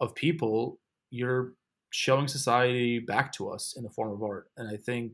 [0.00, 0.78] of people,
[1.10, 1.54] you're
[1.92, 4.48] showing society back to us in the form of art.
[4.56, 5.12] And I think,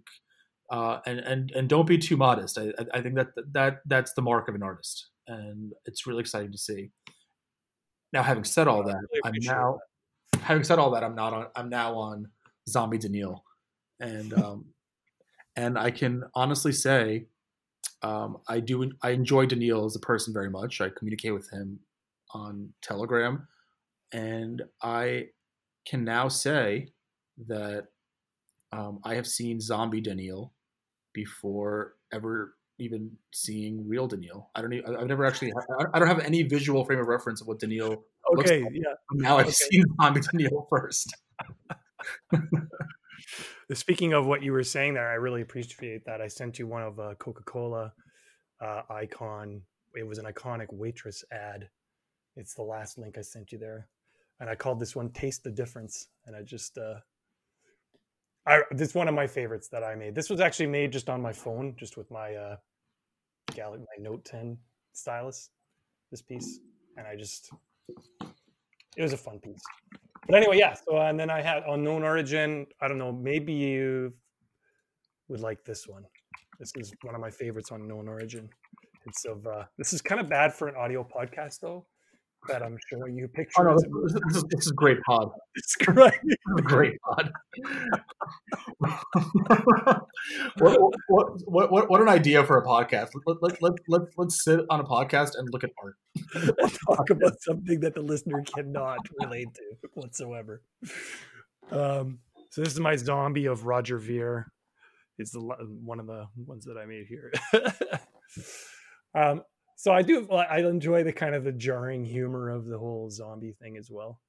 [0.70, 2.58] uh, and and and don't be too modest.
[2.58, 6.52] I, I think that that that's the mark of an artist, and it's really exciting
[6.52, 6.90] to see.
[8.12, 9.78] Now, having said all that, really I'm now
[10.32, 10.42] that.
[10.42, 11.46] having said all that, I'm not on.
[11.56, 12.28] I'm now on
[12.68, 13.44] Zombie Daniil,
[14.00, 14.66] and um,
[15.56, 17.26] and I can honestly say,
[18.02, 18.90] um, I do.
[19.02, 20.80] I enjoy Daniil as a person very much.
[20.80, 21.80] I communicate with him
[22.34, 23.48] on Telegram,
[24.12, 25.28] and I
[25.88, 26.88] can now say
[27.46, 27.86] that
[28.72, 30.52] um, I have seen zombie Daniil
[31.14, 34.50] before ever even seeing real Daniil.
[34.54, 34.72] I don't.
[34.72, 35.52] Even, I've never actually.
[35.92, 38.04] I don't have any visual frame of reference of what Daniil.
[38.38, 38.62] Okay.
[38.62, 38.72] Like.
[38.74, 38.94] Yeah.
[39.12, 39.52] Now I've okay.
[39.52, 41.16] seen zombie Daniil first.
[43.72, 46.20] Speaking of what you were saying there, I really appreciate that.
[46.20, 47.92] I sent you one of a Coca Cola
[48.60, 49.62] uh, icon.
[49.94, 51.68] It was an iconic waitress ad.
[52.36, 53.88] It's the last link I sent you there
[54.40, 57.00] and I called this one "Taste the Difference," and I just uh,
[58.46, 60.14] I this is one of my favorites that I made.
[60.14, 62.56] This was actually made just on my phone, just with my uh
[63.54, 64.58] Galaxy my Note 10
[64.92, 65.50] stylus.
[66.10, 66.60] This piece,
[66.96, 67.50] and I just
[68.96, 69.62] it was a fun piece.
[70.26, 70.74] But anyway, yeah.
[70.74, 72.66] So and then I had unknown origin.
[72.80, 73.12] I don't know.
[73.12, 74.14] Maybe you
[75.28, 76.04] would like this one.
[76.58, 78.48] This is one of my favorites on known origin.
[79.06, 81.86] It's of uh, this is kind of bad for an audio podcast though,
[82.46, 83.56] that I'm showing you pictures.
[83.58, 85.30] Oh no, this, this, is, this is great pod.
[85.56, 86.12] It's great.
[86.62, 87.32] great pod.
[90.58, 93.08] what, what, what, what, what an idea for a podcast.
[93.26, 95.96] Let, let, let, let, let's sit on a podcast and look at art.
[96.86, 100.62] Talk about something that the listener cannot relate to whatsoever.
[101.72, 102.20] Um,
[102.50, 104.46] so this is my zombie of Roger Ver.
[105.18, 107.32] It's the one of the ones that I made here.
[109.14, 109.42] um,
[109.78, 113.54] so I do I enjoy the kind of the jarring humor of the whole zombie
[113.62, 114.20] thing as well.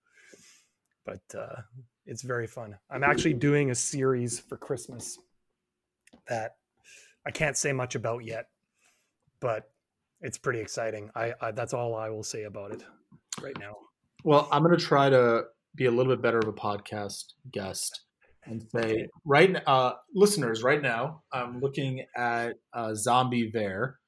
[1.07, 1.61] But uh,
[2.05, 2.77] it's very fun.
[2.91, 5.17] I'm actually doing a series for Christmas
[6.27, 6.51] that
[7.25, 8.45] I can't say much about yet,
[9.41, 9.71] but
[10.21, 11.09] it's pretty exciting.
[11.15, 12.83] I, I that's all I will say about it
[13.41, 13.75] right now.
[14.23, 18.01] Well, I'm going to try to be a little bit better of a podcast guest
[18.45, 23.99] and say right uh, listeners right now i'm looking at uh, zombie ver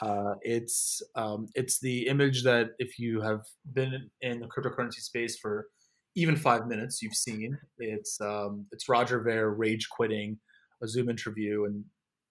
[0.00, 3.42] uh, it's um, it's the image that if you have
[3.72, 5.66] been in the cryptocurrency space for
[6.14, 7.58] even five minutes, you've seen.
[7.78, 10.38] It's um, it's Roger Ver rage quitting
[10.82, 11.84] a Zoom interview and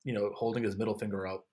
[0.03, 1.45] you know holding his middle finger up.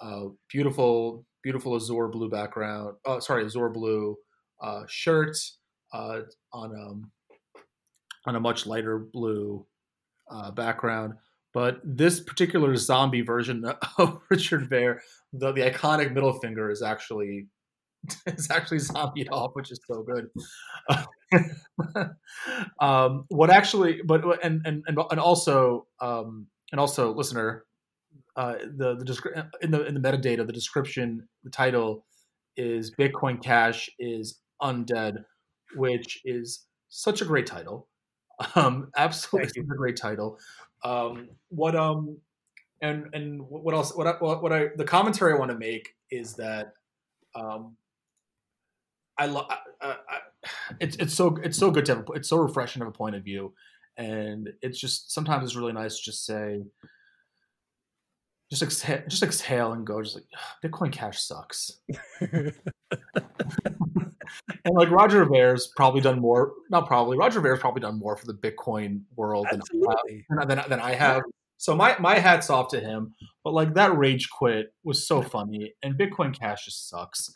[0.00, 2.96] Uh, beautiful, beautiful azure blue background.
[3.04, 4.16] Oh, sorry, azure blue
[4.62, 5.36] uh, shirt
[5.92, 6.20] uh,
[6.52, 7.10] on um,
[8.26, 9.66] on a much lighter blue
[10.30, 11.14] uh, background.
[11.54, 13.64] But this particular zombie version
[13.98, 15.00] of Richard Ver,
[15.32, 17.46] the, the iconic middle finger is actually
[18.26, 20.28] is actually zombied off, which is so good.
[22.80, 27.64] um, what actually, but and and and, and also um, and also, listener,
[28.34, 32.04] uh, the the in the in the metadata, the description, the title
[32.56, 35.24] is Bitcoin Cash is undead,
[35.76, 37.86] which is such a great title.
[38.54, 40.38] Um, absolutely a great title.
[40.82, 42.18] Um, what um,
[42.80, 43.94] and and what else?
[43.94, 46.74] What I, what I the commentary I want to make is that
[47.34, 47.76] um,
[49.18, 49.50] I love.
[50.80, 52.04] It's it's so it's so good to have.
[52.14, 53.54] It's so refreshing have a point of view,
[53.96, 56.62] and it's just sometimes it's really nice to just say.
[58.50, 60.02] Just exhale, just exhale and go.
[60.02, 60.26] Just like
[60.62, 61.80] Bitcoin Cash sucks.
[64.64, 66.52] and like Roger Ver's probably done more.
[66.70, 67.16] Not probably.
[67.16, 71.22] Roger Ver's probably done more for the Bitcoin world than I, than, than I have.
[71.58, 73.14] So my my hats off to him.
[73.42, 77.32] But like that rage quit was so funny, and Bitcoin Cash just sucks.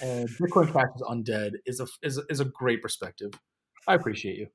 [0.00, 3.32] And Bitcoin Cash is undead is a is is a great perspective.
[3.88, 4.46] I appreciate you.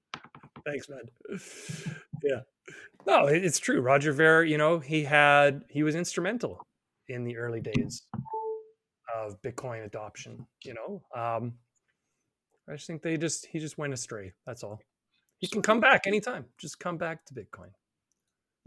[0.65, 1.39] Thanks, man.
[2.23, 2.39] Yeah.
[3.05, 3.79] No, it's true.
[3.79, 6.65] Roger Ver, you know, he had he was instrumental
[7.07, 8.01] in the early days
[9.15, 10.47] of Bitcoin adoption.
[10.63, 11.53] You know, um,
[12.69, 14.33] I just think they just he just went astray.
[14.45, 14.81] That's all.
[15.39, 16.45] He can come back anytime.
[16.57, 17.69] Just come back to Bitcoin.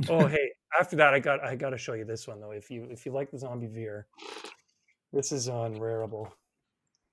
[0.09, 2.53] Oh hey, after that I got I got to show you this one though.
[2.53, 4.07] If you if you like the zombie Ver,
[5.13, 6.31] this is on Rarible.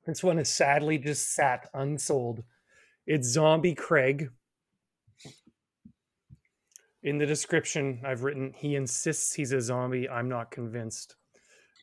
[0.06, 2.44] This one is sadly just sat unsold.
[3.06, 4.30] It's Zombie Craig.
[7.04, 10.10] In the description, I've written he insists he's a zombie.
[10.10, 11.16] I'm not convinced.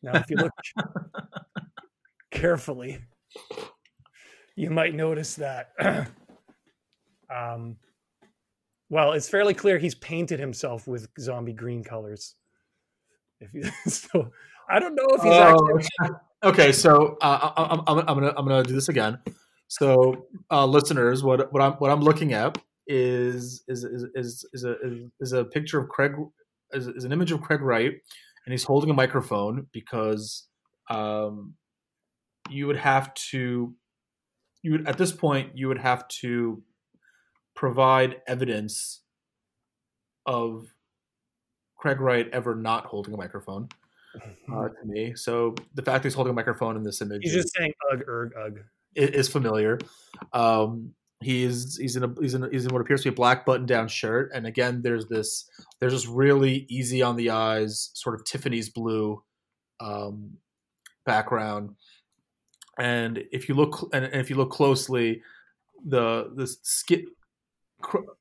[0.03, 0.51] Now, if you look
[2.31, 2.99] carefully,
[4.55, 5.71] you might notice that.
[7.35, 7.77] um,
[8.89, 12.35] well, it's fairly clear he's painted himself with zombie green colors.
[13.39, 14.31] If you, so,
[14.69, 16.17] I don't know if he's oh, actually.
[16.43, 19.19] Okay, so uh, I'm, I'm, I'm, gonna I'm gonna do this again.
[19.67, 22.57] So, uh, listeners, what what I'm what I'm looking at
[22.87, 24.75] is is is is, is a
[25.19, 26.13] is a picture of Craig
[26.71, 30.47] is, is an image of Craig Wright, and he's holding a microphone because
[30.89, 31.55] um,
[32.49, 33.73] you would have to
[34.65, 36.63] you would at this point you would have to
[37.55, 39.01] provide evidence
[40.25, 40.73] of
[41.77, 43.69] Craig Wright ever not holding a microphone
[44.51, 45.13] uh, to me.
[45.15, 48.01] So the fact that he's holding a microphone in this image, he's just saying "ugh,
[48.07, 48.57] erg, ugh."
[48.95, 49.77] Is familiar.
[50.33, 53.15] Um, he's he's in a he's in a, he's in what appears to be a
[53.15, 55.47] black button down shirt, and again, there's this
[55.79, 59.21] there's this really easy on the eyes sort of Tiffany's blue
[59.79, 60.37] um,
[61.05, 61.75] background
[62.77, 65.21] and if you look and if you look closely,
[65.85, 67.07] the the skin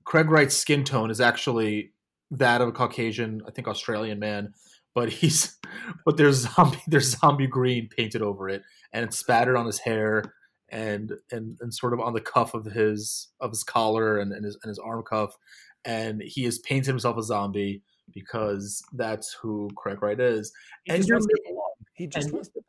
[0.05, 1.93] Craig Wright's skin tone is actually
[2.31, 4.53] that of a Caucasian, I think Australian man,
[4.95, 5.59] but he's
[6.05, 8.63] but there's zombie there's zombie green painted over it,
[8.93, 10.23] and it's spattered on his hair,
[10.69, 14.45] and and and sort of on the cuff of his of his collar and, and
[14.45, 15.37] his and his arm cuff,
[15.85, 17.83] and he has painted himself a zombie
[18.13, 20.53] because that's who Craig Wright is.
[20.85, 21.73] He and just you're wants to belong.
[21.95, 22.61] He just and- wants to.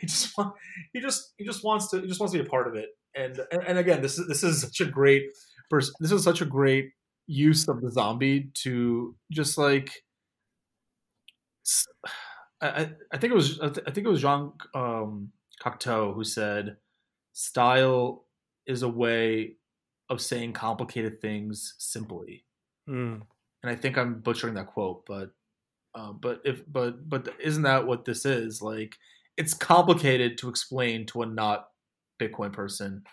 [0.00, 0.34] He just
[0.92, 2.90] he just he just wants to he just wants to be a part of it
[3.14, 5.24] and and, and again this is this is such a great
[5.70, 6.90] pers- this is such a great
[7.26, 9.90] use of the zombie to just like
[12.60, 15.30] I, I think it was I th- I think it was Jean um,
[15.62, 16.76] Cocteau who said
[17.32, 18.24] style
[18.66, 19.54] is a way
[20.10, 22.44] of saying complicated things simply
[22.88, 23.20] Mm.
[23.62, 25.30] and I think I'm butchering that quote, but
[25.94, 28.62] uh, but if but but isn't that what this is?
[28.62, 28.96] Like,
[29.38, 31.68] it's complicated to explain to a not
[32.20, 33.04] Bitcoin person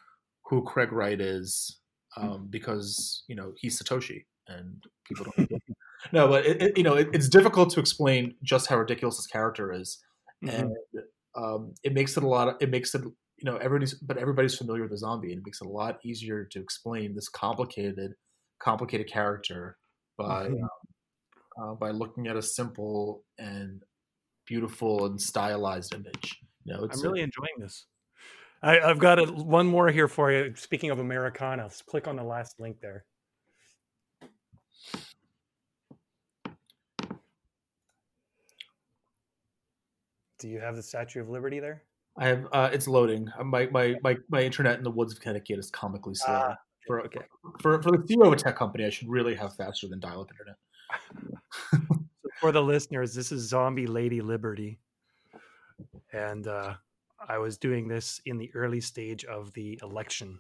[0.46, 1.80] who Craig Wright is,
[2.18, 5.52] um, because you know he's Satoshi, and people don't.
[6.12, 9.28] no, but it, it, you know it, it's difficult to explain just how ridiculous this
[9.28, 10.04] character is,
[10.44, 10.62] Mhm.
[10.62, 10.72] and
[11.36, 12.48] um, it makes it a lot.
[12.48, 15.46] Of, it makes it you know everybody's but everybody's familiar with the zombie, and it
[15.46, 18.14] makes it a lot easier to explain this complicated
[18.60, 19.78] complicated character
[20.18, 20.64] by Mhm.
[20.64, 20.70] um,
[21.58, 23.84] uh, by looking at a simple and
[24.46, 26.40] beautiful and stylized image.
[26.64, 27.86] You know, it's I'm really enjoying this.
[28.62, 30.54] I, I've got a, one more here for you.
[30.56, 33.06] Speaking of Americana, click on the last link there.
[40.40, 41.84] Do you have the Statue of Liberty there?
[42.18, 43.30] I have uh, it's loading.
[43.38, 46.34] Uh, My, my my my internet in the woods of Connecticut is comically slow.
[46.34, 46.56] Ah,
[46.88, 47.22] for, okay.
[47.62, 50.30] for for the CEO of a tech company, I should really have faster than dial-up
[50.32, 50.56] internet.
[52.46, 54.78] For the listeners, this is Zombie Lady Liberty.
[56.14, 56.76] And uh,
[57.28, 60.40] I was doing this in the early stage of the election.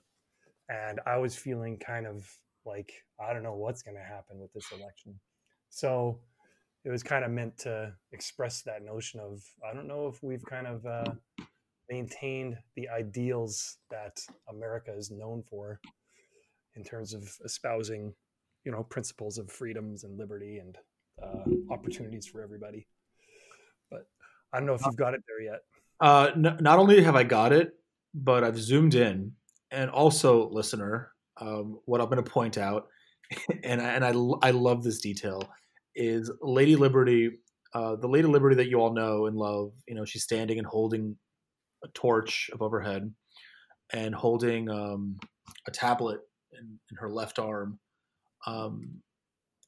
[0.69, 2.31] And I was feeling kind of
[2.63, 5.19] like, I don't know what's going to happen with this election.
[5.71, 6.19] So
[6.83, 10.45] it was kind of meant to express that notion of, I don't know if we've
[10.45, 11.11] kind of uh,
[11.89, 15.79] maintained the ideals that America is known for
[16.75, 18.13] in terms of espousing,
[18.63, 20.77] you know, principles of freedoms and liberty and
[21.21, 22.87] uh, opportunities for everybody.
[23.89, 24.07] But
[24.53, 25.61] I don't know if you've got it there yet.
[25.99, 27.73] Uh, n- not only have I got it,
[28.13, 29.33] but I've zoomed in,
[29.71, 32.87] and also, listener, um, what I'm going to point out,
[33.63, 34.13] and I, and I
[34.47, 35.49] I love this detail,
[35.95, 37.39] is Lady Liberty,
[37.73, 39.71] uh, the Lady Liberty that you all know and love.
[39.87, 41.17] You know, she's standing and holding
[41.83, 43.13] a torch above her head,
[43.93, 45.17] and holding um,
[45.67, 46.19] a tablet
[46.53, 47.79] in, in her left arm.
[48.47, 49.01] Um,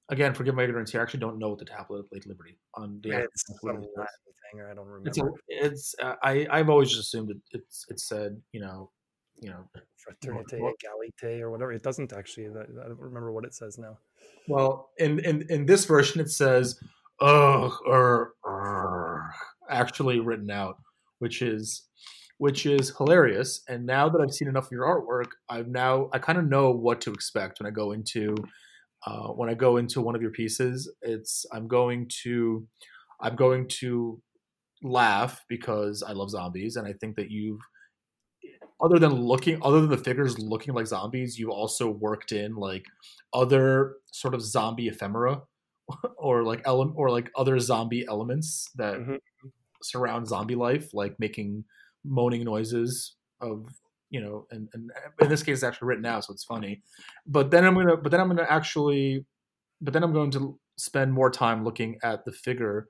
[0.09, 1.01] again, forgive my ignorance here.
[1.01, 4.61] I actually don't know what the tablet of Lady Liberty on the It's some thing,
[4.61, 5.09] or I don't remember.
[5.09, 8.91] It's a, it's uh, I I've always just assumed it, it's it said you know
[9.41, 11.71] you know Fraternite Well- Egalite or whatever.
[11.73, 12.47] It doesn't actually.
[12.47, 13.97] I don't remember what it says now.
[14.47, 16.79] well in in in this version it says
[17.19, 18.33] ugh or
[19.69, 20.77] actually written out
[21.19, 21.83] which is
[22.37, 26.19] which is hilarious and now that I've seen enough of your artwork I've now I
[26.19, 28.35] kind of know what to expect when I go into
[29.07, 32.67] uh, when I go into one of your pieces it's I'm going to
[33.21, 34.21] I'm going to
[34.83, 37.61] laugh because I love zombies and I think that you've
[38.81, 42.85] other than looking other than the figures looking like zombies you also worked in like
[43.33, 45.41] other sort of zombie ephemera
[46.17, 49.19] or like ele- or like other zombie elements that Mhm.
[49.83, 51.65] surround zombie life like making
[52.05, 53.67] moaning noises of
[54.09, 56.81] you know and, and in this case it's actually written out so it's funny.
[57.25, 59.25] But then i'm gonna but then i'm gonna actually
[59.81, 62.87] but then i'm going to spend more time looking at the figure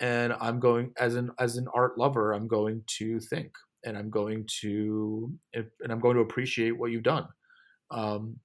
[0.00, 3.52] and i'm going as an as an art lover i'm going to think
[3.84, 7.26] and i'm going to and i'm going to appreciate what you've done.
[7.90, 8.38] Um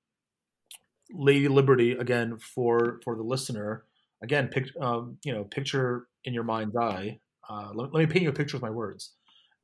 [1.12, 3.84] lady liberty again for for the listener
[4.24, 7.20] again pic, um, you know picture in your mind's eye
[7.50, 9.14] uh, let, let me paint you a picture with my words.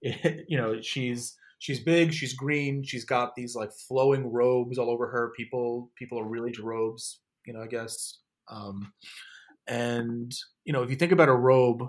[0.47, 5.07] You know she's she's big she's green she's got these like flowing robes all over
[5.07, 5.33] her.
[5.37, 8.19] People people are really into robes you know i guess.
[8.49, 8.91] Um,
[9.67, 10.33] and
[10.65, 11.83] you know if you think about a robe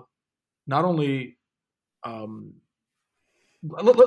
[0.67, 1.37] not only
[2.03, 2.53] um,
[3.63, 3.97] let, let,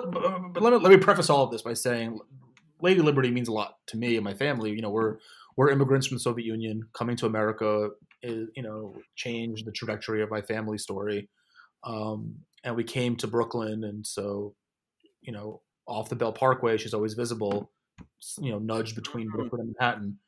[0.61, 2.19] let, me, let me preface all of this by saying
[2.81, 4.71] lady liberty means a lot to me and my family.
[4.71, 5.19] You know we're
[5.57, 7.91] we're immigrants from the soviet union coming to america
[8.23, 11.29] is, you know changed the trajectory of my family story.
[11.85, 14.55] Um, and we came to brooklyn and so
[15.25, 17.71] you know off the Belt Parkway she's always visible
[18.41, 20.19] you know nudged between brooklyn and manhattan.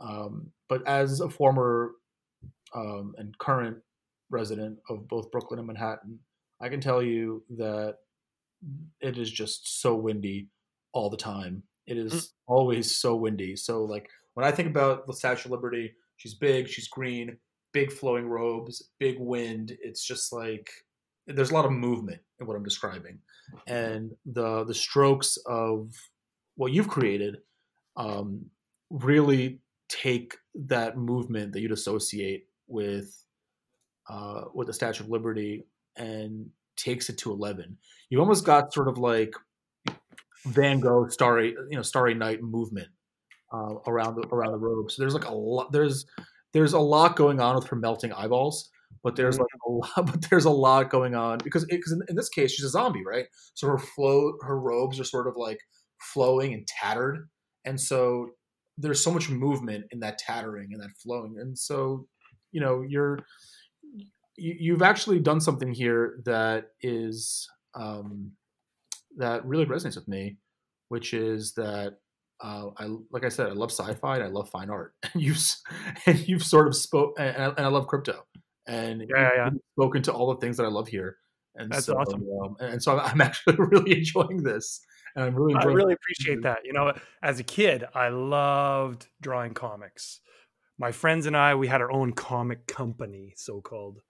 [0.00, 1.92] Um, but as a former
[2.74, 3.78] um, and current
[4.30, 6.18] resident of both brooklyn and manhattan
[6.60, 7.98] i can tell you that
[9.00, 10.48] it is just so windy
[10.92, 11.62] all the time.
[11.86, 13.56] It is always so windy.
[13.56, 17.36] So like when i think about the statue of liberty she's big she's green
[17.72, 19.76] big flowing robes big wind.
[19.82, 20.70] It's just like
[21.26, 23.18] there's a lot of movement in what I'm describing,
[23.66, 25.92] and the the strokes of
[26.56, 27.38] what you've created
[27.96, 28.46] um,
[28.90, 33.24] really take that movement that you'd associate with
[34.08, 37.78] uh, with the Statue of Liberty and takes it to eleven.
[38.10, 39.34] You've almost got sort of like
[40.46, 42.88] Van Gogh Starry you know Starry Night movement
[43.52, 44.90] uh, around the around the robe.
[44.90, 46.04] So there's like a lot there's
[46.52, 48.70] there's a lot going on with her melting eyeballs
[49.02, 52.16] but there's like a lot, but there's a lot going on because because in, in,
[52.16, 53.26] this case she's a zombie, right?
[53.54, 55.58] So her flow, her robes are sort of like
[56.00, 57.28] flowing and tattered,
[57.64, 58.30] and so
[58.76, 62.06] there's so much movement in that tattering and that flowing, and so
[62.52, 63.18] you know you're
[64.36, 68.32] you, you've actually done something here that is um,
[69.16, 70.36] that really resonates with me,
[70.88, 71.98] which is that
[72.42, 75.42] uh, I like I said, I love sci-fi and I love fine art, and you've
[76.06, 78.24] and you've sort of spoke, and, and I love crypto,
[78.66, 79.50] and yeah, yeah.
[79.76, 81.18] spoken to all the things that I love here.
[81.56, 82.26] And That's so, awesome.
[82.42, 84.80] Um, and so I'm actually really enjoying this,
[85.14, 85.54] and I'm really.
[85.54, 86.58] I really appreciate that.
[86.64, 86.92] You know,
[87.22, 90.20] as a kid, I loved drawing comics.
[90.78, 94.00] My friends and I, we had our own comic company, so called.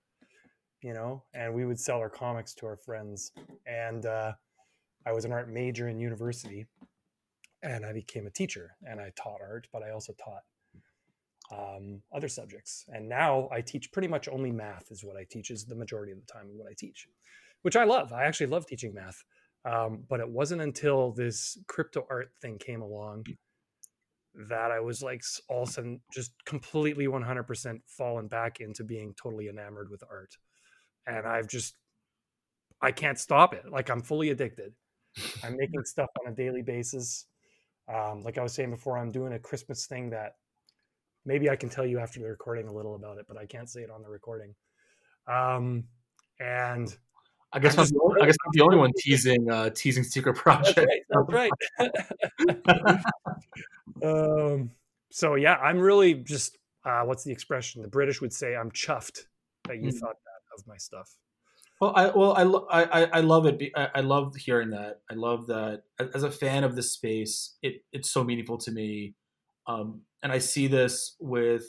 [0.83, 3.33] You know, and we would sell our comics to our friends.
[3.67, 4.33] And uh,
[5.07, 6.67] I was an art major in university,
[7.63, 10.43] and I became a teacher, and I taught art, but I also taught
[11.53, 12.85] um, other subjects.
[12.89, 16.13] And now I teach pretty much only math is what I teach is the majority
[16.13, 17.07] of the time what I teach,
[17.63, 18.13] which I love.
[18.13, 19.23] I actually love teaching math.
[19.65, 23.27] Um, but it wasn't until this crypto art thing came along
[24.49, 29.15] that I was like all of a sudden just completely 100% fallen back into being
[29.15, 30.37] totally enamored with art.
[31.07, 31.77] And I've just,
[32.83, 33.71] I can't stop it.
[33.71, 34.73] Like I'm fully addicted.
[35.43, 37.27] I'm making stuff on a daily basis.
[37.89, 40.37] Um, like I was saying before, I'm doing a Christmas thing that
[41.25, 43.69] maybe I can tell you after the recording a little about it, but I can't
[43.69, 44.55] say it on the recording.
[45.27, 45.85] Um,
[46.41, 46.95] and
[47.53, 50.91] I guess I'm, the, I guess I'm the only one teasing uh, teasing secret project.
[51.09, 51.51] That's right.
[51.79, 53.01] That's right.
[54.05, 54.71] um,
[55.11, 57.83] so yeah, I'm really just uh, what's the expression?
[57.83, 59.27] The British would say, "I'm chuffed
[59.69, 59.95] that you mm.
[59.95, 61.17] thought that of my stuff."
[61.81, 63.63] Well, I well I, I I love it.
[63.77, 65.01] I, I love hearing that.
[65.11, 67.57] I love that as a fan of this space.
[67.63, 69.15] It it's so meaningful to me.
[69.67, 71.65] Um, and I see this with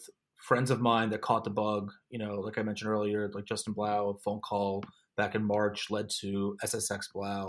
[0.45, 1.91] friends of mine that caught the bug.
[2.09, 4.83] You know, like I mentioned earlier, like Justin Blau, a phone call
[5.17, 7.45] back in March led to SSX Blau.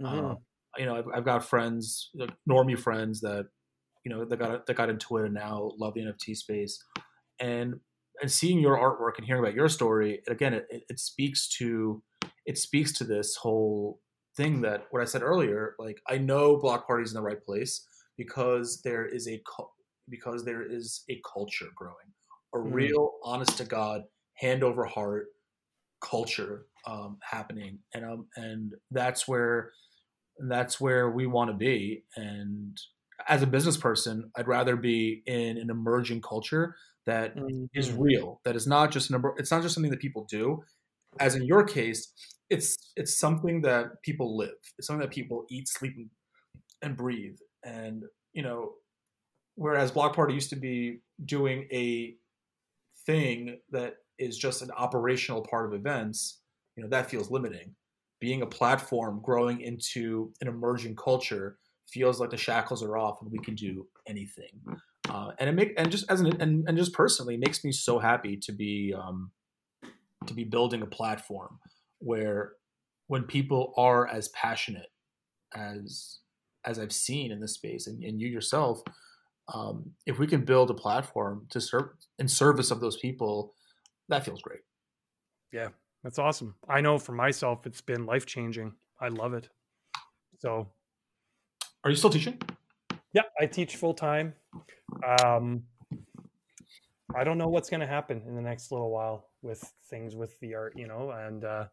[0.00, 0.26] Mm-hmm.
[0.26, 0.34] Uh,
[0.76, 3.46] you know, I've, I've, got friends, like normie friends that
[4.04, 6.82] you know that got that got into it and now love the NFT space,
[7.40, 7.74] and
[8.20, 12.02] and seeing your artwork and hearing about your story again, it, it speaks to
[12.46, 14.00] it speaks to this whole
[14.36, 15.74] thing that what I said earlier.
[15.78, 17.86] Like I know Block Party's in the right place
[18.16, 19.40] because there is a
[20.08, 21.94] because there is a culture growing,
[22.54, 22.72] a mm.
[22.72, 24.02] real, honest to God,
[24.34, 25.26] hand over heart
[26.02, 29.72] culture um, happening, and um, and that's where
[30.48, 32.04] that's where we want to be.
[32.16, 32.76] And
[33.28, 36.76] as a business person, I'd rather be in an emerging culture
[37.06, 37.64] that mm-hmm.
[37.74, 39.34] is real, that is not just number.
[39.38, 40.62] It's not just something that people do.
[41.20, 42.12] As in your case,
[42.50, 44.54] it's it's something that people live.
[44.78, 45.94] It's something that people eat, sleep,
[46.82, 47.36] and breathe.
[47.64, 48.72] And you know,
[49.56, 52.16] whereas Block Party used to be doing a
[53.06, 56.40] thing that is just an operational part of events,
[56.76, 57.74] you know, that feels limiting.
[58.20, 61.58] Being a platform growing into an emerging culture
[61.88, 64.60] feels like the shackles are off and we can do anything.
[65.08, 67.98] Uh, and it make and just as an and, and just personally makes me so
[67.98, 69.30] happy to be um,
[70.26, 71.58] to be building a platform
[71.98, 72.52] where
[73.08, 74.88] when people are as passionate
[75.54, 76.20] as
[76.64, 78.82] as I've seen in this space and, and you yourself,
[79.52, 83.54] um, if we can build a platform to serve in service of those people,
[84.08, 84.60] that feels great.
[85.52, 85.68] Yeah,
[86.02, 86.54] that's awesome.
[86.68, 88.74] I know for myself, it's been life changing.
[89.00, 89.48] I love it.
[90.38, 90.68] So,
[91.84, 92.40] are you still teaching?
[93.12, 94.34] Yeah, I teach full time.
[95.22, 95.64] Um,
[97.14, 100.38] I don't know what's going to happen in the next little while with things with
[100.40, 101.66] the art, you know, and uh,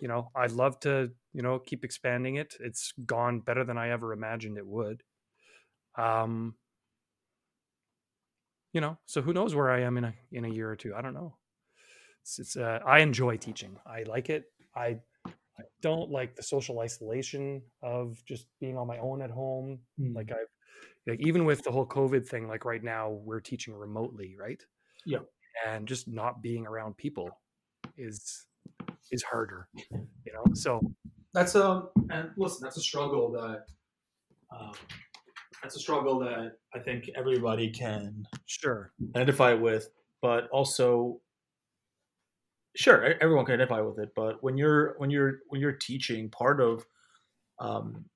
[0.00, 2.54] you know, I'd love to, you know, keep expanding it.
[2.60, 5.02] It's gone better than I ever imagined it would.
[5.96, 6.54] Um,
[8.72, 10.94] you know, so who knows where I am in a in a year or two?
[10.94, 11.36] I don't know.
[12.22, 13.76] It's, it's uh, I enjoy teaching.
[13.86, 14.44] I like it.
[14.74, 19.80] I I don't like the social isolation of just being on my own at home.
[20.00, 20.14] Mm.
[20.14, 20.48] Like I've
[21.06, 24.62] like even with the whole COVID thing, like right now we're teaching remotely, right?
[25.04, 25.20] Yeah.
[25.66, 27.30] And just not being around people
[27.96, 28.46] is
[29.10, 30.44] is harder, you know.
[30.54, 30.80] So
[31.34, 33.64] that's a um, and listen, that's a struggle that
[34.56, 34.72] um,
[35.62, 39.88] that's a struggle that I think everybody can sure identify with,
[40.22, 41.20] but also
[42.76, 46.60] sure everyone can identify with it, but when you're when you're when you're teaching, part
[46.60, 46.86] of
[47.58, 48.06] um,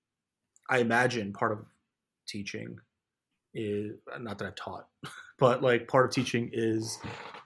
[0.70, 1.66] I imagine part of
[2.26, 2.78] teaching
[3.52, 4.88] is not that I've taught,
[5.38, 6.98] but like part of teaching is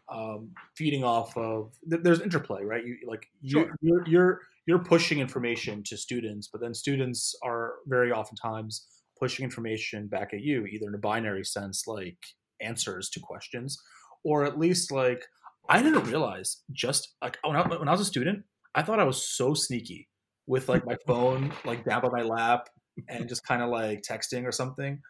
[0.09, 2.85] um, feeding off of there's interplay, right?
[2.85, 3.77] You like you Sure.
[3.81, 8.87] you're you're you're pushing information to students, but then students are very oftentimes
[9.19, 12.19] pushing information back at you, either in a binary sense, like
[12.61, 13.81] answers to questions,
[14.25, 15.25] or at least like
[15.69, 19.05] I didn't realize just like when I, when I was a student, I thought I
[19.05, 20.09] was so sneaky
[20.47, 22.69] with like my phone like down by my lap
[23.09, 25.01] and just kind of like texting or something.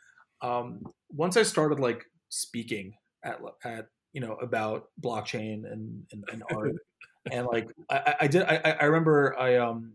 [0.43, 2.93] Um, once I started like speaking
[3.25, 6.73] at at you know about blockchain and and, and art
[7.33, 9.95] and like I, I did I, I remember I um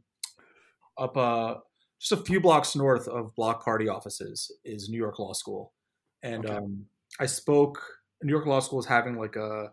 [0.97, 1.55] up uh
[2.03, 5.71] just a few blocks north of Block Party offices is New York Law School,
[6.21, 6.55] and Okay.
[6.55, 6.85] um,
[7.19, 7.81] I spoke.
[8.21, 9.71] New York Law School is having like a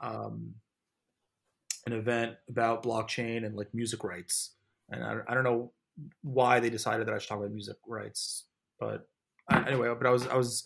[0.00, 0.54] um,
[1.86, 4.54] an event about blockchain and like music rights,
[4.90, 5.72] and I, I don't know
[6.22, 8.44] why they decided that I should talk about music rights,
[8.78, 9.08] but
[9.50, 10.64] uh, anyway, but I was I was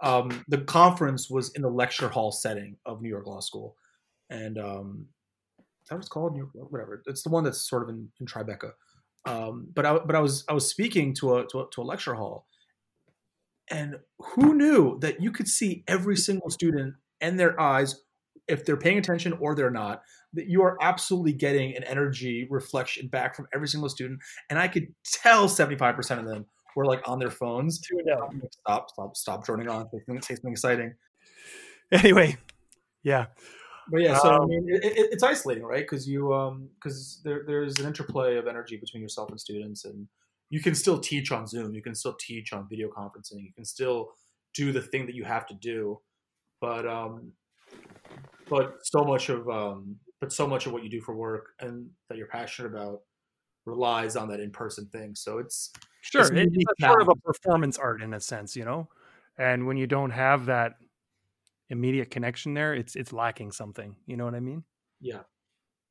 [0.00, 3.76] um, the conference was in the lecture hall setting of New York Law School,
[4.28, 5.06] and um,
[5.84, 6.32] is that was called?
[6.32, 7.00] New York, whatever.
[7.06, 8.72] It's the one that's sort of in, in Tribeca.
[9.24, 11.84] Um, but I but I was I was speaking to a, to a to a
[11.84, 12.46] lecture hall,
[13.70, 18.02] and who knew that you could see every single student and their eyes
[18.48, 20.02] if they're paying attention or they're not
[20.34, 24.20] that you are absolutely getting an energy reflection back from every single student.
[24.50, 27.80] And i could tell 75% of them were like on their phones.
[28.50, 29.88] Stop stop stop droning on.
[29.90, 30.94] Say something, say something exciting.
[31.90, 32.38] Anyway,
[33.02, 33.26] yeah.
[33.88, 37.20] But yeah so i Um, mean it, it, it's isolating right because you um because
[37.24, 40.06] there, there's an interplay of energy between yourself and students and
[40.50, 43.64] you can still teach on zoom you can still teach on video conferencing you can
[43.64, 44.12] still
[44.54, 45.98] do the thing that you have to do
[46.60, 47.32] but um
[48.48, 51.88] but so much of um but so much of what you do for work and
[52.08, 53.00] that you're passionate about
[53.64, 55.72] relies on that in-person thing so it's
[56.02, 56.22] Sure.
[56.22, 58.88] It's it's a sort of a performance art in a sense, you know?
[59.38, 60.74] And when you don't have that
[61.72, 63.96] immediate connection there, it's it's lacking something.
[64.06, 64.62] You know what I mean?
[65.00, 65.20] Yeah,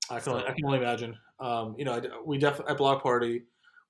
[0.09, 1.17] I can only, I can only imagine.
[1.39, 3.41] Um, you know, I, we definitely at Block Party,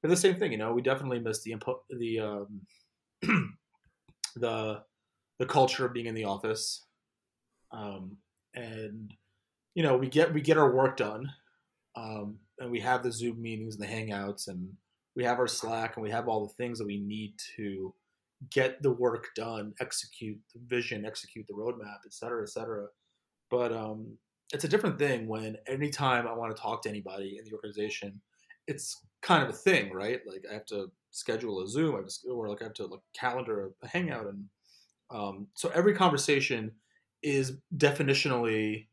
[0.01, 0.51] we're the same thing.
[0.51, 2.61] You know, we definitely miss the input, the um,
[4.35, 4.81] the
[5.37, 6.85] the culture of being in the office,
[7.71, 8.17] um,
[8.55, 9.13] and
[9.75, 11.29] you know, we get we get our work done,
[11.95, 14.69] um, and we have the Zoom meetings and the Hangouts, and
[15.15, 17.93] we have our Slack, and we have all the things that we need to
[18.49, 22.87] get the work done, execute the vision, execute the roadmap, et cetera, et cetera.
[23.49, 24.17] But um,
[24.51, 28.19] it's a different thing when anytime I want to talk to anybody in the organization,
[28.67, 30.21] it's kind of a thing, right?
[30.25, 33.71] Like I have to schedule a Zoom, I or like I have to like calendar
[33.83, 34.45] a hangout, and
[35.09, 36.71] um, so every conversation
[37.21, 38.87] is definitionally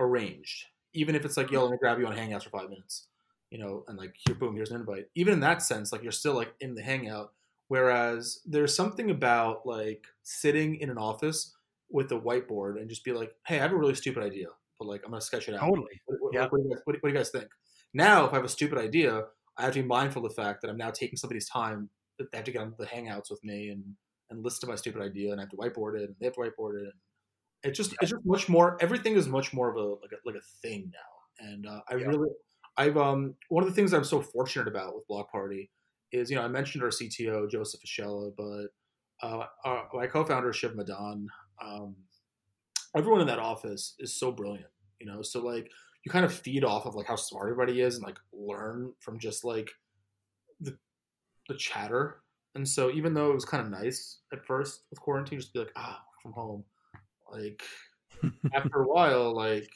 [0.00, 3.08] arranged, even if it's like, yo, let me grab you on Hangouts for five minutes,
[3.50, 5.06] you know, and like here, boom, here's an invite.
[5.14, 7.33] Even in that sense, like you're still like in the Hangout.
[7.68, 11.56] Whereas there's something about like sitting in an office
[11.90, 14.86] with a whiteboard and just be like, hey, I have a really stupid idea, but
[14.88, 15.60] like I'm gonna sketch it out.
[15.60, 16.00] Totally.
[16.06, 16.46] What, what, Yeah.
[16.48, 17.48] what, do you guys, what, do you guys think?
[17.94, 19.22] Now, if I have a stupid idea,
[19.56, 21.88] I have to be mindful of the fact that I'm now taking somebody's time.
[22.18, 23.82] That they have to get on the Hangouts with me and
[24.30, 26.34] and listen to my stupid idea, and I have to whiteboard it, and they have
[26.34, 26.92] to whiteboard it.
[27.62, 28.76] And it's just it's just much more.
[28.80, 31.96] Everything is much more of a like a like a thing now, and uh, I
[31.96, 32.06] Yeah.
[32.06, 32.30] really
[32.76, 35.70] I've um one of the things I'm so fortunate about with Block Party
[36.14, 38.68] is you know I mentioned our CTO Joseph Fischella, but
[39.22, 41.28] uh, our, my co-founder Shiv Madan,
[41.64, 41.96] um,
[42.96, 44.70] everyone in that office is so brilliant,
[45.00, 45.22] you know.
[45.22, 45.70] So like
[46.04, 49.18] you kind of feed off of like how smart everybody is and like learn from
[49.18, 49.70] just like
[50.60, 50.76] the
[51.48, 52.20] the chatter.
[52.54, 55.58] And so even though it was kind of nice at first with quarantine, just be
[55.60, 56.64] like ah from home,
[57.32, 57.62] like
[58.54, 59.68] after a while, like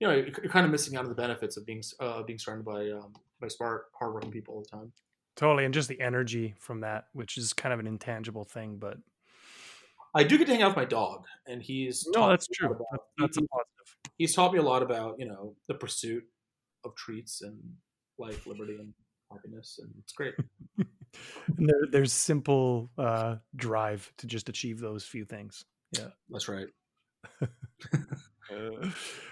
[0.00, 2.38] you know, you're you're kind of missing out on the benefits of being uh, being
[2.38, 4.92] surrounded by um, by smart, hardworking people all the time.
[5.36, 5.64] Totally.
[5.64, 8.98] And just the energy from that, which is kind of an intangible thing, but
[10.14, 12.56] I do get to hang out with my dog, and he's no, taught that's me
[12.62, 12.76] a lot true.
[12.76, 14.12] about- That- That's a positive.
[14.16, 16.22] he's taught me a lot about you know the pursuit
[16.84, 17.58] of treats and
[18.18, 18.92] life, liberty, and
[19.32, 20.34] happiness, and it's great.
[21.56, 25.64] And there, there's simple uh, drive to just achieve those few things.
[25.92, 26.66] Yeah, that's right.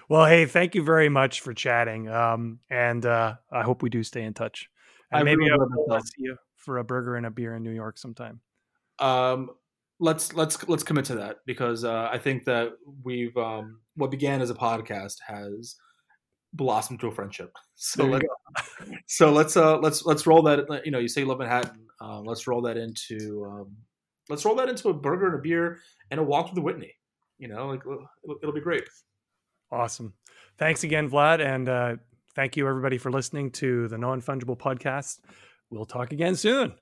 [0.08, 2.08] well, hey, thank you very much for chatting.
[2.08, 4.68] Um, and uh, I hope we do stay in touch.
[5.12, 7.54] And I maybe really I'll enjoyed uh, see you for a burger and a beer
[7.54, 8.40] in New York sometime.
[8.98, 9.50] Um,
[10.00, 12.72] let's let's let's commit to that because uh, I think that
[13.04, 15.76] we've um, what began as a podcast has
[16.52, 17.52] blossomed to a friendship.
[17.84, 18.24] So let's
[19.06, 20.82] so let's uh, let's let's roll that.
[20.84, 21.84] You know, you say you love Manhattan.
[22.00, 23.76] Um, let's roll that into um,
[24.28, 25.80] let's roll that into a burger and a beer
[26.12, 26.94] and a walk to the Whitney.
[27.38, 28.84] You know, like it'll, it'll be great.
[29.72, 30.12] Awesome.
[30.58, 31.44] Thanks again, Vlad.
[31.44, 31.96] And uh,
[32.34, 35.20] thank you, everybody, for listening to the Non Fungible podcast.
[35.70, 36.74] We'll talk again soon.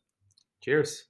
[0.62, 1.06] Cheers.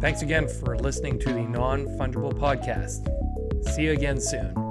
[0.00, 3.08] Thanks again for listening to the Non Fungible podcast.
[3.74, 4.61] See you again soon.